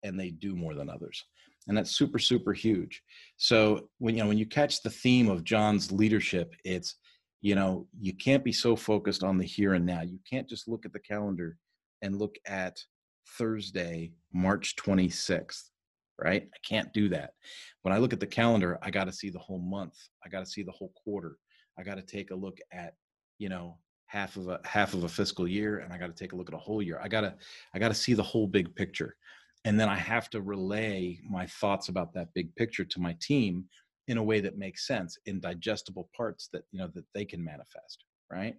and 0.02 0.18
they 0.18 0.30
do 0.30 0.54
more 0.54 0.74
than 0.74 0.88
others. 0.88 1.24
And 1.68 1.76
that's 1.76 1.96
super, 1.96 2.18
super 2.18 2.52
huge. 2.52 3.02
So, 3.36 3.88
when 3.98 4.14
you 4.16 4.22
know, 4.22 4.28
when 4.28 4.38
you 4.38 4.46
catch 4.46 4.82
the 4.82 4.90
theme 4.90 5.28
of 5.28 5.44
John's 5.44 5.90
leadership, 5.90 6.54
it's, 6.64 6.96
you 7.40 7.54
know, 7.54 7.86
you 8.00 8.14
can't 8.14 8.44
be 8.44 8.52
so 8.52 8.76
focused 8.76 9.24
on 9.24 9.38
the 9.38 9.44
here 9.44 9.74
and 9.74 9.84
now. 9.84 10.02
You 10.02 10.20
can't 10.28 10.48
just 10.48 10.68
look 10.68 10.86
at 10.86 10.92
the 10.92 11.00
calendar 11.00 11.58
and 12.00 12.18
look 12.18 12.36
at 12.46 12.78
Thursday, 13.36 14.12
March 14.32 14.76
26th 14.76 15.71
right? 16.18 16.42
I 16.42 16.58
can't 16.66 16.92
do 16.92 17.08
that. 17.10 17.34
When 17.82 17.92
I 17.92 17.98
look 17.98 18.12
at 18.12 18.20
the 18.20 18.26
calendar, 18.26 18.78
I 18.82 18.90
got 18.90 19.04
to 19.04 19.12
see 19.12 19.30
the 19.30 19.38
whole 19.38 19.58
month. 19.58 19.96
I 20.24 20.28
got 20.28 20.40
to 20.40 20.50
see 20.50 20.62
the 20.62 20.72
whole 20.72 20.92
quarter. 21.04 21.36
I 21.78 21.82
got 21.82 21.96
to 21.96 22.02
take 22.02 22.30
a 22.30 22.36
look 22.36 22.58
at, 22.72 22.94
you 23.38 23.48
know, 23.48 23.78
half 24.06 24.36
of 24.36 24.48
a 24.48 24.60
half 24.64 24.92
of 24.92 25.04
a 25.04 25.08
fiscal 25.08 25.48
year 25.48 25.78
and 25.78 25.90
I 25.92 25.96
got 25.96 26.08
to 26.08 26.12
take 26.22 26.32
a 26.32 26.36
look 26.36 26.48
at 26.48 26.54
a 26.54 26.58
whole 26.58 26.82
year. 26.82 27.00
I 27.02 27.08
got 27.08 27.22
to 27.22 27.34
I 27.74 27.78
got 27.78 27.88
to 27.88 27.94
see 27.94 28.12
the 28.14 28.22
whole 28.22 28.46
big 28.46 28.74
picture. 28.74 29.16
And 29.64 29.78
then 29.78 29.88
I 29.88 29.96
have 29.96 30.28
to 30.30 30.42
relay 30.42 31.20
my 31.28 31.46
thoughts 31.46 31.88
about 31.88 32.12
that 32.14 32.34
big 32.34 32.54
picture 32.56 32.84
to 32.84 33.00
my 33.00 33.16
team 33.20 33.64
in 34.08 34.18
a 34.18 34.22
way 34.22 34.40
that 34.40 34.58
makes 34.58 34.86
sense 34.86 35.16
in 35.26 35.40
digestible 35.40 36.10
parts 36.14 36.48
that, 36.52 36.64
you 36.72 36.78
know, 36.80 36.88
that 36.94 37.04
they 37.14 37.24
can 37.24 37.42
manifest, 37.42 38.04
right? 38.30 38.56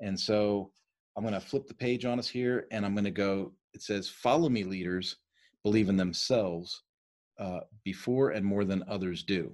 And 0.00 0.18
so 0.18 0.72
I'm 1.16 1.22
going 1.22 1.34
to 1.34 1.40
flip 1.40 1.68
the 1.68 1.74
page 1.74 2.04
on 2.04 2.18
us 2.18 2.28
here 2.28 2.66
and 2.70 2.84
I'm 2.84 2.94
going 2.94 3.04
to 3.04 3.10
go 3.10 3.52
it 3.72 3.82
says 3.82 4.08
follow 4.08 4.50
me 4.50 4.64
leaders 4.64 5.16
believe 5.64 5.88
in 5.88 5.96
themselves 5.96 6.82
uh, 7.38 7.60
before 7.84 8.30
and 8.30 8.44
more 8.44 8.64
than 8.64 8.84
others 8.88 9.22
do. 9.22 9.52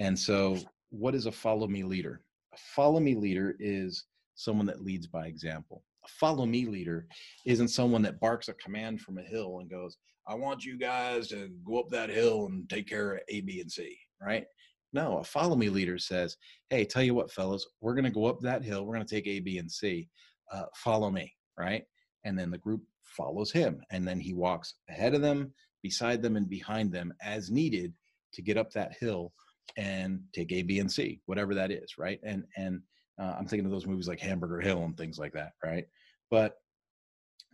And 0.00 0.18
so, 0.18 0.58
what 0.90 1.14
is 1.14 1.26
a 1.26 1.32
follow 1.32 1.66
me 1.68 1.84
leader? 1.84 2.20
A 2.54 2.58
follow 2.74 3.00
me 3.00 3.14
leader 3.14 3.56
is 3.58 4.04
someone 4.34 4.66
that 4.66 4.82
leads 4.82 5.06
by 5.06 5.26
example. 5.26 5.84
A 6.04 6.08
follow 6.08 6.46
me 6.46 6.66
leader 6.66 7.06
isn't 7.46 7.68
someone 7.68 8.02
that 8.02 8.20
barks 8.20 8.48
a 8.48 8.54
command 8.54 9.00
from 9.00 9.18
a 9.18 9.22
hill 9.22 9.60
and 9.60 9.70
goes, 9.70 9.96
I 10.26 10.34
want 10.34 10.64
you 10.64 10.78
guys 10.78 11.28
to 11.28 11.50
go 11.64 11.78
up 11.80 11.88
that 11.90 12.10
hill 12.10 12.46
and 12.46 12.68
take 12.68 12.88
care 12.88 13.14
of 13.14 13.20
A, 13.28 13.40
B, 13.40 13.60
and 13.60 13.70
C, 13.70 13.96
right? 14.20 14.44
No, 14.92 15.18
a 15.18 15.24
follow 15.24 15.56
me 15.56 15.68
leader 15.68 15.98
says, 15.98 16.36
Hey, 16.70 16.84
tell 16.84 17.02
you 17.02 17.14
what, 17.14 17.32
fellas, 17.32 17.66
we're 17.80 17.94
going 17.94 18.04
to 18.04 18.10
go 18.10 18.26
up 18.26 18.40
that 18.40 18.62
hill. 18.62 18.84
We're 18.84 18.94
going 18.94 19.06
to 19.06 19.14
take 19.14 19.26
A, 19.26 19.40
B, 19.40 19.58
and 19.58 19.70
C. 19.70 20.08
Uh, 20.52 20.64
follow 20.76 21.10
me, 21.10 21.32
right? 21.58 21.84
And 22.24 22.38
then 22.38 22.50
the 22.50 22.58
group 22.58 22.82
follows 23.12 23.52
him. 23.52 23.82
And 23.90 24.06
then 24.06 24.18
he 24.20 24.32
walks 24.32 24.74
ahead 24.88 25.14
of 25.14 25.22
them, 25.22 25.52
beside 25.82 26.22
them, 26.22 26.36
and 26.36 26.48
behind 26.48 26.92
them 26.92 27.12
as 27.22 27.50
needed 27.50 27.92
to 28.34 28.42
get 28.42 28.56
up 28.56 28.70
that 28.72 28.96
hill 28.98 29.32
and 29.76 30.20
take 30.34 30.52
A, 30.52 30.62
B, 30.62 30.78
and 30.78 30.90
C, 30.90 31.20
whatever 31.26 31.54
that 31.54 31.70
is, 31.70 31.96
right? 31.98 32.20
And 32.24 32.44
and 32.56 32.80
uh, 33.20 33.34
I'm 33.38 33.46
thinking 33.46 33.66
of 33.66 33.72
those 33.72 33.86
movies 33.86 34.08
like 34.08 34.20
Hamburger 34.20 34.60
Hill 34.60 34.84
and 34.84 34.96
things 34.96 35.18
like 35.18 35.32
that, 35.34 35.52
right? 35.64 35.86
But 36.30 36.56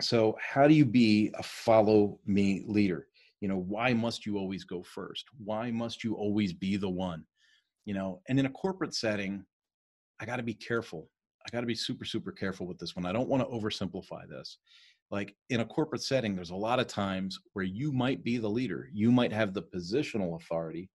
so 0.00 0.36
how 0.40 0.68
do 0.68 0.74
you 0.74 0.84
be 0.84 1.32
a 1.36 1.42
follow 1.42 2.20
me 2.26 2.64
leader? 2.66 3.08
You 3.40 3.48
know, 3.48 3.58
why 3.58 3.92
must 3.92 4.26
you 4.26 4.38
always 4.38 4.64
go 4.64 4.82
first? 4.82 5.24
Why 5.44 5.70
must 5.70 6.02
you 6.04 6.14
always 6.14 6.52
be 6.52 6.76
the 6.76 6.88
one? 6.88 7.24
You 7.84 7.94
know, 7.94 8.20
and 8.28 8.38
in 8.38 8.46
a 8.46 8.50
corporate 8.50 8.94
setting, 8.94 9.44
I 10.20 10.26
got 10.26 10.36
to 10.36 10.42
be 10.42 10.54
careful. 10.54 11.08
I 11.46 11.50
got 11.50 11.60
to 11.60 11.66
be 11.66 11.74
super, 11.74 12.04
super 12.04 12.32
careful 12.32 12.66
with 12.66 12.78
this 12.78 12.94
one. 12.94 13.06
I 13.06 13.12
don't 13.12 13.28
want 13.28 13.42
to 13.42 13.48
oversimplify 13.48 14.28
this 14.28 14.58
like 15.10 15.34
in 15.50 15.60
a 15.60 15.64
corporate 15.64 16.02
setting 16.02 16.34
there's 16.34 16.50
a 16.50 16.56
lot 16.56 16.78
of 16.78 16.86
times 16.86 17.38
where 17.52 17.64
you 17.64 17.92
might 17.92 18.22
be 18.22 18.36
the 18.38 18.48
leader 18.48 18.88
you 18.92 19.10
might 19.10 19.32
have 19.32 19.54
the 19.54 19.62
positional 19.62 20.36
authority 20.36 20.90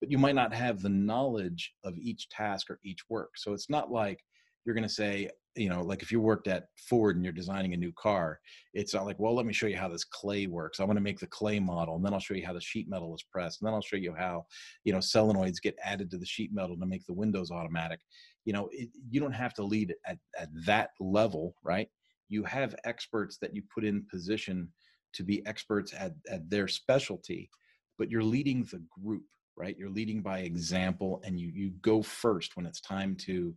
but 0.00 0.10
you 0.10 0.18
might 0.18 0.34
not 0.34 0.52
have 0.52 0.80
the 0.80 0.88
knowledge 0.88 1.74
of 1.84 1.96
each 1.98 2.28
task 2.30 2.70
or 2.70 2.80
each 2.84 3.00
work. 3.08 3.36
So 3.36 3.52
it's 3.52 3.68
not 3.68 3.90
like 3.90 4.24
you're 4.64 4.74
going 4.74 4.88
to 4.88 4.94
say 4.94 5.30
you 5.56 5.68
know 5.68 5.82
like 5.82 6.00
if 6.00 6.12
you 6.12 6.20
worked 6.20 6.46
at 6.46 6.66
ford 6.88 7.16
and 7.16 7.24
you're 7.24 7.32
designing 7.32 7.74
a 7.74 7.76
new 7.76 7.90
car 7.98 8.38
it's 8.72 8.94
not 8.94 9.04
like 9.04 9.18
well 9.18 9.34
let 9.34 9.44
me 9.44 9.52
show 9.52 9.66
you 9.66 9.76
how 9.76 9.88
this 9.88 10.04
clay 10.04 10.46
works. 10.46 10.78
I 10.78 10.84
want 10.84 10.96
to 10.96 11.02
make 11.02 11.18
the 11.18 11.26
clay 11.26 11.58
model 11.58 11.96
and 11.96 12.04
then 12.04 12.14
i'll 12.14 12.20
show 12.20 12.34
you 12.34 12.46
how 12.46 12.52
the 12.52 12.60
sheet 12.60 12.88
metal 12.88 13.12
is 13.16 13.24
pressed 13.24 13.60
and 13.60 13.66
then 13.66 13.74
i'll 13.74 13.82
show 13.82 13.96
you 13.96 14.14
how 14.14 14.46
you 14.84 14.92
know 14.92 15.00
solenoids 15.00 15.60
get 15.60 15.74
added 15.82 16.08
to 16.12 16.18
the 16.18 16.26
sheet 16.26 16.52
metal 16.54 16.76
to 16.78 16.86
make 16.86 17.04
the 17.06 17.12
windows 17.12 17.50
automatic. 17.50 17.98
You 18.44 18.52
know 18.52 18.68
it, 18.70 18.90
you 19.10 19.20
don't 19.20 19.32
have 19.32 19.54
to 19.54 19.64
lead 19.64 19.92
at, 20.06 20.18
at 20.38 20.50
that 20.66 20.90
level 21.00 21.56
right 21.64 21.88
you 22.30 22.42
have 22.44 22.74
experts 22.84 23.36
that 23.42 23.54
you 23.54 23.62
put 23.72 23.84
in 23.84 24.06
position 24.10 24.68
to 25.12 25.22
be 25.22 25.44
experts 25.46 25.92
at, 25.92 26.14
at 26.30 26.48
their 26.48 26.66
specialty 26.66 27.50
but 27.98 28.10
you're 28.10 28.24
leading 28.24 28.64
the 28.64 28.82
group 29.02 29.24
right? 29.60 29.76
You're 29.78 29.90
leading 29.90 30.22
by 30.22 30.40
example 30.40 31.20
and 31.22 31.38
you 31.38 31.52
you 31.54 31.70
go 31.82 32.02
first 32.02 32.56
when 32.56 32.64
it's 32.64 32.80
time 32.80 33.14
to 33.26 33.54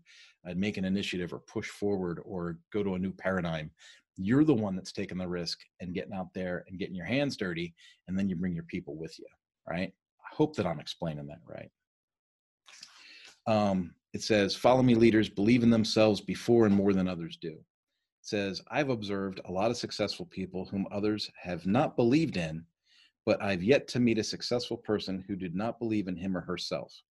uh, 0.47 0.53
make 0.55 0.75
an 0.75 0.83
initiative 0.83 1.33
or 1.33 1.39
push 1.39 1.69
forward 1.69 2.19
or 2.25 2.57
go 2.73 2.83
to 2.83 2.95
a 2.95 2.99
new 2.99 3.13
paradigm. 3.13 3.71
You're 4.17 4.43
the 4.43 4.53
one 4.53 4.75
that's 4.75 4.91
taking 4.91 5.17
the 5.17 5.27
risk 5.27 5.59
and 5.79 5.93
getting 5.93 6.13
out 6.13 6.33
there 6.35 6.65
and 6.67 6.77
getting 6.77 6.95
your 6.95 7.05
hands 7.05 7.37
dirty 7.37 7.73
and 8.07 8.19
then 8.19 8.27
you 8.27 8.35
bring 8.35 8.53
your 8.53 8.65
people 8.65 8.95
with 8.95 9.17
you 9.17 9.25
right? 9.67 9.93
I 10.19 10.35
hope 10.35 10.57
that 10.57 10.65
i'm 10.65 10.81
explaining 10.81 11.27
that 11.27 11.39
right. 11.47 11.71
Um, 13.47 13.95
it 14.13 14.21
says 14.21 14.55
follow 14.55 14.83
me 14.83 14.95
leaders. 14.95 15.29
Believe 15.29 15.63
in 15.63 15.69
themselves 15.69 16.19
before 16.19 16.65
and 16.65 16.75
more 16.75 16.93
than 16.93 17.07
others 17.07 17.37
do 17.41 17.57
says 18.25 18.61
i've 18.71 18.89
observed 18.89 19.39
a 19.45 19.51
lot 19.51 19.71
of 19.71 19.77
successful 19.77 20.25
people 20.25 20.65
whom 20.65 20.87
others 20.91 21.29
have 21.41 21.65
not 21.65 21.95
believed 21.95 22.37
in 22.37 22.63
but 23.25 23.41
i've 23.41 23.63
yet 23.63 23.87
to 23.87 23.99
meet 23.99 24.17
a 24.17 24.23
successful 24.23 24.77
person 24.77 25.23
who 25.27 25.35
did 25.35 25.55
not 25.55 25.79
believe 25.79 26.07
in 26.07 26.15
him 26.15 26.35
or 26.35 26.41
herself 26.41 27.03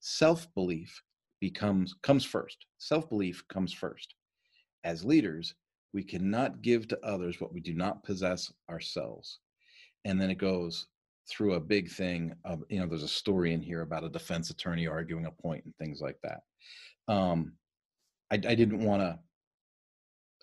self-belief 0.00 1.02
becomes 1.40 1.94
comes 2.02 2.24
first. 2.24 2.66
Self-belief 2.78 3.46
comes 3.48 3.72
first. 3.72 4.14
As 4.84 5.04
leaders, 5.04 5.54
we 5.92 6.02
cannot 6.02 6.62
give 6.62 6.88
to 6.88 7.04
others 7.04 7.40
what 7.40 7.52
we 7.52 7.60
do 7.60 7.74
not 7.74 8.04
possess 8.04 8.52
ourselves. 8.70 9.40
And 10.04 10.20
then 10.20 10.30
it 10.30 10.38
goes 10.38 10.86
through 11.28 11.54
a 11.54 11.60
big 11.60 11.90
thing 11.90 12.32
of 12.44 12.62
you 12.68 12.78
know 12.78 12.86
there's 12.86 13.02
a 13.02 13.08
story 13.08 13.52
in 13.52 13.60
here 13.60 13.82
about 13.82 14.04
a 14.04 14.08
defense 14.08 14.50
attorney 14.50 14.86
arguing 14.86 15.26
a 15.26 15.30
point 15.30 15.64
and 15.64 15.74
things 15.76 16.00
like 16.00 16.18
that. 16.22 16.40
Um, 17.12 17.52
I, 18.30 18.34
I 18.34 18.54
didn't 18.54 18.84
want 18.84 19.02
to 19.02 19.18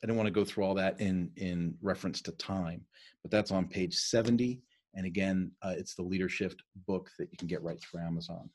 I 0.04 0.06
didn't 0.06 0.18
want 0.18 0.28
to 0.28 0.34
go 0.34 0.44
through 0.44 0.66
all 0.66 0.76
that 0.76 1.00
in 1.00 1.32
in 1.38 1.76
reference 1.82 2.22
to 2.24 2.34
time, 2.34 2.82
but 3.22 3.32
that's 3.32 3.52
on 3.52 3.68
page 3.68 3.96
70. 3.96 4.62
And 4.96 5.06
again, 5.06 5.52
uh, 5.62 5.74
it's 5.78 5.96
the 5.96 6.04
leadership 6.04 6.60
book 6.86 7.10
that 7.18 7.30
you 7.32 7.38
can 7.38 7.48
get 7.48 7.64
right 7.64 7.80
through 7.80 8.02
Amazon. 8.02 8.50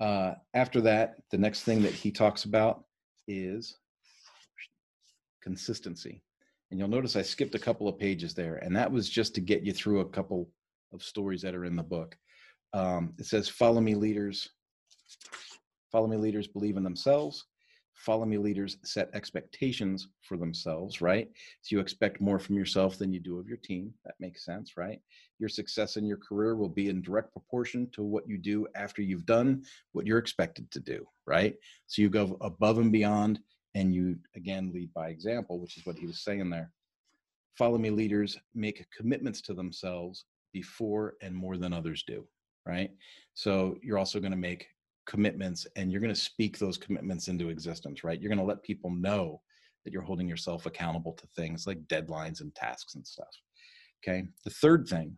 Uh, 0.00 0.34
after 0.54 0.80
that, 0.80 1.16
the 1.30 1.36
next 1.36 1.64
thing 1.64 1.82
that 1.82 1.92
he 1.92 2.10
talks 2.10 2.44
about 2.44 2.84
is 3.28 3.76
consistency. 5.42 6.22
And 6.70 6.80
you'll 6.80 6.88
notice 6.88 7.14
I 7.14 7.22
skipped 7.22 7.54
a 7.54 7.58
couple 7.58 7.86
of 7.86 7.98
pages 7.98 8.32
there, 8.32 8.56
and 8.56 8.74
that 8.74 8.90
was 8.90 9.10
just 9.10 9.34
to 9.34 9.42
get 9.42 9.62
you 9.62 9.74
through 9.74 10.00
a 10.00 10.08
couple 10.08 10.48
of 10.94 11.02
stories 11.02 11.42
that 11.42 11.54
are 11.54 11.66
in 11.66 11.76
the 11.76 11.82
book. 11.82 12.16
Um, 12.72 13.12
it 13.18 13.26
says, 13.26 13.50
Follow 13.50 13.82
me, 13.82 13.94
leaders. 13.94 14.48
Follow 15.92 16.06
me, 16.06 16.16
leaders 16.16 16.46
believe 16.46 16.78
in 16.78 16.84
themselves 16.84 17.44
follow 18.00 18.24
me 18.24 18.38
leaders 18.38 18.78
set 18.82 19.10
expectations 19.12 20.08
for 20.22 20.38
themselves 20.38 21.02
right? 21.02 21.28
So 21.60 21.76
you 21.76 21.80
expect 21.80 22.20
more 22.20 22.38
from 22.38 22.56
yourself 22.56 22.96
than 22.96 23.12
you 23.12 23.20
do 23.20 23.38
of 23.38 23.46
your 23.46 23.58
team. 23.58 23.92
That 24.06 24.14
makes 24.18 24.44
sense 24.44 24.76
right? 24.76 25.00
Your 25.38 25.50
success 25.50 25.96
in 25.96 26.06
your 26.06 26.16
career 26.16 26.56
will 26.56 26.70
be 26.70 26.88
in 26.88 27.02
direct 27.02 27.32
proportion 27.32 27.88
to 27.92 28.02
what 28.02 28.26
you 28.26 28.38
do 28.38 28.66
after 28.74 29.02
you've 29.02 29.26
done 29.26 29.62
what 29.92 30.06
you're 30.06 30.18
expected 30.18 30.70
to 30.70 30.80
do 30.80 31.06
right? 31.26 31.56
So 31.88 32.00
you 32.00 32.08
go 32.08 32.38
above 32.40 32.78
and 32.78 32.90
beyond 32.90 33.38
and 33.74 33.94
you 33.94 34.16
again 34.34 34.72
lead 34.72 34.92
by 34.94 35.10
example 35.10 35.60
which 35.60 35.76
is 35.76 35.84
what 35.84 35.98
he 35.98 36.06
was 36.06 36.24
saying 36.24 36.48
there. 36.48 36.72
Follow 37.58 37.76
me 37.76 37.90
leaders 37.90 38.38
make 38.54 38.86
commitments 38.96 39.42
to 39.42 39.52
themselves 39.54 40.24
before 40.54 41.14
and 41.20 41.34
more 41.34 41.58
than 41.58 41.74
others 41.74 42.02
do 42.06 42.26
right? 42.66 42.90
So 43.34 43.76
you're 43.82 43.98
also 43.98 44.20
going 44.20 44.32
to 44.32 44.38
make 44.38 44.68
commitments 45.10 45.66
and 45.74 45.90
you're 45.90 46.00
going 46.00 46.14
to 46.14 46.20
speak 46.20 46.56
those 46.56 46.78
commitments 46.78 47.26
into 47.26 47.48
existence, 47.48 48.04
right? 48.04 48.20
You're 48.20 48.28
going 48.28 48.38
to 48.38 48.44
let 48.44 48.62
people 48.62 48.90
know 48.90 49.40
that 49.84 49.92
you're 49.92 50.02
holding 50.02 50.28
yourself 50.28 50.66
accountable 50.66 51.14
to 51.14 51.26
things 51.34 51.66
like 51.66 51.84
deadlines 51.88 52.40
and 52.40 52.54
tasks 52.54 52.94
and 52.94 53.04
stuff. 53.04 53.34
Okay. 54.02 54.22
The 54.44 54.50
third 54.50 54.86
thing, 54.86 55.16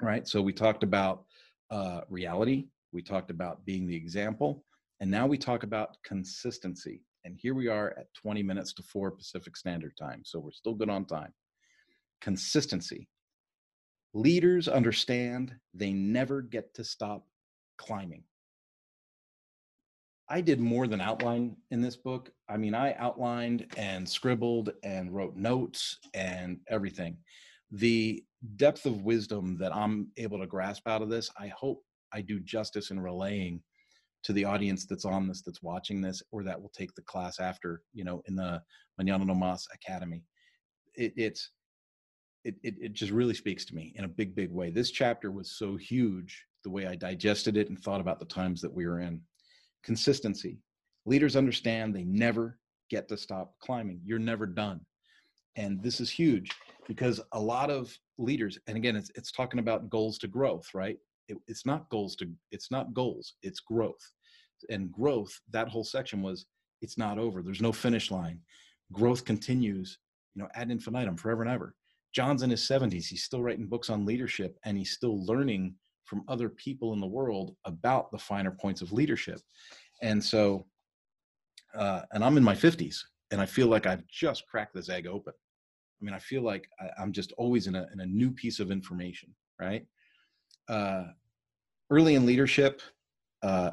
right? 0.00 0.26
So 0.26 0.40
we 0.40 0.54
talked 0.54 0.82
about 0.82 1.24
uh, 1.70 2.00
reality, 2.08 2.68
we 2.92 3.02
talked 3.02 3.30
about 3.30 3.66
being 3.66 3.86
the 3.86 3.94
example, 3.94 4.64
and 5.00 5.10
now 5.10 5.26
we 5.26 5.36
talk 5.36 5.64
about 5.64 5.96
consistency. 6.02 7.02
And 7.24 7.36
here 7.38 7.54
we 7.54 7.68
are 7.68 7.94
at 7.98 8.06
20 8.14 8.42
minutes 8.42 8.72
to 8.74 8.82
4 8.82 9.10
Pacific 9.10 9.54
Standard 9.54 9.92
Time. 9.98 10.22
So 10.24 10.38
we're 10.38 10.52
still 10.52 10.74
good 10.74 10.88
on 10.88 11.04
time. 11.04 11.32
Consistency. 12.22 13.06
Leaders 14.14 14.66
understand 14.66 15.54
they 15.74 15.92
never 15.92 16.40
get 16.40 16.72
to 16.74 16.84
stop 16.84 17.26
climbing. 17.76 18.22
I 20.28 20.40
did 20.40 20.58
more 20.58 20.86
than 20.86 21.00
outline 21.00 21.56
in 21.70 21.80
this 21.80 21.96
book. 21.96 22.30
I 22.48 22.56
mean, 22.56 22.74
I 22.74 22.94
outlined 22.94 23.66
and 23.76 24.08
scribbled 24.08 24.72
and 24.82 25.14
wrote 25.14 25.36
notes 25.36 25.98
and 26.14 26.60
everything. 26.68 27.18
The 27.70 28.24
depth 28.56 28.86
of 28.86 29.02
wisdom 29.02 29.58
that 29.58 29.74
I'm 29.74 30.08
able 30.16 30.38
to 30.38 30.46
grasp 30.46 30.88
out 30.88 31.02
of 31.02 31.10
this, 31.10 31.30
I 31.38 31.48
hope 31.48 31.82
I 32.12 32.22
do 32.22 32.40
justice 32.40 32.90
in 32.90 33.00
relaying 33.00 33.62
to 34.22 34.32
the 34.32 34.46
audience 34.46 34.86
that's 34.86 35.04
on 35.04 35.28
this, 35.28 35.42
that's 35.42 35.62
watching 35.62 36.00
this, 36.00 36.22
or 36.30 36.42
that 36.44 36.60
will 36.60 36.72
take 36.74 36.94
the 36.94 37.02
class 37.02 37.38
after, 37.38 37.82
you 37.92 38.04
know, 38.04 38.22
in 38.26 38.34
the 38.34 38.62
Mañana 38.98 39.26
No 39.26 39.34
Mas 39.34 39.66
Academy. 39.74 40.22
It, 40.94 41.12
it's, 41.16 41.50
it, 42.44 42.54
it, 42.62 42.74
it 42.80 42.92
just 42.94 43.12
really 43.12 43.34
speaks 43.34 43.66
to 43.66 43.74
me 43.74 43.92
in 43.96 44.04
a 44.04 44.08
big, 44.08 44.34
big 44.34 44.50
way. 44.50 44.70
This 44.70 44.90
chapter 44.90 45.30
was 45.30 45.50
so 45.50 45.76
huge, 45.76 46.46
the 46.62 46.70
way 46.70 46.86
I 46.86 46.94
digested 46.94 47.58
it 47.58 47.68
and 47.68 47.78
thought 47.78 48.00
about 48.00 48.18
the 48.18 48.24
times 48.24 48.62
that 48.62 48.72
we 48.72 48.86
were 48.86 49.00
in 49.00 49.20
consistency. 49.84 50.58
Leaders 51.06 51.36
understand 51.36 51.94
they 51.94 52.04
never 52.04 52.58
get 52.90 53.08
to 53.08 53.16
stop 53.16 53.54
climbing. 53.60 54.00
You're 54.04 54.18
never 54.18 54.46
done. 54.46 54.80
And 55.56 55.82
this 55.82 56.00
is 56.00 56.10
huge 56.10 56.50
because 56.88 57.20
a 57.32 57.40
lot 57.40 57.70
of 57.70 57.96
leaders, 58.18 58.58
and 58.66 58.76
again, 58.76 58.96
it's, 58.96 59.10
it's 59.14 59.30
talking 59.30 59.60
about 59.60 59.90
goals 59.90 60.18
to 60.18 60.28
growth, 60.28 60.66
right? 60.74 60.98
It, 61.28 61.38
it's 61.46 61.64
not 61.64 61.88
goals 61.90 62.16
to, 62.16 62.28
it's 62.50 62.70
not 62.70 62.92
goals, 62.92 63.34
it's 63.42 63.60
growth. 63.60 64.12
And 64.70 64.90
growth, 64.90 65.40
that 65.50 65.68
whole 65.68 65.84
section 65.84 66.22
was, 66.22 66.46
it's 66.80 66.98
not 66.98 67.18
over. 67.18 67.42
There's 67.42 67.62
no 67.62 67.72
finish 67.72 68.10
line. 68.10 68.40
Growth 68.92 69.24
continues, 69.24 69.98
you 70.34 70.42
know, 70.42 70.48
ad 70.54 70.70
infinitum, 70.70 71.16
forever 71.16 71.42
and 71.42 71.50
ever. 71.50 71.74
John's 72.14 72.42
in 72.42 72.50
his 72.50 72.62
70s. 72.62 73.06
He's 73.06 73.24
still 73.24 73.42
writing 73.42 73.66
books 73.66 73.90
on 73.90 74.06
leadership 74.06 74.56
and 74.64 74.76
he's 74.76 74.92
still 74.92 75.24
learning 75.26 75.74
from 76.04 76.24
other 76.28 76.48
people 76.48 76.92
in 76.92 77.00
the 77.00 77.06
world 77.06 77.56
about 77.64 78.10
the 78.10 78.18
finer 78.18 78.50
points 78.50 78.82
of 78.82 78.92
leadership. 78.92 79.40
And 80.02 80.22
so, 80.22 80.66
uh, 81.76 82.02
and 82.12 82.24
I'm 82.24 82.36
in 82.36 82.44
my 82.44 82.54
50s 82.54 82.98
and 83.30 83.40
I 83.40 83.46
feel 83.46 83.68
like 83.68 83.86
I've 83.86 84.06
just 84.06 84.46
cracked 84.48 84.74
this 84.74 84.88
egg 84.88 85.06
open. 85.06 85.32
I 85.32 86.04
mean, 86.04 86.14
I 86.14 86.18
feel 86.18 86.42
like 86.42 86.68
I, 86.80 87.02
am 87.02 87.12
just 87.12 87.32
always 87.38 87.66
in 87.66 87.74
a, 87.74 87.86
in 87.92 88.00
a 88.00 88.06
new 88.06 88.30
piece 88.30 88.60
of 88.60 88.70
information, 88.70 89.34
right? 89.60 89.86
Uh, 90.68 91.04
early 91.90 92.14
in 92.14 92.26
leadership, 92.26 92.82
uh, 93.42 93.70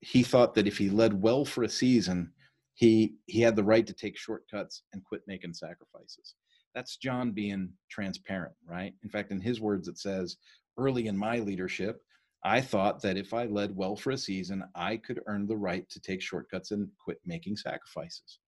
he 0.00 0.22
thought 0.22 0.54
that 0.54 0.66
if 0.66 0.78
he 0.78 0.90
led 0.90 1.20
well 1.20 1.44
for 1.44 1.64
a 1.64 1.68
season, 1.68 2.32
he 2.74 3.14
he 3.26 3.40
had 3.40 3.56
the 3.56 3.64
right 3.64 3.86
to 3.86 3.92
take 3.92 4.16
shortcuts 4.16 4.84
and 4.92 5.04
quit 5.04 5.22
making 5.26 5.52
sacrifices. 5.52 6.34
That's 6.74 6.96
John 6.96 7.32
being 7.32 7.70
transparent, 7.90 8.54
right? 8.66 8.94
In 9.02 9.10
fact, 9.10 9.32
in 9.32 9.40
his 9.40 9.60
words, 9.60 9.88
it 9.88 9.98
says, 9.98 10.36
early 10.80 11.06
in 11.06 11.16
my 11.16 11.38
leadership, 11.38 12.00
I 12.42 12.60
thought 12.60 13.02
that 13.02 13.18
if 13.18 13.34
I 13.34 13.44
led 13.44 13.76
well 13.76 13.96
for 13.96 14.12
a 14.12 14.18
season, 14.18 14.64
I 14.74 14.96
could 14.96 15.20
earn 15.26 15.46
the 15.46 15.56
right 15.56 15.88
to 15.90 16.00
take 16.00 16.22
shortcuts 16.22 16.70
and 16.70 16.88
quit 17.04 17.18
making 17.26 17.56
sacrifices. 17.56 18.38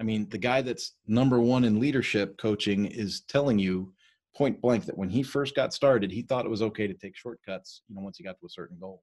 I 0.00 0.02
mean, 0.02 0.28
the 0.30 0.38
guy 0.38 0.62
that's 0.62 0.94
number 1.06 1.40
one 1.40 1.64
in 1.64 1.80
leadership 1.80 2.38
coaching 2.38 2.86
is 2.86 3.22
telling 3.28 3.58
you 3.58 3.92
point 4.34 4.60
blank 4.60 4.84
that 4.86 4.98
when 4.98 5.08
he 5.08 5.22
first 5.22 5.54
got 5.54 5.74
started, 5.74 6.10
he 6.10 6.22
thought 6.22 6.44
it 6.44 6.50
was 6.50 6.62
okay 6.62 6.86
to 6.86 6.94
take 6.94 7.16
shortcuts, 7.16 7.82
you 7.88 7.94
know, 7.94 8.02
once 8.02 8.18
he 8.18 8.24
got 8.24 8.38
to 8.40 8.46
a 8.46 8.50
certain 8.50 8.78
goal. 8.78 9.02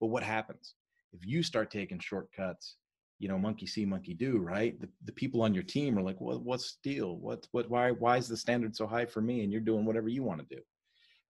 But 0.00 0.08
what 0.08 0.22
happens? 0.22 0.74
If 1.12 1.26
you 1.26 1.42
start 1.42 1.70
taking 1.70 1.98
shortcuts, 1.98 2.76
you 3.18 3.28
know, 3.28 3.38
monkey 3.38 3.66
see, 3.66 3.86
monkey 3.86 4.12
do, 4.12 4.38
right? 4.38 4.78
The, 4.80 4.88
the 5.04 5.12
people 5.12 5.40
on 5.42 5.54
your 5.54 5.62
team 5.62 5.98
are 5.98 6.02
like, 6.02 6.20
well, 6.20 6.40
what's 6.40 6.78
the 6.82 6.94
deal? 6.94 7.16
What, 7.16 7.46
what, 7.52 7.70
why, 7.70 7.92
why 7.92 8.16
is 8.18 8.28
the 8.28 8.36
standard 8.36 8.76
so 8.76 8.86
high 8.86 9.06
for 9.06 9.22
me? 9.22 9.42
And 9.42 9.52
you're 9.52 9.60
doing 9.62 9.86
whatever 9.86 10.08
you 10.08 10.22
want 10.22 10.40
to 10.46 10.56
do, 10.56 10.62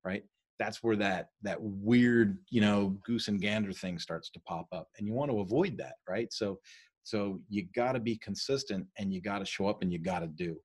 right? 0.05 0.25
That's 0.59 0.83
where 0.83 0.97
that 0.97 1.29
that 1.43 1.61
weird 1.61 2.39
you 2.51 2.61
know 2.61 2.97
goose 3.05 3.29
and 3.29 3.41
gander 3.41 3.73
thing 3.73 3.99
starts 3.99 4.31
to 4.31 4.41
pop 4.41 4.67
up 4.73 4.89
and 4.99 5.07
you 5.07 5.13
want 5.13 5.31
to 5.31 5.41
avoid 5.41 5.77
that 5.77 5.95
right 6.09 6.33
so 6.33 6.59
so 7.03 7.41
you 7.49 7.67
got 7.75 7.93
to 7.93 8.01
be 8.01 8.17
consistent 8.19 8.87
and 8.99 9.13
you 9.13 9.21
got 9.21 9.39
to 9.39 9.45
show 9.45 9.67
up 9.67 9.83
and 9.83 9.93
you 9.93 9.99
got 9.99 10.21
to 10.21 10.27
do 10.27 10.57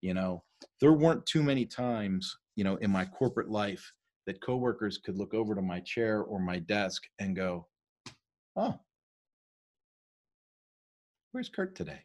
you 0.00 0.14
know 0.14 0.42
there 0.80 0.92
weren't 0.92 1.24
too 1.26 1.42
many 1.42 1.66
times 1.66 2.36
you 2.56 2.64
know 2.64 2.76
in 2.76 2.90
my 2.90 3.04
corporate 3.04 3.50
life 3.50 3.92
that 4.26 4.40
coworkers 4.40 4.98
could 4.98 5.16
look 5.16 5.34
over 5.34 5.54
to 5.54 5.62
my 5.62 5.80
chair 5.80 6.22
or 6.22 6.38
my 6.38 6.58
desk 6.60 7.02
and 7.18 7.34
go 7.34 7.66
oh 8.56 8.78
where's 11.32 11.48
kurt 11.48 11.74
today 11.74 12.00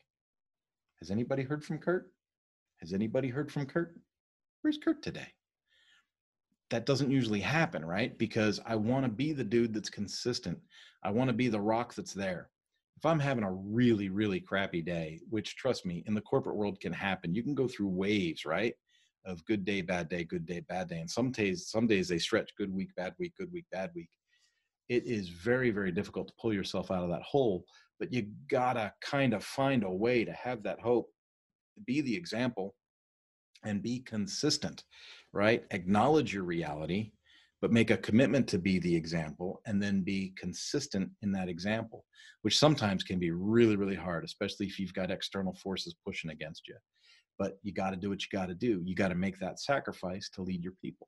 Has 1.00 1.12
anybody 1.12 1.44
heard 1.44 1.64
from 1.64 1.78
Kurt? 1.78 2.12
Has 2.80 2.94
anybody 2.94 3.30
heard 3.30 3.52
from 3.52 3.66
Kurt? 3.66 3.96
Where's 4.62 4.78
Kurt 4.78 5.04
today? 5.04 5.28
That 6.70 6.86
doesn't 6.86 7.12
usually 7.12 7.40
happen, 7.40 7.86
right? 7.86 8.18
Because 8.18 8.60
I 8.66 8.76
want 8.76 9.06
to 9.06 9.12
be 9.12 9.32
the 9.32 9.44
dude 9.44 9.74
that's 9.74 9.90
consistent. 9.90 10.60
I 11.04 11.12
want 11.12 11.30
to 11.30 11.34
be 11.34 11.48
the 11.48 11.62
rock 11.62 11.94
that's 11.94 12.14
there. 12.14 12.50
If 12.98 13.06
I'm 13.06 13.20
having 13.20 13.44
a 13.44 13.52
really, 13.52 14.10
really 14.10 14.40
crappy 14.40 14.82
day, 14.82 15.20
which 15.30 15.56
trust 15.56 15.86
me, 15.86 16.04
in 16.08 16.14
the 16.14 16.22
corporate 16.22 16.56
world 16.56 16.80
can 16.80 16.92
happen, 16.92 17.34
you 17.34 17.44
can 17.44 17.54
go 17.54 17.68
through 17.68 17.90
waves, 17.90 18.44
right? 18.44 18.74
Of 19.26 19.46
good 19.46 19.64
day, 19.64 19.82
bad 19.82 20.10
day, 20.10 20.24
good 20.24 20.46
day, 20.46 20.62
bad 20.62 20.90
day. 20.90 21.00
And 21.00 21.10
some 21.10 21.32
days, 21.32 21.70
some 21.70 21.88
days 21.88 22.08
they 22.08 22.18
stretch 22.18 22.52
good 22.58 22.74
week, 22.74 22.90
bad 22.96 23.14
week, 23.20 23.34
good 23.38 23.52
week, 23.52 23.66
bad 23.72 23.92
week. 23.96 24.10
It 24.90 25.06
is 25.06 25.30
very, 25.30 25.70
very 25.70 25.92
difficult 25.92 26.28
to 26.30 26.34
pull 26.40 26.54
yourself 26.54 26.92
out 26.92 27.04
of 27.04 27.10
that 27.10 27.22
hole, 27.22 27.66
but 28.00 28.12
you 28.12 28.28
gotta 28.50 28.94
kind 29.02 29.34
of 29.34 29.44
find 29.44 29.84
a 29.84 29.92
way 29.92 30.26
to 30.26 30.32
have 30.34 30.64
that 30.64 30.80
hope, 30.80 31.10
be 31.86 32.02
the 32.02 32.16
example, 32.16 32.76
and 33.64 33.84
be 33.84 34.00
consistent, 34.00 34.84
right? 35.34 35.64
Acknowledge 35.72 36.34
your 36.34 36.44
reality, 36.44 37.12
but 37.62 37.72
make 37.72 37.92
a 37.92 37.98
commitment 37.98 38.48
to 38.50 38.58
be 38.58 38.80
the 38.80 38.96
example 38.96 39.62
and 39.66 39.82
then 39.82 40.02
be 40.02 40.34
consistent 40.38 41.10
in 41.22 41.32
that 41.32 41.50
example, 41.50 42.06
which 42.42 42.58
sometimes 42.58 43.04
can 43.04 43.20
be 43.20 43.32
really, 43.32 43.76
really 43.76 43.96
hard, 43.96 44.24
especially 44.24 44.66
if 44.66 44.80
you've 44.80 44.94
got 44.94 45.12
external 45.12 45.54
forces 45.56 45.96
pushing 46.06 46.32
against 46.32 46.68
you. 46.68 46.76
But 47.40 47.58
you 47.64 47.72
got 47.74 47.92
to 47.92 47.98
do 47.98 48.10
what 48.10 48.22
you 48.22 48.28
got 48.32 48.48
to 48.48 48.56
do. 48.56 48.82
You 48.84 48.96
got 48.96 49.10
to 49.10 49.16
make 49.16 49.40
that 49.40 49.60
sacrifice 49.60 50.30
to 50.34 50.42
lead 50.42 50.64
your 50.64 50.74
people. 50.82 51.08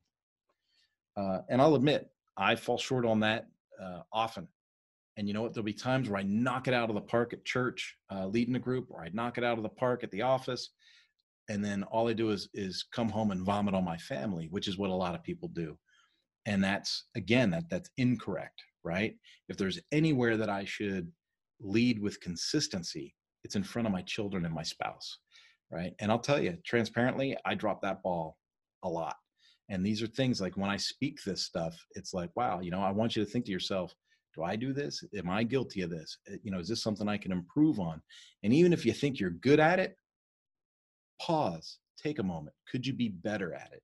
Uh, 1.17 1.39
and 1.49 1.61
I'll 1.61 1.75
admit, 1.75 2.09
I 2.37 2.55
fall 2.55 2.77
short 2.77 3.05
on 3.05 3.19
that 3.21 3.47
uh, 3.81 4.01
often. 4.13 4.47
And 5.17 5.27
you 5.27 5.33
know 5.33 5.41
what? 5.41 5.53
There'll 5.53 5.65
be 5.65 5.73
times 5.73 6.09
where 6.09 6.19
I 6.19 6.23
knock 6.23 6.67
it 6.67 6.73
out 6.73 6.89
of 6.89 6.95
the 6.95 7.01
park 7.01 7.33
at 7.33 7.43
church, 7.43 7.95
uh, 8.13 8.27
leading 8.27 8.55
a 8.55 8.59
group, 8.59 8.87
or 8.89 9.03
I 9.03 9.09
knock 9.11 9.37
it 9.37 9.43
out 9.43 9.57
of 9.57 9.63
the 9.63 9.69
park 9.69 10.03
at 10.03 10.11
the 10.11 10.21
office, 10.21 10.69
and 11.49 11.65
then 11.65 11.83
all 11.83 12.07
I 12.07 12.13
do 12.13 12.29
is 12.29 12.47
is 12.53 12.85
come 12.93 13.09
home 13.09 13.31
and 13.31 13.43
vomit 13.43 13.73
on 13.73 13.83
my 13.83 13.97
family, 13.97 14.47
which 14.51 14.67
is 14.67 14.77
what 14.77 14.91
a 14.91 14.93
lot 14.93 15.15
of 15.15 15.23
people 15.23 15.49
do. 15.49 15.77
And 16.45 16.63
that's 16.63 17.05
again 17.15 17.49
that 17.51 17.69
that's 17.69 17.89
incorrect, 17.97 18.61
right? 18.83 19.15
If 19.49 19.57
there's 19.57 19.79
anywhere 19.91 20.37
that 20.37 20.49
I 20.49 20.63
should 20.63 21.11
lead 21.59 21.99
with 21.99 22.21
consistency, 22.21 23.15
it's 23.43 23.55
in 23.55 23.63
front 23.63 23.87
of 23.87 23.91
my 23.91 24.03
children 24.03 24.45
and 24.45 24.53
my 24.53 24.63
spouse, 24.63 25.17
right? 25.71 25.93
And 25.99 26.11
I'll 26.11 26.19
tell 26.19 26.41
you 26.41 26.57
transparently, 26.65 27.35
I 27.45 27.55
drop 27.55 27.81
that 27.81 28.01
ball 28.03 28.37
a 28.83 28.89
lot. 28.89 29.15
And 29.69 29.85
these 29.85 30.01
are 30.01 30.07
things 30.07 30.41
like 30.41 30.57
when 30.57 30.69
I 30.69 30.77
speak 30.77 31.19
this 31.23 31.43
stuff, 31.43 31.75
it's 31.91 32.13
like, 32.13 32.31
wow, 32.35 32.59
you 32.59 32.71
know, 32.71 32.81
I 32.81 32.91
want 32.91 33.15
you 33.15 33.23
to 33.23 33.29
think 33.29 33.45
to 33.45 33.51
yourself, 33.51 33.93
do 34.35 34.43
I 34.43 34.55
do 34.55 34.73
this? 34.73 35.03
Am 35.15 35.29
I 35.29 35.43
guilty 35.43 35.81
of 35.81 35.89
this? 35.89 36.17
Eh, 36.27 36.37
you 36.43 36.51
know, 36.51 36.59
is 36.59 36.67
this 36.67 36.81
something 36.81 37.07
I 37.07 37.17
can 37.17 37.31
improve 37.31 37.79
on? 37.79 38.01
And 38.43 38.53
even 38.53 38.73
if 38.73 38.85
you 38.85 38.93
think 38.93 39.19
you're 39.19 39.29
good 39.29 39.59
at 39.59 39.79
it, 39.79 39.95
pause, 41.19 41.77
take 42.01 42.19
a 42.19 42.23
moment. 42.23 42.55
Could 42.71 42.85
you 42.85 42.93
be 42.93 43.09
better 43.09 43.53
at 43.53 43.71
it? 43.73 43.83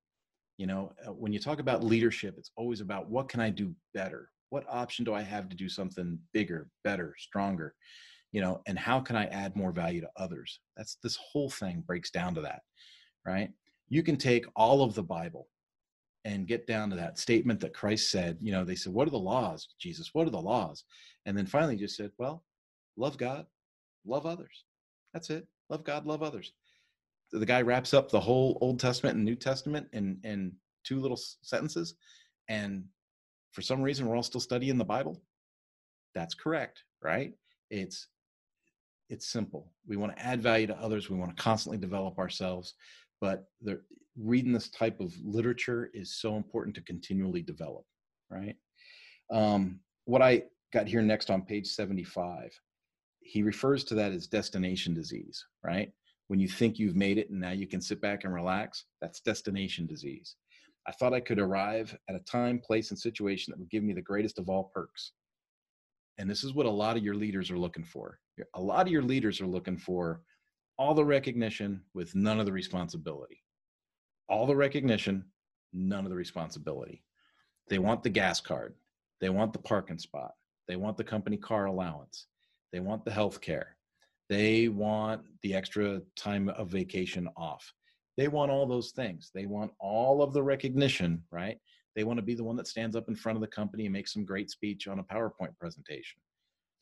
You 0.58 0.68
know, 0.68 0.94
uh, 1.06 1.12
when 1.12 1.34
you 1.34 1.40
talk 1.40 1.60
about 1.60 1.84
leadership, 1.84 2.36
it's 2.38 2.52
always 2.56 2.82
about 2.82 3.10
what 3.10 3.28
can 3.28 3.42
I 3.42 3.50
do 3.50 3.76
better? 3.94 4.30
What 4.50 4.66
option 4.70 5.04
do 5.04 5.14
I 5.14 5.22
have 5.22 5.50
to 5.50 5.56
do 5.56 5.68
something 5.68 6.18
bigger, 6.34 6.70
better, 6.84 7.14
stronger? 7.18 7.76
You 8.32 8.42
know, 8.42 8.62
and 8.66 8.80
how 8.80 9.00
can 9.00 9.16
I 9.16 9.26
add 9.26 9.56
more 9.56 9.72
value 9.72 10.02
to 10.02 10.10
others? 10.18 10.60
That's 10.78 10.98
this 11.04 11.18
whole 11.18 11.50
thing 11.50 11.84
breaks 11.86 12.10
down 12.10 12.36
to 12.36 12.42
that, 12.42 12.62
right? 13.26 13.50
You 13.90 14.02
can 14.02 14.18
take 14.18 14.46
all 14.56 14.82
of 14.82 14.94
the 14.94 15.04
Bible 15.04 15.48
and 16.24 16.48
get 16.48 16.68
down 16.68 16.90
to 16.90 16.96
that 16.96 17.20
statement 17.20 17.60
that 17.60 17.74
Christ 17.74 18.10
said, 18.10 18.38
you 18.42 18.52
know, 18.52 18.64
they 18.64 18.76
said, 18.76 18.94
What 18.94 19.08
are 19.08 19.12
the 19.12 19.20
laws, 19.20 19.68
Jesus? 19.80 20.10
What 20.14 20.28
are 20.28 20.32
the 20.32 20.42
laws? 20.42 20.84
And 21.26 21.38
then 21.38 21.46
finally 21.46 21.76
just 21.76 21.98
said, 21.98 22.12
Well, 22.18 22.44
love 22.98 23.18
God, 23.18 23.46
love 24.06 24.26
others. 24.26 24.64
That's 25.14 25.30
it. 25.30 25.48
Love 25.70 25.84
God, 25.84 26.06
love 26.06 26.24
others 26.24 26.54
the 27.40 27.46
guy 27.46 27.62
wraps 27.62 27.94
up 27.94 28.10
the 28.10 28.20
whole 28.20 28.58
Old 28.62 28.80
Testament 28.80 29.16
and 29.16 29.26
New 29.26 29.36
Testament 29.36 29.88
in 29.94 30.20
in 30.24 30.54
two 30.84 31.00
little 31.00 31.20
sentences, 31.42 31.96
and 32.50 32.84
for 33.52 33.62
some 33.62 33.82
reason 33.82 34.08
we're 34.08 34.16
all 34.16 34.24
still 34.24 34.42
studying 34.42 34.78
the 34.78 34.86
Bible. 34.86 35.22
That's 36.14 36.34
correct, 36.34 36.84
right? 37.02 37.34
It's 37.70 38.08
it's 39.10 39.28
simple. 39.28 39.72
We 39.88 39.98
want 39.98 40.16
to 40.16 40.26
add 40.26 40.42
value 40.42 40.68
to 40.68 40.78
others. 40.78 41.10
We 41.10 41.18
want 41.18 41.36
to 41.36 41.44
constantly 41.44 41.78
develop 41.78 42.18
ourselves, 42.18 42.74
but 43.22 43.46
the, 43.62 43.82
reading 44.18 44.54
this 44.54 44.70
type 44.70 45.00
of 45.00 45.14
literature 45.24 45.90
is 45.94 46.16
so 46.16 46.38
important 46.38 46.76
to 46.76 46.82
continually 46.82 47.42
develop, 47.42 47.86
right? 48.30 48.56
Um, 49.32 49.80
what 50.06 50.22
I 50.22 50.44
got 50.74 50.88
here 50.88 51.02
next 51.02 51.30
on 51.30 51.42
page 51.42 51.68
75, 51.68 52.52
he 53.20 53.44
refers 53.44 53.84
to 53.86 53.96
that 53.96 54.12
as 54.12 54.28
destination 54.28 54.94
disease, 54.94 55.46
right? 55.64 55.92
When 56.28 56.40
you 56.40 56.48
think 56.48 56.80
you've 56.80 56.96
made 56.96 57.18
it 57.18 57.30
and 57.30 57.40
now 57.40 57.52
you 57.52 57.68
can 57.68 57.82
sit 57.82 58.02
back 58.02 58.24
and 58.24 58.34
relax, 58.34 58.86
that's 59.02 59.22
destination 59.22 59.86
disease. 59.86 60.36
I 60.88 60.92
thought 60.92 61.14
I 61.14 61.20
could 61.20 61.40
arrive 61.40 61.96
at 62.10 62.16
a 62.16 62.20
time, 62.20 62.60
place, 62.60 62.92
and 62.92 63.00
situation 63.00 63.52
that 63.52 63.60
would 63.60 63.70
give 63.70 63.84
me 63.84 63.94
the 63.94 64.02
greatest 64.02 64.40
of 64.40 64.50
all 64.50 64.72
perks. 64.74 65.12
And 66.18 66.30
this 66.30 66.44
is 66.44 66.54
what 66.54 66.66
a 66.66 66.72
lot 66.72 66.98
of 66.98 67.04
your 67.04 67.16
leaders 67.16 67.52
are 67.52 67.58
looking 67.58 67.84
for. 67.84 68.20
A 68.54 68.62
lot 68.62 68.86
of 68.86 68.92
your 68.92 69.02
leaders 69.02 69.42
are 69.42 69.48
looking 69.48 69.78
for 69.78 70.22
all 70.78 70.94
the 70.94 71.06
recognition 71.06 71.82
with 71.94 72.16
none 72.16 72.40
of 72.40 72.46
the 72.46 72.52
responsibility. 72.52 73.42
All 74.30 74.46
the 74.46 74.56
recognition, 74.56 75.26
none 75.74 76.06
of 76.06 76.10
the 76.10 76.16
responsibility. 76.16 77.04
They 77.70 77.80
want 77.80 78.04
the 78.04 78.10
gas 78.10 78.40
card. 78.40 78.76
They 79.22 79.30
want 79.30 79.54
the 79.54 79.60
parking 79.60 79.98
spot. 79.98 80.32
They 80.68 80.76
want 80.76 80.98
the 80.98 81.04
company 81.04 81.38
car 81.38 81.66
allowance. 81.66 82.28
They 82.72 82.80
want 82.80 83.06
the 83.06 83.12
health 83.12 83.42
care. 83.42 83.75
They 84.30 84.70
want 84.70 85.22
the 85.44 85.54
extra 85.54 86.02
time 86.16 86.50
of 86.50 86.70
vacation 86.70 87.30
off. 87.38 87.72
They 88.18 88.28
want 88.28 88.52
all 88.52 88.66
those 88.66 88.92
things. 88.92 89.30
They 89.34 89.46
want 89.46 89.72
all 89.80 90.22
of 90.22 90.34
the 90.34 90.42
recognition, 90.42 91.22
right? 91.32 91.58
They 91.96 92.04
want 92.04 92.18
to 92.18 92.26
be 92.26 92.34
the 92.34 92.44
one 92.44 92.56
that 92.56 92.68
stands 92.68 92.96
up 92.96 93.08
in 93.08 93.16
front 93.16 93.38
of 93.38 93.42
the 93.42 93.48
company 93.48 93.86
and 93.86 93.94
makes 93.94 94.14
some 94.14 94.26
great 94.26 94.50
speech 94.50 94.88
on 94.88 95.00
a 95.00 95.04
PowerPoint 95.04 95.58
presentation. 95.60 96.20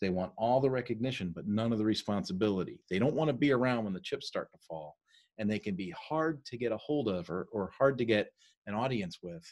They 0.01 0.09
want 0.09 0.33
all 0.37 0.59
the 0.59 0.69
recognition, 0.69 1.31
but 1.35 1.47
none 1.47 1.71
of 1.71 1.77
the 1.77 1.85
responsibility. 1.85 2.79
They 2.89 2.99
don't 2.99 3.15
want 3.15 3.29
to 3.29 3.33
be 3.33 3.51
around 3.51 3.83
when 3.83 3.93
the 3.93 4.01
chips 4.01 4.27
start 4.27 4.51
to 4.51 4.59
fall. 4.67 4.95
And 5.37 5.49
they 5.49 5.59
can 5.59 5.75
be 5.75 5.91
hard 5.91 6.45
to 6.45 6.57
get 6.57 6.71
a 6.71 6.77
hold 6.77 7.07
of 7.09 7.29
or, 7.29 7.47
or 7.51 7.71
hard 7.77 7.97
to 7.99 8.05
get 8.05 8.29
an 8.67 8.75
audience 8.75 9.19
with 9.21 9.43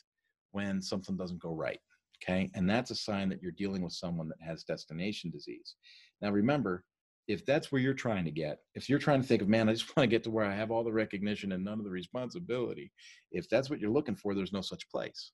when 0.51 0.81
something 0.81 1.17
doesn't 1.17 1.41
go 1.41 1.53
right. 1.53 1.79
Okay. 2.21 2.51
And 2.53 2.69
that's 2.69 2.91
a 2.91 2.95
sign 2.95 3.29
that 3.29 3.41
you're 3.41 3.51
dealing 3.51 3.81
with 3.81 3.93
someone 3.93 4.27
that 4.29 4.41
has 4.45 4.63
destination 4.63 5.31
disease. 5.31 5.75
Now, 6.21 6.29
remember, 6.31 6.83
if 7.31 7.45
that's 7.45 7.71
where 7.71 7.81
you're 7.81 7.93
trying 7.93 8.25
to 8.25 8.31
get, 8.31 8.59
if 8.75 8.89
you're 8.89 8.99
trying 8.99 9.21
to 9.21 9.27
think 9.27 9.41
of, 9.41 9.47
man, 9.47 9.69
I 9.69 9.73
just 9.73 9.95
want 9.95 10.03
to 10.03 10.13
get 10.13 10.23
to 10.23 10.29
where 10.29 10.45
I 10.45 10.53
have 10.53 10.69
all 10.69 10.83
the 10.83 10.91
recognition 10.91 11.53
and 11.53 11.63
none 11.63 11.79
of 11.79 11.85
the 11.85 11.91
responsibility, 11.91 12.91
if 13.31 13.49
that's 13.49 13.69
what 13.69 13.79
you're 13.79 13.89
looking 13.89 14.15
for, 14.15 14.35
there's 14.35 14.53
no 14.53 14.61
such 14.61 14.89
place. 14.89 15.31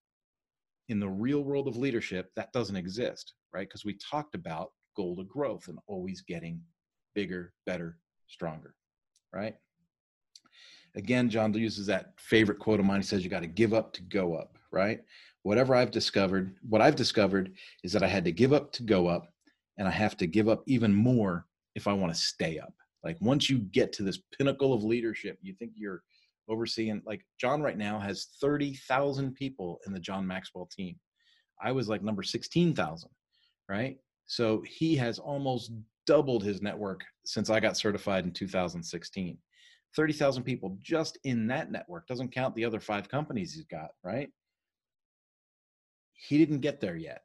In 0.89 0.99
the 0.99 1.09
real 1.09 1.43
world 1.43 1.67
of 1.67 1.75
leadership, 1.75 2.29
that 2.35 2.53
doesn't 2.53 2.75
exist, 2.75 3.33
right? 3.53 3.67
Because 3.67 3.83
we 3.83 3.97
talked 3.97 4.35
about 4.35 4.71
goal 4.95 5.15
to 5.17 5.23
growth 5.23 5.67
and 5.67 5.79
always 5.87 6.21
getting 6.21 6.61
bigger, 7.15 7.53
better, 7.65 7.97
stronger, 8.27 8.75
right? 9.33 9.55
Again, 10.95 11.29
John 11.29 11.53
uses 11.53 11.87
that 11.87 12.13
favorite 12.17 12.59
quote 12.59 12.79
of 12.79 12.85
mine. 12.85 13.01
He 13.01 13.07
says, 13.07 13.23
You 13.23 13.29
got 13.29 13.41
to 13.41 13.47
give 13.47 13.73
up 13.73 13.91
to 13.93 14.01
go 14.03 14.35
up, 14.35 14.57
right? 14.71 15.01
Whatever 15.43 15.75
I've 15.75 15.91
discovered, 15.91 16.55
what 16.67 16.81
I've 16.81 16.95
discovered 16.95 17.53
is 17.83 17.91
that 17.93 18.03
I 18.03 18.07
had 18.07 18.25
to 18.25 18.31
give 18.31 18.53
up 18.53 18.71
to 18.73 18.83
go 18.83 19.07
up, 19.07 19.33
and 19.77 19.87
I 19.87 19.91
have 19.91 20.15
to 20.17 20.27
give 20.27 20.47
up 20.47 20.63
even 20.67 20.93
more 20.93 21.45
if 21.77 21.87
I 21.87 21.93
want 21.93 22.13
to 22.13 22.19
stay 22.19 22.57
up. 22.57 22.73
Like 23.03 23.17
once 23.21 23.49
you 23.49 23.59
get 23.59 23.93
to 23.93 24.03
this 24.03 24.19
pinnacle 24.37 24.73
of 24.73 24.83
leadership, 24.83 25.37
you 25.41 25.53
think 25.53 25.73
you're 25.75 26.01
overseeing 26.49 27.01
like 27.05 27.23
John 27.39 27.61
right 27.61 27.77
now 27.77 27.99
has 27.99 28.29
30,000 28.41 29.35
people 29.35 29.79
in 29.85 29.93
the 29.93 29.99
John 29.99 30.25
Maxwell 30.25 30.67
team. 30.75 30.95
I 31.61 31.71
was 31.71 31.87
like 31.87 32.01
number 32.01 32.23
16,000, 32.23 33.09
right? 33.69 33.97
So 34.25 34.63
he 34.67 34.95
has 34.95 35.19
almost 35.19 35.71
doubled 36.07 36.43
his 36.43 36.61
network 36.61 37.03
since 37.25 37.49
I 37.49 37.59
got 37.59 37.77
certified 37.77 38.25
in 38.25 38.31
2016. 38.31 39.37
30,000 39.95 40.43
people 40.43 40.77
just 40.81 41.19
in 41.23 41.47
that 41.47 41.71
network 41.71 42.07
doesn't 42.07 42.31
count 42.31 42.55
the 42.55 42.65
other 42.65 42.79
five 42.79 43.07
companies 43.07 43.53
he's 43.53 43.65
got, 43.65 43.91
right? 44.03 44.29
He 46.13 46.39
didn't 46.39 46.61
get 46.61 46.81
there 46.81 46.95
yet. 46.95 47.21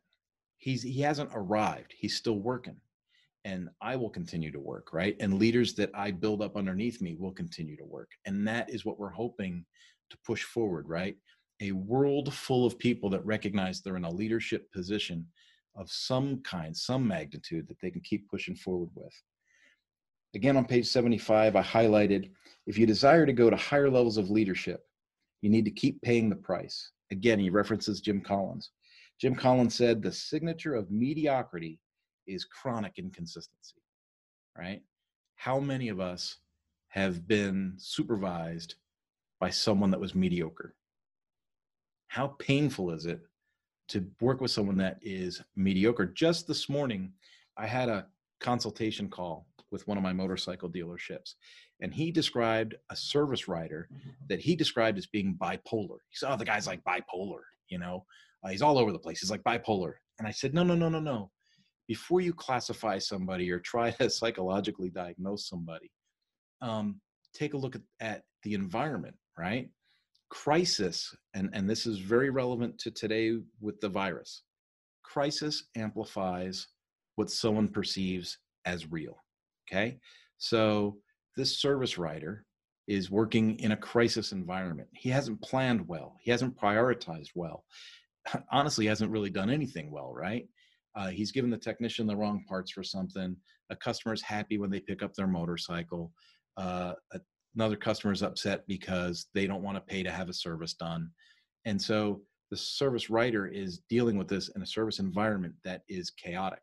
He's 0.59 0.83
he 0.83 1.01
hasn't 1.01 1.31
arrived. 1.35 1.95
He's 1.97 2.17
still 2.17 2.39
working 2.39 2.77
and 3.45 3.69
I 3.81 3.97
will 3.97 4.11
continue 4.11 4.53
to 4.53 4.61
work, 4.61 4.93
right? 4.93 5.17
And 5.21 5.39
leaders 5.39 5.75
that 5.75 5.91
I 5.95 6.11
build 6.11 6.43
up 6.43 6.57
underneath 6.57 7.01
me 7.01 7.17
will 7.19 7.33
continue 7.33 7.77
to 7.77 7.85
work. 7.85 8.11
And 8.25 8.47
that 8.47 8.71
is 8.71 8.85
what 8.85 8.99
we're 8.99 9.11
hoping 9.11 9.65
to 10.11 10.19
push 10.25 10.45
forward, 10.45 10.89
right? 10.89 11.17
A 11.61 11.73
world 11.73 12.33
full 12.33 12.67
of 12.67 12.79
people 12.79 13.11
that 13.11 13.25
recognize 13.25 13.81
they're 13.81 13.97
in 13.97 14.05
a 14.05 14.11
leadership 14.11 14.71
position 14.73 15.27
of 15.75 15.91
some 15.91 16.41
kind, 16.43 16.77
some 16.77 17.07
magnitude 17.07 17.67
that 17.69 17.81
they 17.81 17.91
can 17.91 18.03
keep 18.03 18.29
pushing 18.29 18.55
forward 18.55 18.91
with. 18.95 19.13
Again, 20.35 20.57
on 20.57 20.65
page 20.65 20.87
75, 20.87 21.57
I 21.57 21.63
highlighted 21.63 22.31
if 22.67 22.79
you 22.79 22.87
desire 22.87 23.27
to 23.27 23.33
go 23.33 23.51
to 23.51 23.57
higher 23.57 23.91
levels 23.91 24.17
of 24.17 24.31
leadership, 24.31 24.83
you 25.41 25.51
need 25.51 25.65
to 25.65 25.71
keep 25.71 26.01
paying 26.03 26.31
the 26.31 26.37
price. 26.37 26.91
Again, 27.11 27.39
he 27.39 27.51
references 27.51 28.01
Jim 28.01 28.21
Collins. 28.21 28.71
Jim 29.21 29.35
Collins 29.35 29.75
said, 29.75 30.03
The 30.03 30.13
signature 30.13 30.75
of 30.75 30.91
mediocrity 30.91 31.79
is 32.27 32.45
chronic 32.45 32.95
inconsistency, 32.99 33.83
right? 34.57 34.83
How 35.37 35.59
many 35.59 35.89
of 35.89 36.01
us 36.01 36.37
have 36.89 37.27
been 37.27 37.75
supervised 37.79 38.77
by 39.41 39.51
someone 39.51 39.91
that 39.91 40.01
was 40.01 40.15
mediocre? 40.15 40.75
How 42.09 42.29
painful 42.39 42.91
is 42.91 43.07
it 43.07 43.21
to 43.89 44.07
work 44.21 44.41
with 44.41 44.51
someone 44.51 44.77
that 44.77 44.99
is 45.03 45.43
mediocre? 45.57 46.07
Just 46.07 46.47
this 46.47 46.69
morning, 46.69 47.13
I 47.57 47.67
had 47.67 47.89
a 47.89 48.07
consultation 48.41 49.09
call 49.09 49.47
with 49.71 49.89
one 49.89 49.97
of 49.97 50.03
my 50.03 50.13
motorcycle 50.13 50.69
dealerships, 50.69 51.35
and 51.81 51.93
he 51.93 52.13
described 52.13 52.75
a 52.91 52.97
service 52.97 53.49
writer 53.49 53.89
that 54.29 54.41
he 54.41 54.55
described 54.55 54.99
as 54.99 55.07
being 55.07 55.37
bipolar. 55.41 55.99
He 56.11 56.17
said, 56.17 56.31
"Oh, 56.33 56.37
the 56.37 56.45
guy's 56.45 56.67
like 56.67 56.85
bipolar, 56.85 57.41
you 57.69 57.79
know, 57.79 58.05
uh, 58.45 58.49
he's 58.49 58.63
all 58.63 58.79
over 58.79 58.93
the 58.93 58.99
place. 58.99 59.21
He's 59.21 59.31
like 59.31 59.43
bipolar." 59.43 59.95
And 60.19 60.29
I 60.29 60.31
said, 60.31 60.53
"No, 60.55 60.63
no, 60.63 60.75
no, 60.75 60.89
no, 60.89 61.01
no. 61.01 61.31
Before 61.89 62.21
you 62.21 62.33
classify 62.33 62.99
somebody 62.99 63.51
or 63.51 63.59
try 63.61 63.91
to 64.01 64.11
psychologically 64.11 64.91
diagnose 64.91 65.49
somebody, 65.49 65.91
um, 66.61 67.01
take 67.35 67.55
a 67.55 67.59
look 67.59 67.77
at, 67.77 67.83
at 68.01 68.23
the 68.43 68.55
environment, 68.55 69.17
right? 69.39 69.69
Crisis, 70.31 71.15
and 71.35 71.51
and 71.53 71.69
this 71.69 71.87
is 71.87 71.99
very 71.99 72.31
relevant 72.31 72.79
to 72.79 72.91
today 72.91 73.37
with 73.61 73.81
the 73.81 73.89
virus. 73.89 74.43
Crisis 75.03 75.65
amplifies 75.77 76.69
what 77.17 77.31
someone 77.31 77.69
perceives 77.69 78.39
as 78.65 78.91
real. 78.91 79.17
Okay. 79.69 79.99
So 80.39 80.97
this 81.37 81.61
service 81.61 81.99
writer 81.99 82.45
is 82.89 83.11
working 83.11 83.59
in 83.61 83.73
a 83.73 83.77
crisis 83.77 84.33
environment. 84.33 84.89
He 84.93 85.09
hasn't 85.09 85.41
planned 85.43 85.87
well. 85.87 86.17
He 86.21 86.31
hasn't 86.31 86.59
prioritized 86.59 87.31
well. 87.35 87.65
Honestly, 88.53 88.87
hasn't 88.87 89.11
really 89.11 89.31
done 89.31 89.51
anything 89.51 89.91
well, 89.91 90.13
right? 90.13 90.47
Uh, 90.95 91.09
he's 91.09 91.33
given 91.33 91.51
the 91.51 91.57
technician 91.57 92.07
the 92.07 92.17
wrong 92.17 92.45
parts 92.49 92.71
for 92.71 92.83
something. 92.83 93.37
A 93.71 93.77
customer's 93.77 94.23
happy 94.23 94.59
when 94.59 94.71
they 94.71 94.81
pick 94.81 95.03
up 95.03 95.15
their 95.15 95.27
motorcycle. 95.27 96.13
Uh, 96.57 96.93
another 97.55 97.77
customer's 97.77 98.23
upset 98.23 98.67
because 98.67 99.27
they 99.35 99.47
don't 99.47 99.63
want 99.63 99.77
to 99.77 99.81
pay 99.81 100.03
to 100.03 100.11
have 100.11 100.29
a 100.29 100.35
service 100.35 100.75
done. 100.75 101.11
And 101.65 101.81
so 101.81 102.23
the 102.51 102.57
service 102.57 103.09
writer 103.09 103.47
is 103.47 103.81
dealing 103.89 104.19
with 104.19 104.29
this 104.29 104.51
in 104.55 104.63
a 104.63 104.67
service 104.67 104.99
environment 104.99 105.55
that 105.65 105.83
is 105.89 106.11
chaotic 106.11 106.63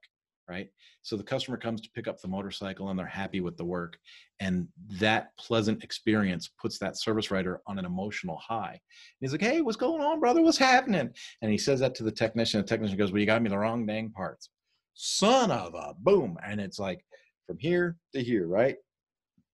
right? 0.50 0.68
So 1.04 1.16
the 1.16 1.24
customer 1.24 1.58
comes 1.58 1.82
to 1.82 1.92
pick 1.92 2.08
up 2.08 2.20
the 2.20 2.28
motorcycle 2.28 2.90
and 2.90 2.98
they're 2.98 3.06
happy 3.06 3.40
with 3.40 3.56
the 3.56 3.66
work. 3.66 3.98
And 4.40 4.68
that 5.00 5.36
pleasant 5.38 5.84
experience 5.84 6.50
puts 6.60 6.80
that 6.80 6.98
service 6.98 7.30
writer 7.30 7.62
on 7.68 7.78
an 7.78 7.86
emotional 7.86 8.38
high. 8.38 8.72
And 8.72 8.80
he's 9.20 9.32
like, 9.32 9.42
hey, 9.42 9.62
what's 9.62 9.78
going 9.78 10.02
on, 10.02 10.20
brother? 10.20 10.42
What's 10.42 10.58
happening? 10.58 11.12
And 11.42 11.52
he 11.52 11.58
says 11.58 11.80
that 11.82 11.96
to 11.96 12.04
the 12.04 12.12
technician. 12.12 12.62
The 12.62 12.68
technician 12.68 12.98
goes, 12.98 13.12
well, 13.12 13.20
you 13.20 13.26
got 13.26 13.42
me 13.42 13.50
the 13.50 13.58
wrong 13.58 13.86
dang 13.86 14.10
parts. 14.10 14.50
Son 14.96 15.52
of 15.52 15.74
a 15.76 15.94
boom. 16.00 16.38
And 16.46 16.60
it's 16.60 16.80
like 16.80 17.06
from 17.46 17.58
here 17.60 17.98
to 18.14 18.24
here, 18.24 18.48
right? 18.48 18.76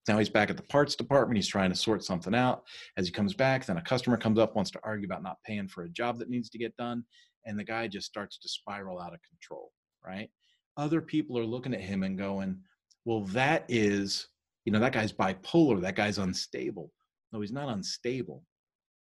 Now 0.07 0.19
he's 0.19 0.29
back 0.29 0.49
at 0.49 0.57
the 0.57 0.63
parts 0.63 0.95
department. 0.95 1.37
He's 1.37 1.47
trying 1.47 1.71
to 1.71 1.75
sort 1.75 2.03
something 2.03 2.35
out. 2.35 2.63
As 2.95 3.07
he 3.07 3.11
comes 3.11 3.33
back, 3.33 3.65
then 3.65 3.77
a 3.77 3.81
customer 3.81 4.17
comes 4.17 4.37
up, 4.37 4.55
wants 4.55 4.71
to 4.71 4.79
argue 4.83 5.05
about 5.05 5.23
not 5.23 5.37
paying 5.45 5.67
for 5.67 5.83
a 5.83 5.89
job 5.89 6.19
that 6.19 6.29
needs 6.29 6.49
to 6.51 6.57
get 6.57 6.75
done. 6.77 7.03
And 7.45 7.57
the 7.57 7.63
guy 7.63 7.87
just 7.87 8.07
starts 8.07 8.37
to 8.39 8.49
spiral 8.49 8.99
out 8.99 9.13
of 9.13 9.19
control, 9.27 9.71
right? 10.05 10.29
Other 10.77 11.01
people 11.01 11.37
are 11.37 11.45
looking 11.45 11.73
at 11.73 11.81
him 11.81 12.03
and 12.03 12.17
going, 12.17 12.57
well, 13.05 13.21
that 13.25 13.65
is, 13.69 14.27
you 14.65 14.71
know, 14.71 14.79
that 14.79 14.93
guy's 14.93 15.13
bipolar, 15.13 15.81
that 15.81 15.95
guy's 15.95 16.17
unstable. 16.17 16.91
No, 17.31 17.41
he's 17.41 17.51
not 17.51 17.69
unstable. 17.69 18.43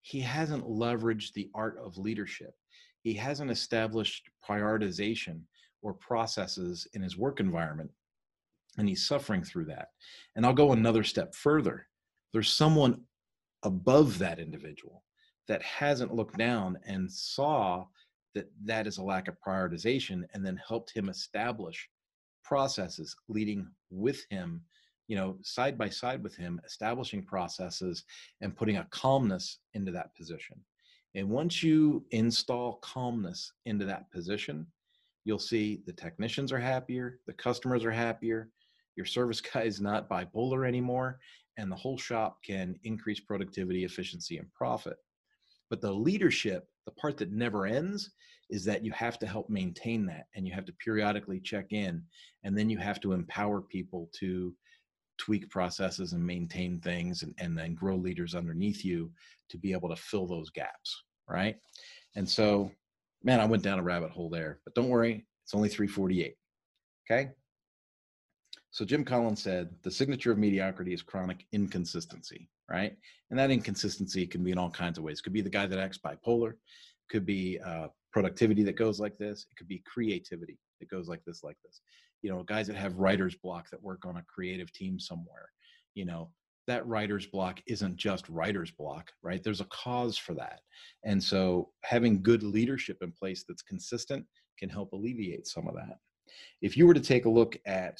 He 0.02 0.20
hasn't 0.20 0.66
leveraged 0.66 1.34
the 1.34 1.50
art 1.56 1.78
of 1.84 1.98
leadership. 1.98 2.54
He 3.02 3.14
hasn't 3.14 3.52
established 3.52 4.30
prioritization 4.48 5.42
or 5.82 5.94
processes 5.94 6.88
in 6.94 7.02
his 7.02 7.18
work 7.18 7.40
environment. 7.40 7.92
And 8.78 8.90
he's 8.90 9.08
suffering 9.08 9.44
through 9.44 9.66
that. 9.66 9.90
And 10.36 10.46
I'll 10.46 10.54
go 10.54 10.72
another 10.72 11.04
step 11.04 11.36
further. 11.36 11.88
There's 12.32 12.52
someone 12.52 13.02
above 13.64 14.18
that 14.20 14.40
individual 14.40 15.04
that 15.48 15.62
hasn't 15.62 16.14
looked 16.14 16.38
down 16.38 16.78
and 16.86 17.12
saw 17.12 17.86
that 18.36 18.50
that 18.64 18.88
is 18.88 18.98
a 18.98 19.04
lack 19.04 19.28
of 19.28 19.38
prioritization 19.46 20.24
and 20.34 20.46
then 20.46 20.60
helped 20.68 20.96
him 20.96 21.10
establish 21.10 21.90
processes 22.44 23.16
leading 23.30 23.68
with 23.90 24.26
him 24.30 24.62
you 25.08 25.16
know 25.16 25.38
side 25.42 25.78
by 25.78 25.90
side 25.90 26.24
with 26.24 26.36
him 26.36 26.60
establishing 26.66 27.24
processes 27.24 28.04
and 28.42 28.56
putting 28.56 28.78
a 28.78 28.88
calmness 28.92 29.60
into 29.74 29.92
that 29.92 30.16
position. 30.16 30.58
And 31.16 31.30
once 31.30 31.62
you 31.62 32.04
install 32.10 32.80
calmness 32.82 33.52
into 33.66 33.86
that 33.86 34.12
position 34.12 34.68
you'll 35.26 35.40
see 35.40 35.82
the 35.86 35.94
technicians 35.94 36.52
are 36.52 36.60
happier 36.60 37.20
the 37.28 37.34
customers 37.34 37.86
are 37.86 37.92
happier 37.92 38.50
your 38.96 39.06
service 39.06 39.42
guy 39.54 39.64
is 39.64 39.80
not 39.80 40.10
bipolar 40.10 40.68
anymore 40.68 41.20
and 41.58 41.72
the 41.72 41.76
whole 41.76 41.98
shop 41.98 42.44
can 42.44 42.76
increase 42.84 43.20
productivity 43.20 43.84
efficiency 43.84 44.38
and 44.38 44.52
profit. 44.54 44.98
But 45.70 45.82
the 45.82 45.92
leadership 45.92 46.68
the 46.86 46.92
part 46.92 47.18
that 47.18 47.32
never 47.32 47.66
ends 47.66 48.12
is 48.50 48.66
that 48.66 48.84
you 48.84 48.92
have 48.92 49.18
to 49.20 49.28
help 49.28 49.50
maintain 49.50 50.06
that 50.06 50.26
and 50.36 50.48
you 50.48 50.54
have 50.54 50.66
to 50.66 50.74
periodically 50.74 51.40
check 51.40 51.72
in 51.72 52.04
and 52.44 52.58
then 52.58 52.70
you 52.70 52.78
have 52.78 53.00
to 53.00 53.14
empower 53.14 53.62
people 53.62 54.10
to 54.20 54.54
tweak 55.18 55.50
processes 55.50 56.14
and 56.14 56.26
maintain 56.26 56.80
things 56.80 57.24
and, 57.24 57.34
and 57.38 57.58
then 57.58 57.74
grow 57.74 57.96
leaders 57.96 58.36
underneath 58.36 58.84
you 58.84 59.12
to 59.50 59.58
be 59.58 59.72
able 59.72 59.90
to 59.90 59.96
fill 59.96 60.28
those 60.28 60.50
gaps 60.50 61.04
right? 61.28 61.56
And 62.16 62.28
so 62.30 62.72
man 63.24 63.40
i 63.40 63.46
went 63.46 63.64
down 63.64 63.80
a 63.80 63.84
rabbit 63.84 64.12
hole 64.12 64.30
there 64.30 64.60
but 64.66 64.76
don't 64.76 64.90
worry 64.90 65.26
it's 65.44 65.54
only 65.54 65.70
348 65.70 66.36
okay? 67.10 67.32
So 68.74 68.84
Jim 68.84 69.06
Collins 69.06 69.42
said 69.42 69.70
the 69.84 69.92
signature 69.92 70.32
of 70.32 70.40
mediocrity 70.40 70.94
is 70.94 71.04
chronic 71.04 71.46
inconsistency, 71.52 72.50
right? 72.70 72.96
And 73.30 73.40
that 73.40 73.52
inconsistency 73.52 74.26
can 74.26 74.44
be 74.44 74.52
in 74.52 74.58
all 74.58 74.70
kinds 74.70 74.98
of 74.98 75.04
ways. 75.04 75.20
It 75.20 75.24
could 75.24 75.34
be 75.34 75.42
the 75.42 75.50
guy 75.50 75.68
that 75.68 75.80
acts 75.80 75.98
bipolar, 75.98 76.54
could 77.10 77.26
be 77.26 77.60
uh, 77.66 77.88
productivity 78.12 78.64
that 78.64 78.78
goes 78.78 79.00
like 79.00 79.18
this. 79.18 79.46
It 79.52 79.58
could 79.58 79.68
be 79.68 79.84
creativity 79.92 80.58
that 80.80 80.90
goes 80.90 81.08
like 81.08 81.24
this, 81.26 81.44
like 81.44 81.58
this. 81.66 81.82
You 82.22 82.32
know, 82.32 82.44
guys 82.44 82.68
that 82.68 82.76
have 82.76 82.98
writer's 82.98 83.36
block 83.36 83.70
that 83.72 83.84
work 83.84 84.06
on 84.06 84.18
a 84.18 84.24
creative 84.34 84.72
team 84.72 85.00
somewhere. 85.00 85.50
You 85.96 86.06
know, 86.06 86.32
that 86.68 86.88
writer's 86.88 87.26
block 87.26 87.62
isn't 87.68 87.98
just 87.98 88.30
writer's 88.30 88.72
block, 88.72 89.12
right? 89.22 89.44
There's 89.44 89.62
a 89.62 89.66
cause 89.66 90.18
for 90.18 90.34
that. 90.36 90.62
And 91.04 91.22
so 91.22 91.70
having 91.84 92.24
good 92.24 92.44
leadership 92.44 92.98
in 93.02 93.12
place 93.12 93.44
that's 93.48 93.62
consistent 93.62 94.26
can 94.58 94.70
help 94.70 94.94
alleviate 94.94 95.48
some 95.48 95.68
of 95.68 95.76
that. 95.76 95.98
If 96.62 96.78
you 96.78 96.88
were 96.88 96.94
to 96.94 97.02
take 97.02 97.26
a 97.26 97.30
look 97.30 97.58
at 97.66 97.98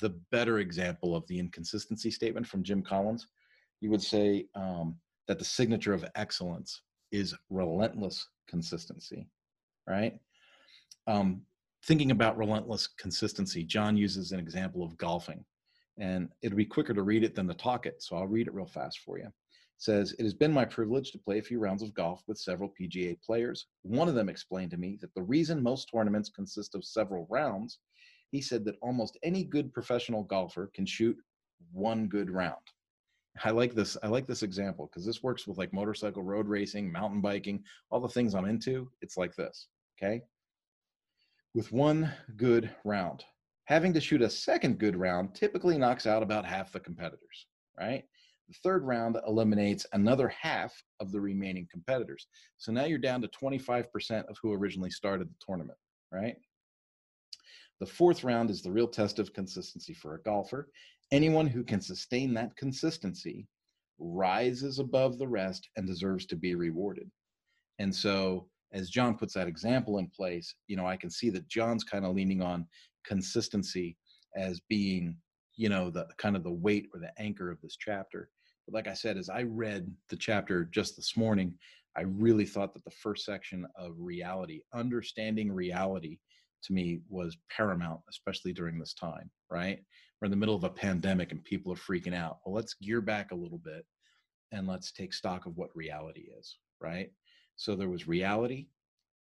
the 0.00 0.10
better 0.30 0.58
example 0.58 1.14
of 1.14 1.26
the 1.26 1.38
inconsistency 1.38 2.10
statement 2.10 2.46
from 2.46 2.62
Jim 2.62 2.82
Collins, 2.82 3.26
you 3.80 3.90
would 3.90 4.02
say 4.02 4.46
um, 4.54 4.96
that 5.28 5.38
the 5.38 5.44
signature 5.44 5.92
of 5.92 6.04
excellence 6.14 6.82
is 7.12 7.34
relentless 7.50 8.28
consistency, 8.48 9.28
right? 9.86 10.18
Um, 11.06 11.42
thinking 11.84 12.10
about 12.10 12.36
relentless 12.36 12.86
consistency, 12.86 13.62
John 13.62 13.96
uses 13.96 14.32
an 14.32 14.40
example 14.40 14.82
of 14.82 14.96
golfing, 14.96 15.44
and 15.98 16.28
it'll 16.42 16.56
be 16.56 16.64
quicker 16.64 16.94
to 16.94 17.02
read 17.02 17.24
it 17.24 17.34
than 17.34 17.48
to 17.48 17.54
talk 17.54 17.86
it, 17.86 18.02
so 18.02 18.16
I'll 18.16 18.26
read 18.26 18.48
it 18.48 18.54
real 18.54 18.66
fast 18.66 19.00
for 19.00 19.18
you. 19.18 19.26
It 19.26 19.32
says, 19.78 20.14
It 20.18 20.24
has 20.24 20.34
been 20.34 20.52
my 20.52 20.64
privilege 20.64 21.12
to 21.12 21.18
play 21.18 21.38
a 21.38 21.42
few 21.42 21.58
rounds 21.58 21.82
of 21.82 21.94
golf 21.94 22.22
with 22.26 22.38
several 22.38 22.72
PGA 22.80 23.20
players. 23.22 23.66
One 23.82 24.08
of 24.08 24.14
them 24.14 24.28
explained 24.28 24.70
to 24.72 24.76
me 24.76 24.98
that 25.00 25.14
the 25.14 25.22
reason 25.22 25.62
most 25.62 25.90
tournaments 25.92 26.30
consist 26.30 26.74
of 26.74 26.84
several 26.84 27.26
rounds 27.30 27.78
he 28.36 28.42
said 28.42 28.66
that 28.66 28.76
almost 28.82 29.16
any 29.22 29.44
good 29.44 29.72
professional 29.72 30.22
golfer 30.22 30.70
can 30.74 30.84
shoot 30.84 31.16
one 31.72 32.06
good 32.06 32.30
round. 32.30 32.60
I 33.42 33.50
like 33.50 33.74
this. 33.74 33.96
I 34.02 34.08
like 34.08 34.26
this 34.26 34.42
example 34.42 34.90
because 34.90 35.06
this 35.06 35.22
works 35.22 35.46
with 35.46 35.56
like 35.56 35.72
motorcycle 35.72 36.22
road 36.22 36.46
racing, 36.46 36.92
mountain 36.92 37.22
biking, 37.22 37.64
all 37.90 37.98
the 37.98 38.08
things 38.08 38.34
I'm 38.34 38.44
into. 38.44 38.90
It's 39.00 39.16
like 39.16 39.34
this. 39.34 39.68
Okay. 39.98 40.20
With 41.54 41.72
one 41.72 42.12
good 42.36 42.70
round, 42.84 43.24
having 43.64 43.94
to 43.94 44.02
shoot 44.02 44.20
a 44.20 44.28
second 44.28 44.78
good 44.78 44.96
round 44.96 45.34
typically 45.34 45.78
knocks 45.78 46.06
out 46.06 46.22
about 46.22 46.44
half 46.44 46.72
the 46.72 46.80
competitors, 46.80 47.46
right? 47.78 48.04
The 48.48 48.54
third 48.62 48.84
round 48.84 49.16
eliminates 49.26 49.86
another 49.94 50.28
half 50.28 50.74
of 51.00 51.10
the 51.10 51.20
remaining 51.22 51.66
competitors. 51.72 52.26
So 52.58 52.70
now 52.70 52.84
you're 52.84 52.98
down 52.98 53.22
to 53.22 53.28
25% 53.28 54.26
of 54.26 54.36
who 54.42 54.52
originally 54.52 54.90
started 54.90 55.30
the 55.30 55.44
tournament, 55.46 55.78
right? 56.12 56.36
The 57.80 57.86
fourth 57.86 58.24
round 58.24 58.50
is 58.50 58.62
the 58.62 58.72
real 58.72 58.88
test 58.88 59.18
of 59.18 59.32
consistency 59.34 59.92
for 59.92 60.14
a 60.14 60.22
golfer. 60.22 60.70
Anyone 61.12 61.46
who 61.46 61.62
can 61.62 61.80
sustain 61.80 62.32
that 62.34 62.56
consistency 62.56 63.46
rises 63.98 64.78
above 64.78 65.18
the 65.18 65.28
rest 65.28 65.68
and 65.76 65.86
deserves 65.86 66.26
to 66.26 66.36
be 66.36 66.54
rewarded. 66.54 67.10
And 67.78 67.94
so, 67.94 68.48
as 68.72 68.90
John 68.90 69.16
puts 69.16 69.34
that 69.34 69.46
example 69.46 69.98
in 69.98 70.08
place, 70.08 70.54
you 70.66 70.76
know, 70.76 70.86
I 70.86 70.96
can 70.96 71.10
see 71.10 71.30
that 71.30 71.48
John's 71.48 71.84
kind 71.84 72.04
of 72.04 72.14
leaning 72.14 72.42
on 72.42 72.66
consistency 73.04 73.96
as 74.36 74.60
being, 74.68 75.16
you 75.54 75.68
know, 75.68 75.90
the 75.90 76.06
kind 76.18 76.36
of 76.36 76.42
the 76.42 76.52
weight 76.52 76.88
or 76.92 77.00
the 77.00 77.12
anchor 77.18 77.50
of 77.50 77.60
this 77.60 77.76
chapter. 77.76 78.30
But 78.66 78.74
like 78.74 78.88
I 78.88 78.94
said, 78.94 79.16
as 79.16 79.28
I 79.28 79.42
read 79.42 79.92
the 80.08 80.16
chapter 80.16 80.64
just 80.64 80.96
this 80.96 81.16
morning, 81.16 81.54
I 81.96 82.02
really 82.02 82.44
thought 82.44 82.74
that 82.74 82.84
the 82.84 82.90
first 82.90 83.24
section 83.24 83.66
of 83.76 83.94
reality, 83.98 84.60
understanding 84.74 85.50
reality, 85.50 86.18
to 86.66 86.72
me 86.72 87.00
was 87.08 87.36
paramount, 87.54 88.00
especially 88.08 88.52
during 88.52 88.78
this 88.78 88.94
time, 88.94 89.30
right? 89.50 89.80
we're 90.20 90.26
in 90.26 90.30
the 90.30 90.36
middle 90.36 90.54
of 90.54 90.64
a 90.64 90.70
pandemic 90.70 91.32
and 91.32 91.44
people 91.44 91.72
are 91.72 91.76
freaking 91.76 92.14
out. 92.14 92.38
Well, 92.44 92.54
let's 92.54 92.74
gear 92.74 93.00
back 93.00 93.32
a 93.32 93.36
little 93.36 93.58
bit 93.58 93.84
and 94.52 94.66
let's 94.66 94.92
take 94.92 95.12
stock 95.12 95.46
of 95.46 95.56
what 95.56 95.74
reality 95.74 96.28
is, 96.38 96.58
right? 96.80 97.10
So 97.56 97.74
there 97.74 97.88
was 97.88 98.08
reality, 98.08 98.68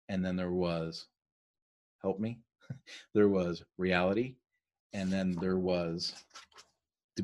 and 0.07 0.23
then 0.23 0.35
there 0.35 0.51
was, 0.51 1.07
help 2.01 2.19
me, 2.19 2.39
there 3.13 3.29
was 3.29 3.63
reality, 3.77 4.35
and 4.93 5.11
then 5.11 5.35
there 5.41 5.57
was 5.57 6.13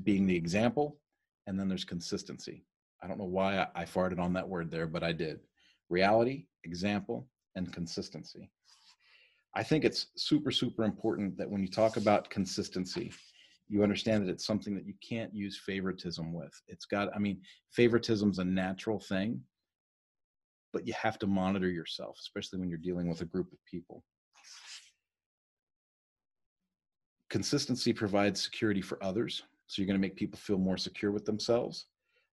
being 0.03 0.26
the 0.26 0.36
example, 0.36 0.99
and 1.47 1.60
then 1.60 1.68
there's 1.70 1.86
consistency. 1.86 2.66
I 3.01 3.08
don't 3.08 3.18
know 3.20 3.26
why 3.26 3.60
I, 3.60 3.82
I 3.82 3.86
farted 3.86 4.20
on 4.20 4.34
that 4.34 4.47
word 4.47 4.72
there, 4.72 4.88
but 4.88 5.03
I 5.03 5.12
did. 5.12 5.39
Reality, 5.89 6.47
example, 6.64 7.28
and 7.56 7.72
consistency. 7.72 8.49
I 9.56 9.64
think 9.64 9.86
it's 9.86 10.08
super, 10.18 10.51
super 10.51 10.84
important 10.84 11.38
that 11.38 11.49
when 11.49 11.62
you 11.62 11.70
talk 11.70 11.95
about 11.95 12.30
consistency, 12.30 13.14
you 13.70 13.84
understand 13.84 14.28
that 14.28 14.32
it's 14.32 14.45
something 14.45 14.76
that 14.76 14.86
you 14.86 14.93
can't 15.08 15.34
use 15.34 15.58
favoritism 15.66 16.34
with. 16.34 16.51
It's 16.68 16.86
got, 16.86 17.10
I 17.16 17.20
mean, 17.20 17.41
favoritism's 17.72 18.39
a 18.39 18.45
natural 18.45 18.99
thing, 18.99 19.41
but 20.74 20.86
you 20.86 20.93
have 21.01 21.18
to 21.20 21.28
monitor 21.28 21.70
yourself, 21.70 22.18
especially 22.20 22.60
when 22.60 22.70
you're 22.70 22.78
dealing 22.78 23.08
with 23.08 23.22
a 23.22 23.26
group 23.26 23.51
of 23.53 23.58
people. 23.66 24.03
Consistency 27.30 27.93
provides 27.93 28.43
security 28.43 28.82
for 28.82 29.01
others. 29.01 29.43
So 29.68 29.82
you're 29.82 29.88
going 29.88 29.99
to 29.99 30.06
make 30.08 30.16
people 30.16 30.38
feel 30.38 30.60
more 30.60 30.78
secure 30.78 31.12
with 31.12 31.26
themselves. 31.26 31.88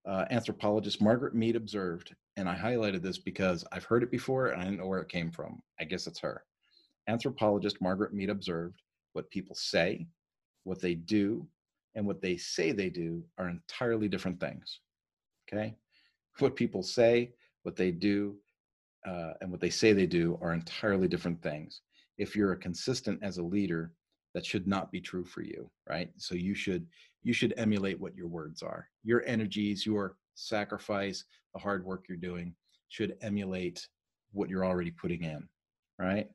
Uh, 0.05 0.25
anthropologist 0.31 1.01
Margaret 1.01 1.35
Mead 1.35 1.55
observed, 1.55 2.15
and 2.35 2.49
I 2.49 2.55
highlighted 2.55 3.03
this 3.03 3.19
because 3.19 3.63
I've 3.71 3.85
heard 3.85 4.03
it 4.03 4.11
before 4.11 4.47
and 4.47 4.59
I 4.59 4.65
didn't 4.65 4.79
know 4.79 4.87
where 4.87 4.99
it 4.99 5.07
came 5.07 5.31
from. 5.31 5.61
I 5.79 5.83
guess 5.83 6.07
it's 6.07 6.19
her. 6.19 6.43
Anthropologist 7.07 7.81
Margaret 7.81 8.13
Mead 8.13 8.29
observed 8.29 8.81
what 9.13 9.29
people 9.29 9.55
say, 9.55 10.07
what 10.63 10.79
they 10.79 10.95
do, 10.95 11.47
and 11.95 12.05
what 12.05 12.21
they 12.21 12.37
say 12.37 12.71
they 12.71 12.89
do 12.89 13.23
are 13.37 13.49
entirely 13.49 14.07
different 14.07 14.39
things. 14.39 14.79
Okay? 15.51 15.75
What 16.39 16.55
people 16.55 16.83
say, 16.83 17.33
what 17.63 17.75
they 17.75 17.91
do, 17.91 18.37
uh, 19.05 19.33
and 19.41 19.51
what 19.51 19.59
they 19.59 19.69
say 19.69 19.93
they 19.93 20.05
do 20.05 20.37
are 20.41 20.53
entirely 20.53 21.07
different 21.07 21.41
things. 21.41 21.81
If 22.17 22.35
you're 22.35 22.53
a 22.53 22.57
consistent 22.57 23.19
as 23.23 23.37
a 23.37 23.43
leader, 23.43 23.91
that 24.33 24.45
should 24.45 24.67
not 24.67 24.91
be 24.91 25.01
true 25.01 25.25
for 25.25 25.41
you, 25.41 25.69
right? 25.89 26.09
So 26.17 26.35
you 26.35 26.55
should 26.55 26.87
you 27.23 27.33
should 27.33 27.53
emulate 27.57 27.99
what 27.99 28.15
your 28.15 28.27
words 28.27 28.63
are. 28.63 28.87
Your 29.03 29.23
energies, 29.25 29.85
your 29.85 30.15
sacrifice, 30.35 31.23
the 31.53 31.59
hard 31.59 31.85
work 31.85 32.05
you're 32.07 32.17
doing 32.17 32.55
should 32.89 33.15
emulate 33.21 33.87
what 34.31 34.49
you're 34.49 34.65
already 34.65 34.91
putting 34.91 35.23
in, 35.23 35.47
right? 35.99 36.29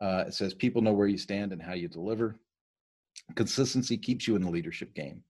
Uh, 0.00 0.24
it 0.26 0.34
says 0.34 0.54
people 0.54 0.82
know 0.82 0.92
where 0.92 1.08
you 1.08 1.18
stand 1.18 1.52
and 1.52 1.62
how 1.62 1.74
you 1.74 1.88
deliver. 1.88 2.36
Consistency 3.36 3.96
keeps 3.96 4.26
you 4.26 4.36
in 4.36 4.42
the 4.42 4.50
leadership 4.50 4.94
game. 4.94 5.22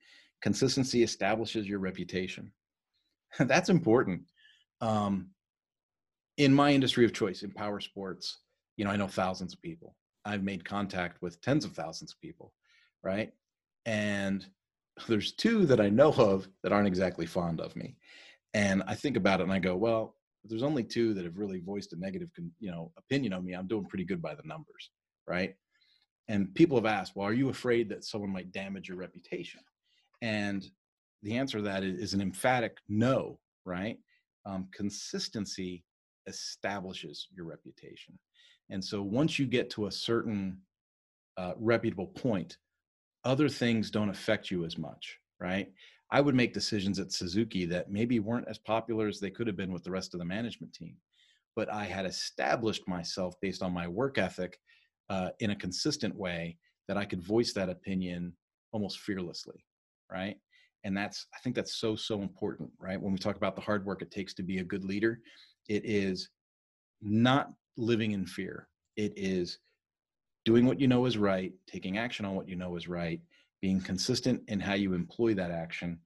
Consistency 0.43 1.03
establishes 1.03 1.68
your 1.68 1.81
reputation. 1.81 2.53
That's 3.39 3.68
important. 3.68 4.23
Um, 4.81 5.31
in 6.37 6.55
my 6.55 6.73
industry 6.73 7.05
of 7.05 7.12
choice, 7.12 7.43
in 7.43 7.51
power 7.51 7.81
sports, 7.81 8.39
you 8.77 8.85
know, 8.85 8.91
I 8.91 8.97
know 8.97 9.09
thousands 9.09 9.53
of 9.53 9.61
people. 9.61 9.95
I've 10.25 10.43
made 10.43 10.64
contact 10.64 11.21
with 11.21 11.41
tens 11.43 11.64
of 11.64 11.73
thousands 11.73 12.12
of 12.12 12.21
people, 12.21 12.53
right? 13.03 13.33
And 13.87 14.47
there's 15.09 15.33
two 15.33 15.66
that 15.66 15.81
I 15.81 15.89
know 15.89 16.12
of 16.12 16.49
that 16.62 16.73
aren't 16.73 16.89
exactly 16.89 17.27
fond 17.27 17.61
of 17.61 17.77
me. 17.77 17.97
And 18.55 18.83
I 18.87 18.95
think 18.95 19.16
about 19.16 19.41
it 19.41 19.45
and 19.45 19.53
I 19.53 19.59
go, 19.59 19.77
well, 19.77 20.16
there's 20.45 20.62
only 20.62 20.84
two 20.84 21.14
that 21.14 21.24
have 21.24 21.38
really 21.38 21.61
voiced 21.61 21.93
a 21.93 21.97
negative, 21.97 22.30
you 22.59 22.70
know, 22.70 22.93
opinion 22.97 23.32
on 23.32 23.45
me. 23.45 23.53
I'm 23.53 23.66
doing 23.66 23.84
pretty 23.84 24.05
good 24.05 24.22
by 24.22 24.34
the 24.34 24.43
numbers, 24.45 24.91
right? 25.26 25.55
And 26.28 26.55
people 26.55 26.76
have 26.76 26.86
asked, 26.86 27.12
well, 27.14 27.26
are 27.26 27.32
you 27.32 27.49
afraid 27.49 27.88
that 27.88 28.05
someone 28.05 28.32
might 28.32 28.53
damage 28.53 28.88
your 28.88 28.97
reputation? 28.97 29.61
And 30.22 30.64
the 31.22 31.36
answer 31.36 31.59
to 31.59 31.64
that 31.64 31.84
is 31.84 32.14
an 32.14 32.20
emphatic 32.20 32.78
no, 32.88 33.38
right? 33.64 33.99
Um, 34.47 34.68
consistency 34.72 35.84
establishes 36.26 37.28
your 37.34 37.47
reputation. 37.47 38.18
And 38.70 38.82
so 38.82 39.03
once 39.03 39.38
you 39.38 39.47
get 39.47 39.70
to 39.70 39.86
a 39.86 39.93
certain 39.93 40.59
uh, 41.36 41.53
reputable 41.59 42.07
point, 42.07 42.57
other 43.24 43.49
things 43.49 43.91
don't 43.91 44.09
affect 44.09 44.51
you 44.51 44.64
as 44.64 44.78
much, 44.78 45.18
right? 45.41 45.70
I 46.12 46.20
would 46.20 46.34
make 46.34 46.52
decisions 46.52 46.98
at 46.98 47.12
Suzuki 47.12 47.64
that 47.66 47.90
maybe 47.90 48.18
weren't 48.18 48.48
as 48.48 48.58
popular 48.58 49.06
as 49.06 49.20
they 49.20 49.30
could 49.30 49.46
have 49.46 49.56
been 49.56 49.72
with 49.72 49.84
the 49.84 49.90
rest 49.90 50.12
of 50.12 50.18
the 50.18 50.26
management 50.26 50.72
team. 50.72 50.96
But 51.54 51.72
I 51.72 51.84
had 51.84 52.06
established 52.06 52.88
myself 52.88 53.34
based 53.40 53.62
on 53.62 53.72
my 53.72 53.86
work 53.86 54.18
ethic 54.18 54.58
uh, 55.08 55.30
in 55.40 55.50
a 55.50 55.56
consistent 55.56 56.14
way 56.14 56.56
that 56.88 56.96
I 56.96 57.04
could 57.04 57.22
voice 57.22 57.52
that 57.52 57.68
opinion 57.68 58.32
almost 58.72 59.00
fearlessly, 59.00 59.64
right? 60.11 60.36
And 60.84 60.96
that's, 60.96 61.26
I 61.34 61.38
think 61.40 61.54
that's 61.54 61.76
so, 61.76 61.94
so 61.94 62.22
important, 62.22 62.70
right? 62.80 63.00
When 63.00 63.12
we 63.12 63.18
talk 63.18 63.36
about 63.36 63.54
the 63.54 63.61
hard 63.61 63.84
work 63.84 64.02
it 64.02 64.11
takes 64.11 64.34
to 64.34 64.42
be 64.42 64.58
a 64.58 64.64
good 64.64 64.84
leader, 64.84 65.20
it 65.68 65.84
is 65.84 66.30
not 67.02 67.52
living 67.76 68.12
in 68.12 68.26
fear. 68.26 68.68
It 68.96 69.12
is 69.16 69.58
doing 70.44 70.66
what 70.66 70.80
you 70.80 70.88
know 70.88 71.04
is 71.04 71.18
right, 71.18 71.52
taking 71.66 71.98
action 71.98 72.24
on 72.24 72.34
what 72.34 72.48
you 72.48 72.56
know 72.56 72.76
is 72.76 72.88
right, 72.88 73.20
being 73.61 73.80
consistent 73.80 74.42
in 74.48 74.61
how 74.61 74.74
you 74.74 74.94
employ 74.94 75.34
that 75.34 75.50
action. 75.50 75.98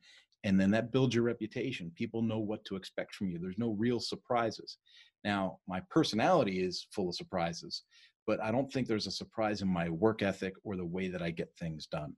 And 0.45 0.61
then 0.61 0.71
that 0.73 0.93
builds 0.93 1.15
your 1.15 1.25
reputation. 1.25 1.93
People 1.95 2.21
know 2.23 2.39
what 2.39 2.65
to 2.67 2.77
expect 2.77 3.15
from 3.15 3.31
you. 3.31 3.39
There's 3.39 3.59
no 3.59 3.71
real 3.71 4.01
surprises. 4.01 4.79
Now, 5.25 5.59
my 5.67 5.81
personality 5.91 6.63
is 6.63 6.87
full 6.91 7.09
of 7.09 7.15
surprises, 7.15 7.83
but 8.27 8.43
I 8.43 8.51
don't 8.51 8.71
think 8.71 8.87
there's 8.87 9.07
a 9.07 9.13
surprise 9.13 9.63
in 9.63 9.69
my 9.69 9.89
work 9.89 10.23
ethic 10.23 10.55
or 10.63 10.77
the 10.77 10.85
way 10.85 11.09
that 11.09 11.23
I 11.23 11.31
get 11.31 11.51
things 11.59 11.87
done. 11.87 12.15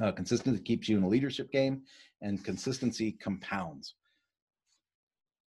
Uh, 0.00 0.12
consistency 0.12 0.62
keeps 0.62 0.88
you 0.88 0.96
in 0.96 1.02
a 1.02 1.08
leadership 1.08 1.50
game, 1.50 1.82
and 2.22 2.44
consistency 2.44 3.12
compounds. 3.12 3.94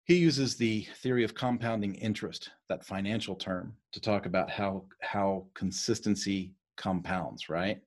He 0.04 0.16
uses 0.16 0.56
the 0.56 0.86
theory 0.96 1.24
of 1.24 1.34
compounding 1.34 1.94
interest, 1.94 2.50
that 2.68 2.84
financial 2.84 3.34
term, 3.34 3.74
to 3.92 4.00
talk 4.00 4.26
about 4.26 4.50
how 4.50 4.84
how 5.00 5.46
consistency 5.54 6.52
compounds, 6.76 7.48
right? 7.48 7.80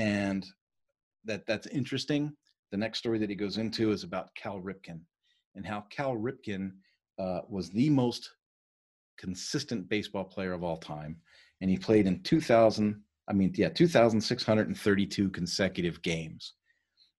And 0.00 0.46
that 1.26 1.46
that's 1.46 1.66
interesting. 1.66 2.32
The 2.70 2.78
next 2.78 3.00
story 3.00 3.18
that 3.18 3.28
he 3.28 3.36
goes 3.36 3.58
into 3.58 3.92
is 3.92 4.02
about 4.02 4.34
Cal 4.34 4.58
Ripken 4.58 5.00
and 5.54 5.66
how 5.66 5.84
Cal 5.90 6.16
Ripken 6.16 6.70
uh, 7.18 7.40
was 7.50 7.68
the 7.68 7.90
most 7.90 8.30
consistent 9.18 9.90
baseball 9.90 10.24
player 10.24 10.54
of 10.54 10.64
all 10.64 10.78
time, 10.78 11.18
and 11.60 11.70
he 11.70 11.76
played 11.76 12.06
in 12.06 12.22
2000. 12.22 12.98
I 13.28 13.32
mean, 13.34 13.52
yeah, 13.54 13.68
2,632 13.68 15.28
consecutive 15.28 16.00
games. 16.00 16.54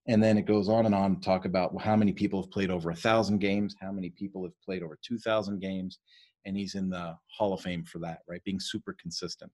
And 0.07 0.21
then 0.21 0.37
it 0.37 0.47
goes 0.47 0.67
on 0.67 0.87
and 0.87 0.95
on 0.95 1.15
to 1.15 1.21
talk 1.21 1.45
about 1.45 1.79
how 1.79 1.95
many 1.95 2.11
people 2.11 2.41
have 2.41 2.51
played 2.51 2.71
over 2.71 2.89
a 2.89 2.95
thousand 2.95 3.37
games, 3.37 3.75
how 3.79 3.91
many 3.91 4.09
people 4.09 4.43
have 4.43 4.59
played 4.65 4.81
over 4.81 4.97
2,000 5.05 5.59
games. 5.59 5.99
And 6.45 6.57
he's 6.57 6.73
in 6.75 6.89
the 6.89 7.15
Hall 7.27 7.53
of 7.53 7.61
Fame 7.61 7.85
for 7.85 7.99
that, 7.99 8.21
right? 8.27 8.43
Being 8.43 8.59
super 8.59 8.93
consistent. 8.99 9.51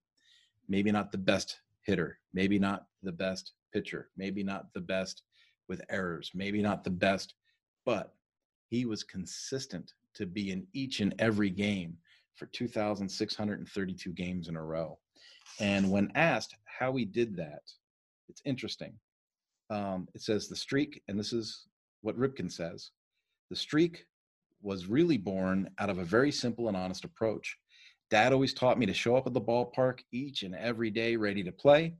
Maybe 0.67 0.91
not 0.91 1.11
the 1.11 1.17
best 1.19 1.59
hitter, 1.87 2.19
maybe 2.33 2.59
not 2.59 2.85
the 3.01 3.11
best 3.11 3.53
pitcher, 3.73 4.09
maybe 4.15 4.43
not 4.43 4.67
the 4.73 4.81
best 4.81 5.23
with 5.67 5.81
errors, 5.89 6.31
maybe 6.35 6.61
not 6.61 6.83
the 6.83 6.89
best, 6.89 7.33
but 7.85 8.13
he 8.69 8.85
was 8.85 9.03
consistent 9.03 9.93
to 10.13 10.25
be 10.25 10.51
in 10.51 10.67
each 10.73 10.99
and 10.99 11.15
every 11.19 11.49
game 11.49 11.97
for 12.35 12.45
2,632 12.47 14.11
games 14.11 14.47
in 14.47 14.55
a 14.55 14.63
row. 14.63 14.99
And 15.59 15.89
when 15.89 16.11
asked 16.13 16.55
how 16.65 16.95
he 16.95 17.05
did 17.05 17.35
that, 17.37 17.63
it's 18.29 18.41
interesting 18.45 18.93
um, 19.69 20.07
it 20.13 20.21
says 20.21 20.47
the 20.47 20.55
streak, 20.55 21.01
and 21.07 21.19
this 21.19 21.33
is 21.33 21.65
what 22.01 22.17
Ripken 22.17 22.51
says 22.51 22.91
the 23.49 23.55
streak 23.55 24.05
was 24.61 24.87
really 24.87 25.17
born 25.17 25.69
out 25.79 25.89
of 25.89 25.99
a 25.99 26.03
very 26.03 26.31
simple 26.31 26.67
and 26.67 26.75
honest 26.75 27.05
approach. 27.05 27.57
Dad 28.09 28.33
always 28.33 28.53
taught 28.53 28.79
me 28.79 28.85
to 28.85 28.93
show 28.93 29.15
up 29.15 29.27
at 29.27 29.33
the 29.33 29.41
ballpark 29.41 29.99
each 30.11 30.43
and 30.43 30.55
every 30.55 30.89
day 30.89 31.15
ready 31.15 31.43
to 31.43 31.51
play. 31.51 31.93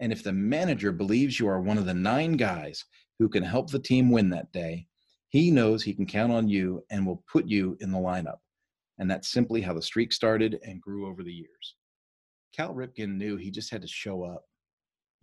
And 0.00 0.12
if 0.12 0.22
the 0.22 0.32
manager 0.32 0.92
believes 0.92 1.38
you 1.38 1.48
are 1.48 1.60
one 1.60 1.78
of 1.78 1.86
the 1.86 1.94
nine 1.94 2.36
guys 2.36 2.84
who 3.18 3.28
can 3.28 3.42
help 3.42 3.70
the 3.70 3.78
team 3.78 4.10
win 4.10 4.28
that 4.30 4.52
day, 4.52 4.86
he 5.28 5.50
knows 5.50 5.82
he 5.82 5.94
can 5.94 6.06
count 6.06 6.32
on 6.32 6.48
you 6.48 6.84
and 6.90 7.06
will 7.06 7.24
put 7.30 7.46
you 7.46 7.76
in 7.80 7.90
the 7.90 7.98
lineup. 7.98 8.38
And 8.98 9.10
that's 9.10 9.28
simply 9.28 9.60
how 9.60 9.72
the 9.72 9.82
streak 9.82 10.12
started 10.12 10.58
and 10.64 10.80
grew 10.80 11.08
over 11.08 11.22
the 11.22 11.32
years. 11.32 11.76
Cal 12.54 12.74
Ripken 12.74 13.16
knew 13.16 13.36
he 13.36 13.50
just 13.50 13.70
had 13.70 13.82
to 13.82 13.88
show 13.88 14.22
up 14.22 14.44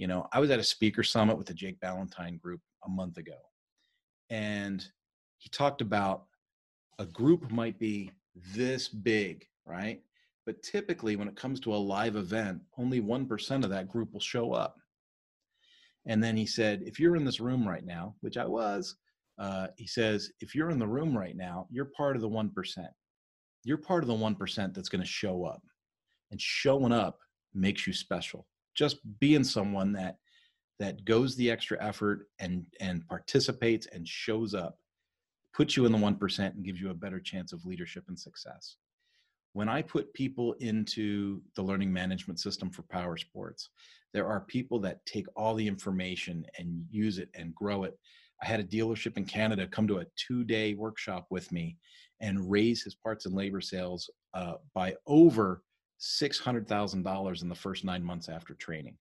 you 0.01 0.07
know, 0.07 0.27
I 0.33 0.39
was 0.39 0.49
at 0.49 0.59
a 0.59 0.63
speaker 0.63 1.03
summit 1.03 1.37
with 1.37 1.45
the 1.45 1.53
Jake 1.53 1.77
Valentine 1.79 2.37
group 2.37 2.59
a 2.83 2.89
month 2.89 3.17
ago, 3.17 3.37
and 4.31 4.83
he 5.37 5.47
talked 5.49 5.79
about 5.79 6.23
a 6.97 7.05
group 7.05 7.51
might 7.51 7.77
be 7.77 8.09
this 8.55 8.87
big, 8.87 9.45
right? 9.63 10.01
But 10.51 10.63
typically, 10.63 11.15
when 11.15 11.29
it 11.29 11.37
comes 11.37 11.61
to 11.61 11.73
a 11.73 11.77
live 11.77 12.17
event, 12.17 12.59
only 12.77 12.99
1% 12.99 13.63
of 13.63 13.69
that 13.69 13.87
group 13.87 14.11
will 14.11 14.19
show 14.19 14.51
up. 14.51 14.75
And 16.05 16.21
then 16.21 16.35
he 16.35 16.45
said, 16.45 16.81
if 16.85 16.99
you're 16.99 17.15
in 17.15 17.23
this 17.23 17.39
room 17.39 17.65
right 17.65 17.85
now, 17.85 18.15
which 18.19 18.35
I 18.35 18.45
was, 18.45 18.97
uh, 19.39 19.67
he 19.77 19.87
says, 19.87 20.29
if 20.41 20.53
you're 20.53 20.69
in 20.69 20.77
the 20.77 20.85
room 20.85 21.17
right 21.17 21.37
now, 21.37 21.67
you're 21.71 21.89
part 21.95 22.17
of 22.17 22.21
the 22.21 22.27
1%. 22.27 22.51
You're 23.63 23.77
part 23.77 24.03
of 24.03 24.09
the 24.09 24.13
1% 24.13 24.73
that's 24.73 24.89
going 24.89 25.01
to 25.01 25.07
show 25.07 25.45
up. 25.45 25.61
And 26.31 26.41
showing 26.41 26.91
up 26.91 27.19
makes 27.53 27.87
you 27.87 27.93
special 27.93 28.45
just 28.75 28.97
being 29.21 29.45
someone 29.45 29.93
that 29.93 30.17
that 30.79 31.05
goes 31.05 31.37
the 31.37 31.49
extra 31.49 31.81
effort 31.81 32.27
and 32.39 32.65
and 32.81 33.07
participates 33.07 33.85
and 33.87 34.05
shows 34.05 34.53
up 34.53 34.77
puts 35.53 35.75
you 35.75 35.85
in 35.85 35.91
the 35.91 35.97
1% 35.97 36.39
and 36.39 36.63
gives 36.63 36.79
you 36.79 36.89
a 36.89 36.93
better 36.93 37.19
chance 37.19 37.51
of 37.51 37.65
leadership 37.65 38.05
and 38.07 38.17
success 38.17 38.77
when 39.53 39.69
i 39.69 39.81
put 39.81 40.13
people 40.13 40.53
into 40.59 41.41
the 41.55 41.61
learning 41.61 41.91
management 41.91 42.39
system 42.39 42.69
for 42.69 42.83
power 42.83 43.17
sports 43.17 43.69
there 44.13 44.27
are 44.27 44.41
people 44.41 44.79
that 44.79 45.05
take 45.05 45.27
all 45.35 45.55
the 45.55 45.67
information 45.67 46.45
and 46.57 46.85
use 46.89 47.17
it 47.17 47.29
and 47.35 47.55
grow 47.55 47.83
it 47.83 47.97
i 48.41 48.45
had 48.45 48.59
a 48.59 48.63
dealership 48.63 49.17
in 49.17 49.25
canada 49.25 49.67
come 49.67 49.87
to 49.87 49.99
a 49.99 50.05
two 50.15 50.43
day 50.43 50.73
workshop 50.73 51.25
with 51.29 51.51
me 51.51 51.77
and 52.19 52.51
raise 52.51 52.83
his 52.83 52.95
parts 52.95 53.25
and 53.25 53.35
labor 53.35 53.61
sales 53.61 54.09
uh, 54.35 54.53
by 54.75 54.95
over 55.07 55.63
$600000 55.99 57.41
in 57.41 57.49
the 57.49 57.55
first 57.55 57.83
nine 57.83 58.03
months 58.03 58.29
after 58.29 58.53
training 58.55 58.97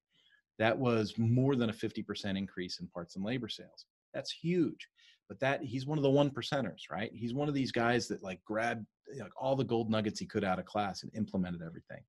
that 0.61 0.79
was 0.79 1.15
more 1.17 1.57
than 1.57 1.71
a 1.71 1.73
50% 1.73 2.37
increase 2.37 2.81
in 2.81 2.87
parts 2.89 3.17
and 3.17 3.25
labor 3.25 3.49
sales. 3.49 3.87
That's 4.13 4.31
huge. 4.31 4.87
But 5.31 5.39
that 5.41 5.63
he's 5.63 5.87
one 5.87 5.97
of 5.97 6.03
the 6.03 6.11
one 6.11 6.29
percenters, 6.29 6.91
right? 6.91 7.13
He's 7.15 7.33
one 7.33 7.49
of 7.49 7.55
these 7.55 7.71
guys 7.71 8.09
that 8.09 8.21
like 8.21 8.43
grabbed 8.45 8.85
like 9.21 9.31
all 9.41 9.55
the 9.55 9.63
gold 9.63 9.89
nuggets 9.89 10.19
he 10.19 10.27
could 10.27 10.43
out 10.43 10.59
of 10.59 10.65
class 10.65 11.05
and 11.05 11.15
implemented 11.15 11.63
everything. 11.65 12.03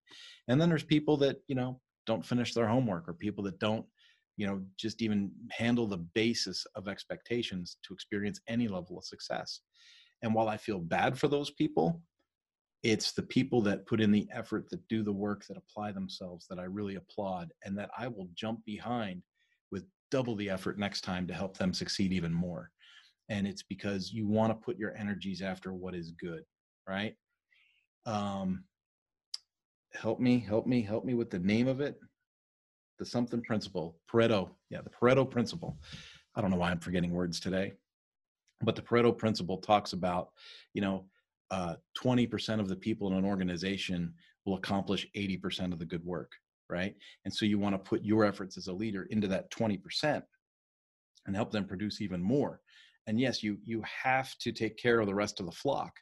And 0.48 0.60
then 0.60 0.70
there's 0.70 0.84
people 0.84 1.18
that, 1.18 1.38
you 1.48 1.54
know, 1.54 1.80
don't 2.08 2.26
finish 2.26 2.56
their 2.56 2.68
homework 2.68 3.08
or 3.08 3.14
people 3.14 3.44
that 3.44 3.60
don't, 3.60 3.86
you 4.38 4.48
know, 4.48 4.64
just 4.76 5.04
even 5.04 5.32
handle 5.52 5.86
the 5.86 6.04
basis 6.16 6.66
of 6.76 6.88
expectations 6.88 7.78
to 7.84 7.94
experience 7.94 8.42
any 8.48 8.68
level 8.68 8.98
of 8.98 9.06
success. 9.06 9.62
And 10.24 10.34
while 10.34 10.50
I 10.50 10.58
feel 10.58 10.80
bad 10.80 11.16
for 11.16 11.28
those 11.28 11.52
people, 11.52 12.02
it's 12.82 13.12
the 13.12 13.22
people 13.22 13.62
that 13.62 13.86
put 13.86 14.02
in 14.02 14.12
the 14.12 14.28
effort 14.34 14.68
that 14.72 14.88
do 14.88 15.04
the 15.04 15.14
work 15.14 15.46
that 15.46 15.58
apply 15.58 15.92
themselves 15.92 16.48
that 16.50 16.58
i 16.58 16.64
really 16.64 16.96
applaud 16.96 17.52
and 17.64 17.78
that 17.78 17.90
i 17.98 18.08
will 18.08 18.28
jump 18.34 18.64
behind 18.66 19.22
with 19.72 19.86
double 20.10 20.36
the 20.36 20.50
effort 20.50 20.80
next 20.80 21.02
time 21.02 21.28
to 21.28 21.34
help 21.34 21.58
them 21.58 21.74
succeed 21.74 22.12
even 22.12 22.34
more 22.34 22.72
and 23.32 23.48
it's 23.48 23.64
because 23.64 24.12
you 24.12 24.28
want 24.28 24.52
to 24.52 24.66
put 24.66 24.78
your 24.78 24.96
energies 24.96 25.42
after 25.42 25.74
what 25.74 25.96
is 25.96 26.12
good 26.20 26.44
right 26.88 27.16
um 28.06 28.64
help 29.94 30.20
me 30.20 30.40
help 30.40 30.68
me 30.68 30.82
help 30.82 31.06
me 31.06 31.14
with 31.14 31.30
the 31.30 31.40
name 31.40 31.68
of 31.68 31.82
it 31.82 31.98
the 33.00 33.06
something 33.06 33.42
principle 33.42 33.98
pareto 34.12 34.50
yeah 34.70 34.82
the 34.82 34.90
pareto 34.90 35.28
principle 35.28 35.78
i 36.36 36.42
don't 36.42 36.52
know 36.52 36.58
why 36.58 36.70
i'm 36.70 36.80
forgetting 36.80 37.12
words 37.12 37.40
today 37.40 37.74
but 38.62 38.76
the 38.76 38.82
pareto 38.82 39.18
principle 39.18 39.58
talks 39.58 39.94
about 39.94 40.30
you 40.74 40.82
know 40.82 41.06
uh, 41.52 41.76
20% 42.02 42.62
of 42.62 42.70
the 42.70 42.76
people 42.76 43.10
in 43.10 43.14
an 43.18 43.26
organization 43.26 44.14
will 44.46 44.56
accomplish 44.56 45.06
80% 45.16 45.74
of 45.74 45.80
the 45.80 45.86
good 45.86 46.04
work, 46.06 46.32
right? 46.70 46.96
And 47.26 47.34
so 47.34 47.46
you 47.46 47.60
want 47.60 47.76
to 47.76 47.90
put 47.90 48.06
your 48.06 48.24
efforts 48.24 48.58
as 48.58 48.68
a 48.68 48.74
leader 48.74 49.04
into 49.12 49.28
that 49.28 49.52
20% 49.52 50.24
and 51.28 51.36
help 51.36 51.52
them 51.52 51.66
produce 51.66 52.02
even 52.02 52.24
more. 52.24 52.62
And 53.08 53.20
yes, 53.20 53.42
you 53.44 53.58
you 53.64 53.84
have 54.04 54.38
to 54.40 54.52
take 54.52 54.78
care 54.78 55.00
of 55.00 55.08
the 55.08 55.16
rest 55.16 55.40
of 55.40 55.46
the 55.46 55.52
flock, 55.52 55.94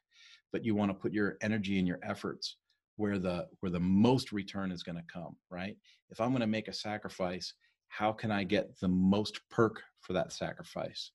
but 0.51 0.65
you 0.65 0.75
want 0.75 0.91
to 0.91 0.95
put 0.95 1.13
your 1.13 1.37
energy 1.41 1.79
and 1.79 1.87
your 1.87 1.99
efforts 2.03 2.57
where 2.97 3.17
the 3.17 3.47
where 3.61 3.71
the 3.71 3.79
most 3.79 4.31
return 4.31 4.71
is 4.71 4.83
going 4.83 4.97
to 4.97 5.13
come, 5.13 5.35
right? 5.49 5.77
If 6.09 6.19
I'm 6.19 6.29
going 6.29 6.41
to 6.41 6.47
make 6.47 6.67
a 6.67 6.73
sacrifice, 6.73 7.53
how 7.87 8.11
can 8.11 8.31
I 8.31 8.43
get 8.43 8.77
the 8.79 8.87
most 8.87 9.39
perk 9.49 9.81
for 10.01 10.13
that 10.13 10.33
sacrifice? 10.33 11.11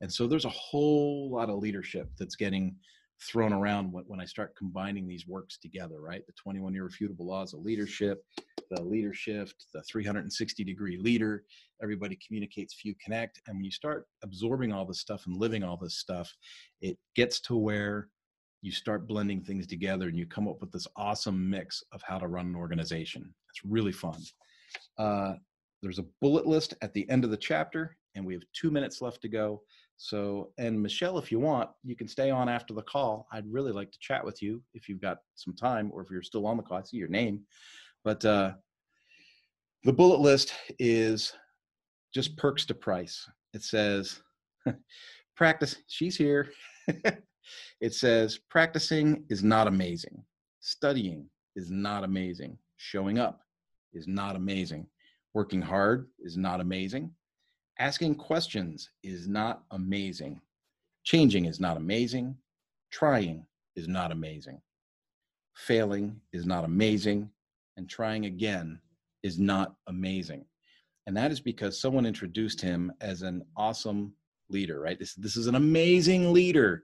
And 0.00 0.12
so 0.12 0.26
there's 0.26 0.44
a 0.44 0.50
whole 0.50 1.30
lot 1.30 1.48
of 1.48 1.58
leadership 1.58 2.10
that's 2.18 2.36
getting 2.36 2.76
thrown 3.20 3.52
around 3.52 3.92
when, 3.92 4.04
when 4.06 4.20
I 4.20 4.24
start 4.24 4.56
combining 4.56 5.06
these 5.06 5.26
works 5.26 5.58
together, 5.58 6.00
right? 6.00 6.24
The 6.26 6.32
21 6.32 6.74
irrefutable 6.74 7.26
laws 7.26 7.54
of 7.54 7.60
leadership, 7.60 8.24
the 8.70 8.82
Leadershift, 8.82 9.54
the 9.72 9.82
360 9.82 10.64
degree 10.64 10.98
leader, 10.98 11.44
everybody 11.82 12.18
communicates, 12.26 12.74
few 12.74 12.94
connect. 13.02 13.40
And 13.46 13.56
when 13.56 13.64
you 13.64 13.70
start 13.70 14.06
absorbing 14.22 14.72
all 14.72 14.84
this 14.84 15.00
stuff 15.00 15.26
and 15.26 15.36
living 15.36 15.62
all 15.62 15.76
this 15.76 15.98
stuff, 15.98 16.32
it 16.80 16.98
gets 17.14 17.40
to 17.40 17.56
where 17.56 18.08
you 18.62 18.72
start 18.72 19.06
blending 19.06 19.42
things 19.42 19.66
together 19.66 20.08
and 20.08 20.18
you 20.18 20.26
come 20.26 20.48
up 20.48 20.60
with 20.60 20.72
this 20.72 20.86
awesome 20.96 21.48
mix 21.48 21.82
of 21.92 22.02
how 22.02 22.18
to 22.18 22.26
run 22.26 22.46
an 22.46 22.56
organization. 22.56 23.32
It's 23.50 23.64
really 23.64 23.92
fun. 23.92 24.20
Uh, 24.98 25.34
there's 25.82 26.00
a 26.00 26.06
bullet 26.20 26.46
list 26.46 26.74
at 26.82 26.92
the 26.92 27.08
end 27.08 27.24
of 27.24 27.30
the 27.30 27.36
chapter, 27.36 27.96
and 28.14 28.26
we 28.26 28.34
have 28.34 28.42
two 28.52 28.70
minutes 28.70 29.00
left 29.00 29.22
to 29.22 29.28
go. 29.28 29.62
So, 29.96 30.52
and 30.58 30.80
Michelle, 30.80 31.18
if 31.18 31.30
you 31.30 31.38
want, 31.38 31.70
you 31.84 31.96
can 31.96 32.08
stay 32.08 32.30
on 32.30 32.48
after 32.48 32.74
the 32.74 32.82
call. 32.82 33.26
I'd 33.32 33.50
really 33.50 33.72
like 33.72 33.90
to 33.92 33.98
chat 34.00 34.24
with 34.24 34.42
you 34.42 34.62
if 34.74 34.88
you've 34.88 35.00
got 35.00 35.18
some 35.34 35.54
time 35.54 35.90
or 35.92 36.02
if 36.02 36.10
you're 36.10 36.22
still 36.22 36.46
on 36.46 36.56
the 36.56 36.62
call. 36.62 36.78
I 36.78 36.82
see 36.82 36.96
your 36.96 37.08
name. 37.08 37.40
But 38.08 38.24
uh, 38.24 38.52
the 39.84 39.92
bullet 39.92 40.20
list 40.20 40.54
is 40.78 41.34
just 42.14 42.38
perks 42.38 42.64
to 42.64 42.74
price. 42.74 43.28
It 43.52 43.62
says, 43.62 44.22
practice, 45.36 45.76
she's 45.88 46.16
here. 46.16 46.48
it 47.82 47.92
says, 47.92 48.38
practicing 48.48 49.24
is 49.28 49.44
not 49.44 49.66
amazing. 49.66 50.24
Studying 50.60 51.28
is 51.54 51.70
not 51.70 52.02
amazing. 52.02 52.56
Showing 52.78 53.18
up 53.18 53.42
is 53.92 54.08
not 54.08 54.36
amazing. 54.36 54.86
Working 55.34 55.60
hard 55.60 56.08
is 56.18 56.38
not 56.38 56.62
amazing. 56.62 57.10
Asking 57.78 58.14
questions 58.14 58.88
is 59.02 59.28
not 59.28 59.64
amazing. 59.72 60.40
Changing 61.04 61.44
is 61.44 61.60
not 61.60 61.76
amazing. 61.76 62.38
Trying 62.90 63.44
is 63.76 63.86
not 63.86 64.12
amazing. 64.12 64.62
Failing 65.54 66.18
is 66.32 66.46
not 66.46 66.64
amazing. 66.64 67.30
And 67.78 67.88
trying 67.88 68.26
again 68.26 68.78
is 69.22 69.38
not 69.38 69.76
amazing. 69.86 70.44
And 71.06 71.16
that 71.16 71.30
is 71.30 71.40
because 71.40 71.80
someone 71.80 72.04
introduced 72.04 72.60
him 72.60 72.92
as 73.00 73.22
an 73.22 73.42
awesome 73.56 74.12
leader, 74.50 74.80
right? 74.80 74.98
This, 74.98 75.14
this 75.14 75.36
is 75.36 75.46
an 75.46 75.54
amazing 75.54 76.32
leader. 76.32 76.82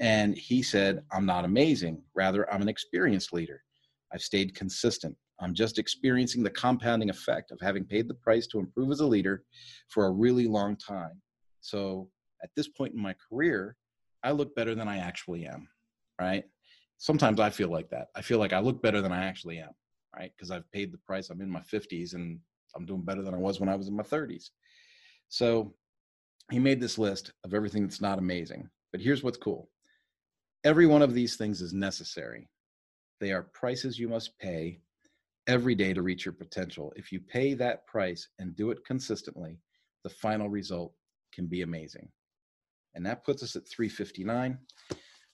And 0.00 0.36
he 0.36 0.62
said, 0.62 1.04
I'm 1.12 1.24
not 1.24 1.44
amazing. 1.44 2.02
Rather, 2.14 2.52
I'm 2.52 2.60
an 2.60 2.68
experienced 2.68 3.32
leader. 3.32 3.62
I've 4.12 4.20
stayed 4.20 4.54
consistent. 4.54 5.16
I'm 5.40 5.54
just 5.54 5.78
experiencing 5.78 6.42
the 6.42 6.50
compounding 6.50 7.08
effect 7.08 7.50
of 7.50 7.60
having 7.60 7.84
paid 7.84 8.08
the 8.08 8.14
price 8.14 8.46
to 8.48 8.58
improve 8.58 8.90
as 8.90 9.00
a 9.00 9.06
leader 9.06 9.44
for 9.88 10.06
a 10.06 10.10
really 10.10 10.46
long 10.46 10.76
time. 10.76 11.22
So 11.60 12.10
at 12.42 12.50
this 12.56 12.68
point 12.68 12.94
in 12.94 13.00
my 13.00 13.14
career, 13.28 13.76
I 14.24 14.32
look 14.32 14.54
better 14.54 14.74
than 14.74 14.88
I 14.88 14.98
actually 14.98 15.46
am, 15.46 15.68
right? 16.20 16.44
Sometimes 16.98 17.40
I 17.40 17.50
feel 17.50 17.70
like 17.70 17.90
that. 17.90 18.08
I 18.14 18.22
feel 18.22 18.38
like 18.38 18.52
I 18.52 18.60
look 18.60 18.82
better 18.82 19.00
than 19.00 19.12
I 19.12 19.24
actually 19.24 19.58
am, 19.58 19.70
right? 20.16 20.32
Because 20.36 20.50
I've 20.50 20.70
paid 20.72 20.92
the 20.92 20.98
price. 20.98 21.30
I'm 21.30 21.40
in 21.40 21.50
my 21.50 21.60
50s 21.60 22.14
and 22.14 22.38
I'm 22.76 22.86
doing 22.86 23.02
better 23.02 23.22
than 23.22 23.34
I 23.34 23.38
was 23.38 23.60
when 23.60 23.68
I 23.68 23.76
was 23.76 23.88
in 23.88 23.96
my 23.96 24.02
30s. 24.02 24.50
So 25.28 25.74
he 26.50 26.58
made 26.58 26.80
this 26.80 26.98
list 26.98 27.32
of 27.44 27.54
everything 27.54 27.82
that's 27.82 28.00
not 28.00 28.18
amazing. 28.18 28.68
But 28.92 29.00
here's 29.00 29.22
what's 29.22 29.38
cool 29.38 29.68
every 30.64 30.86
one 30.86 31.02
of 31.02 31.14
these 31.14 31.36
things 31.36 31.60
is 31.60 31.72
necessary. 31.72 32.48
They 33.20 33.32
are 33.32 33.42
prices 33.42 33.98
you 33.98 34.08
must 34.08 34.38
pay 34.38 34.80
every 35.46 35.74
day 35.74 35.92
to 35.92 36.02
reach 36.02 36.24
your 36.24 36.34
potential. 36.34 36.92
If 36.94 37.10
you 37.10 37.20
pay 37.20 37.54
that 37.54 37.86
price 37.86 38.28
and 38.38 38.54
do 38.54 38.70
it 38.70 38.84
consistently, 38.86 39.58
the 40.04 40.10
final 40.10 40.48
result 40.48 40.92
can 41.32 41.46
be 41.46 41.62
amazing. 41.62 42.08
And 42.94 43.04
that 43.06 43.24
puts 43.24 43.42
us 43.42 43.56
at 43.56 43.68
359. 43.68 44.58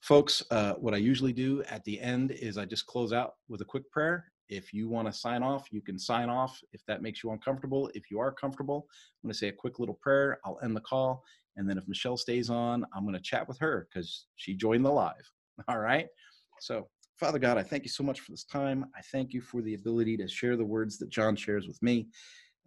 Folks, 0.00 0.42
uh, 0.50 0.74
what 0.74 0.94
I 0.94 0.98
usually 0.98 1.32
do 1.32 1.62
at 1.68 1.84
the 1.84 2.00
end 2.00 2.30
is 2.30 2.56
I 2.56 2.64
just 2.64 2.86
close 2.86 3.12
out 3.12 3.32
with 3.48 3.60
a 3.60 3.66
quick 3.66 3.90
prayer. 3.90 4.26
If 4.48 4.72
you 4.72 4.88
want 4.88 5.06
to 5.08 5.12
sign 5.12 5.42
off, 5.42 5.68
you 5.70 5.82
can 5.82 5.98
sign 5.98 6.28
off 6.28 6.60
if 6.72 6.84
that 6.86 7.02
makes 7.02 7.22
you 7.22 7.30
uncomfortable. 7.32 7.90
If 7.94 8.10
you 8.10 8.18
are 8.20 8.32
comfortable, 8.32 8.86
I'm 9.22 9.28
going 9.28 9.32
to 9.32 9.38
say 9.38 9.48
a 9.48 9.52
quick 9.52 9.78
little 9.78 9.98
prayer. 10.00 10.38
I'll 10.44 10.58
end 10.62 10.76
the 10.76 10.80
call. 10.80 11.22
And 11.56 11.68
then 11.68 11.76
if 11.76 11.86
Michelle 11.88 12.16
stays 12.16 12.50
on, 12.50 12.84
I'm 12.94 13.02
going 13.02 13.16
to 13.16 13.22
chat 13.22 13.46
with 13.46 13.58
her 13.58 13.88
because 13.88 14.26
she 14.36 14.54
joined 14.54 14.84
the 14.84 14.90
live. 14.90 15.30
All 15.68 15.78
right. 15.78 16.06
So 16.60 16.88
Father 17.18 17.40
God, 17.40 17.58
I 17.58 17.64
thank 17.64 17.82
you 17.82 17.88
so 17.88 18.04
much 18.04 18.20
for 18.20 18.30
this 18.30 18.44
time. 18.44 18.86
I 18.96 19.00
thank 19.10 19.32
you 19.32 19.40
for 19.40 19.60
the 19.60 19.74
ability 19.74 20.16
to 20.18 20.28
share 20.28 20.56
the 20.56 20.64
words 20.64 20.98
that 20.98 21.10
John 21.10 21.34
shares 21.34 21.66
with 21.66 21.82
me. 21.82 22.06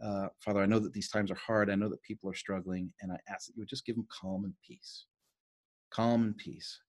Uh, 0.04 0.28
Father, 0.40 0.60
I 0.62 0.66
know 0.66 0.80
that 0.80 0.92
these 0.92 1.10
times 1.10 1.32
are 1.32 1.36
hard. 1.36 1.70
I 1.70 1.76
know 1.76 1.88
that 1.88 2.02
people 2.02 2.30
are 2.30 2.36
struggling, 2.36 2.92
and 3.02 3.14
I 3.14 3.18
ask 3.30 3.48
that 3.48 3.56
you 3.56 3.62
would 3.62 3.70
just 3.70 3.86
give 3.86 3.96
them 3.96 4.08
calm 4.12 4.44
and 4.44 4.54
peace. 4.68 5.06
Calm 5.90 6.24
and 6.24 6.38
peace. 6.38 6.82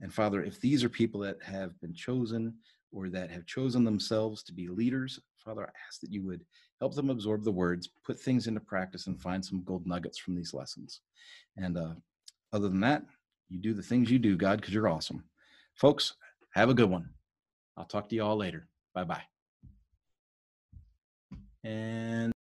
And 0.00 0.12
Father, 0.12 0.42
if 0.42 0.60
these 0.60 0.82
are 0.82 0.88
people 0.88 1.20
that 1.20 1.36
have 1.44 1.80
been 1.80 1.94
chosen 1.94 2.54
or 2.94 3.08
that 3.10 3.30
have 3.30 3.44
chosen 3.44 3.84
themselves 3.84 4.42
to 4.44 4.52
be 4.52 4.68
leaders, 4.68 5.18
Father, 5.36 5.64
I 5.64 5.72
ask 5.86 6.00
that 6.00 6.12
you 6.12 6.24
would 6.24 6.44
help 6.80 6.94
them 6.94 7.10
absorb 7.10 7.44
the 7.44 7.50
words, 7.50 7.90
put 8.06 8.18
things 8.18 8.46
into 8.46 8.60
practice, 8.60 9.06
and 9.08 9.20
find 9.20 9.44
some 9.44 9.62
gold 9.64 9.86
nuggets 9.86 10.18
from 10.18 10.36
these 10.36 10.54
lessons. 10.54 11.00
And 11.56 11.76
uh, 11.76 11.94
other 12.52 12.68
than 12.68 12.80
that, 12.80 13.02
you 13.48 13.58
do 13.58 13.74
the 13.74 13.82
things 13.82 14.10
you 14.10 14.18
do, 14.18 14.36
God, 14.36 14.60
because 14.60 14.72
you're 14.72 14.88
awesome. 14.88 15.24
Folks, 15.74 16.14
have 16.54 16.70
a 16.70 16.74
good 16.74 16.88
one. 16.88 17.10
I'll 17.76 17.84
talk 17.84 18.08
to 18.08 18.14
you 18.14 18.22
all 18.22 18.36
later. 18.36 18.68
Bye 18.94 19.04
bye. 19.04 19.22
And 21.64 22.32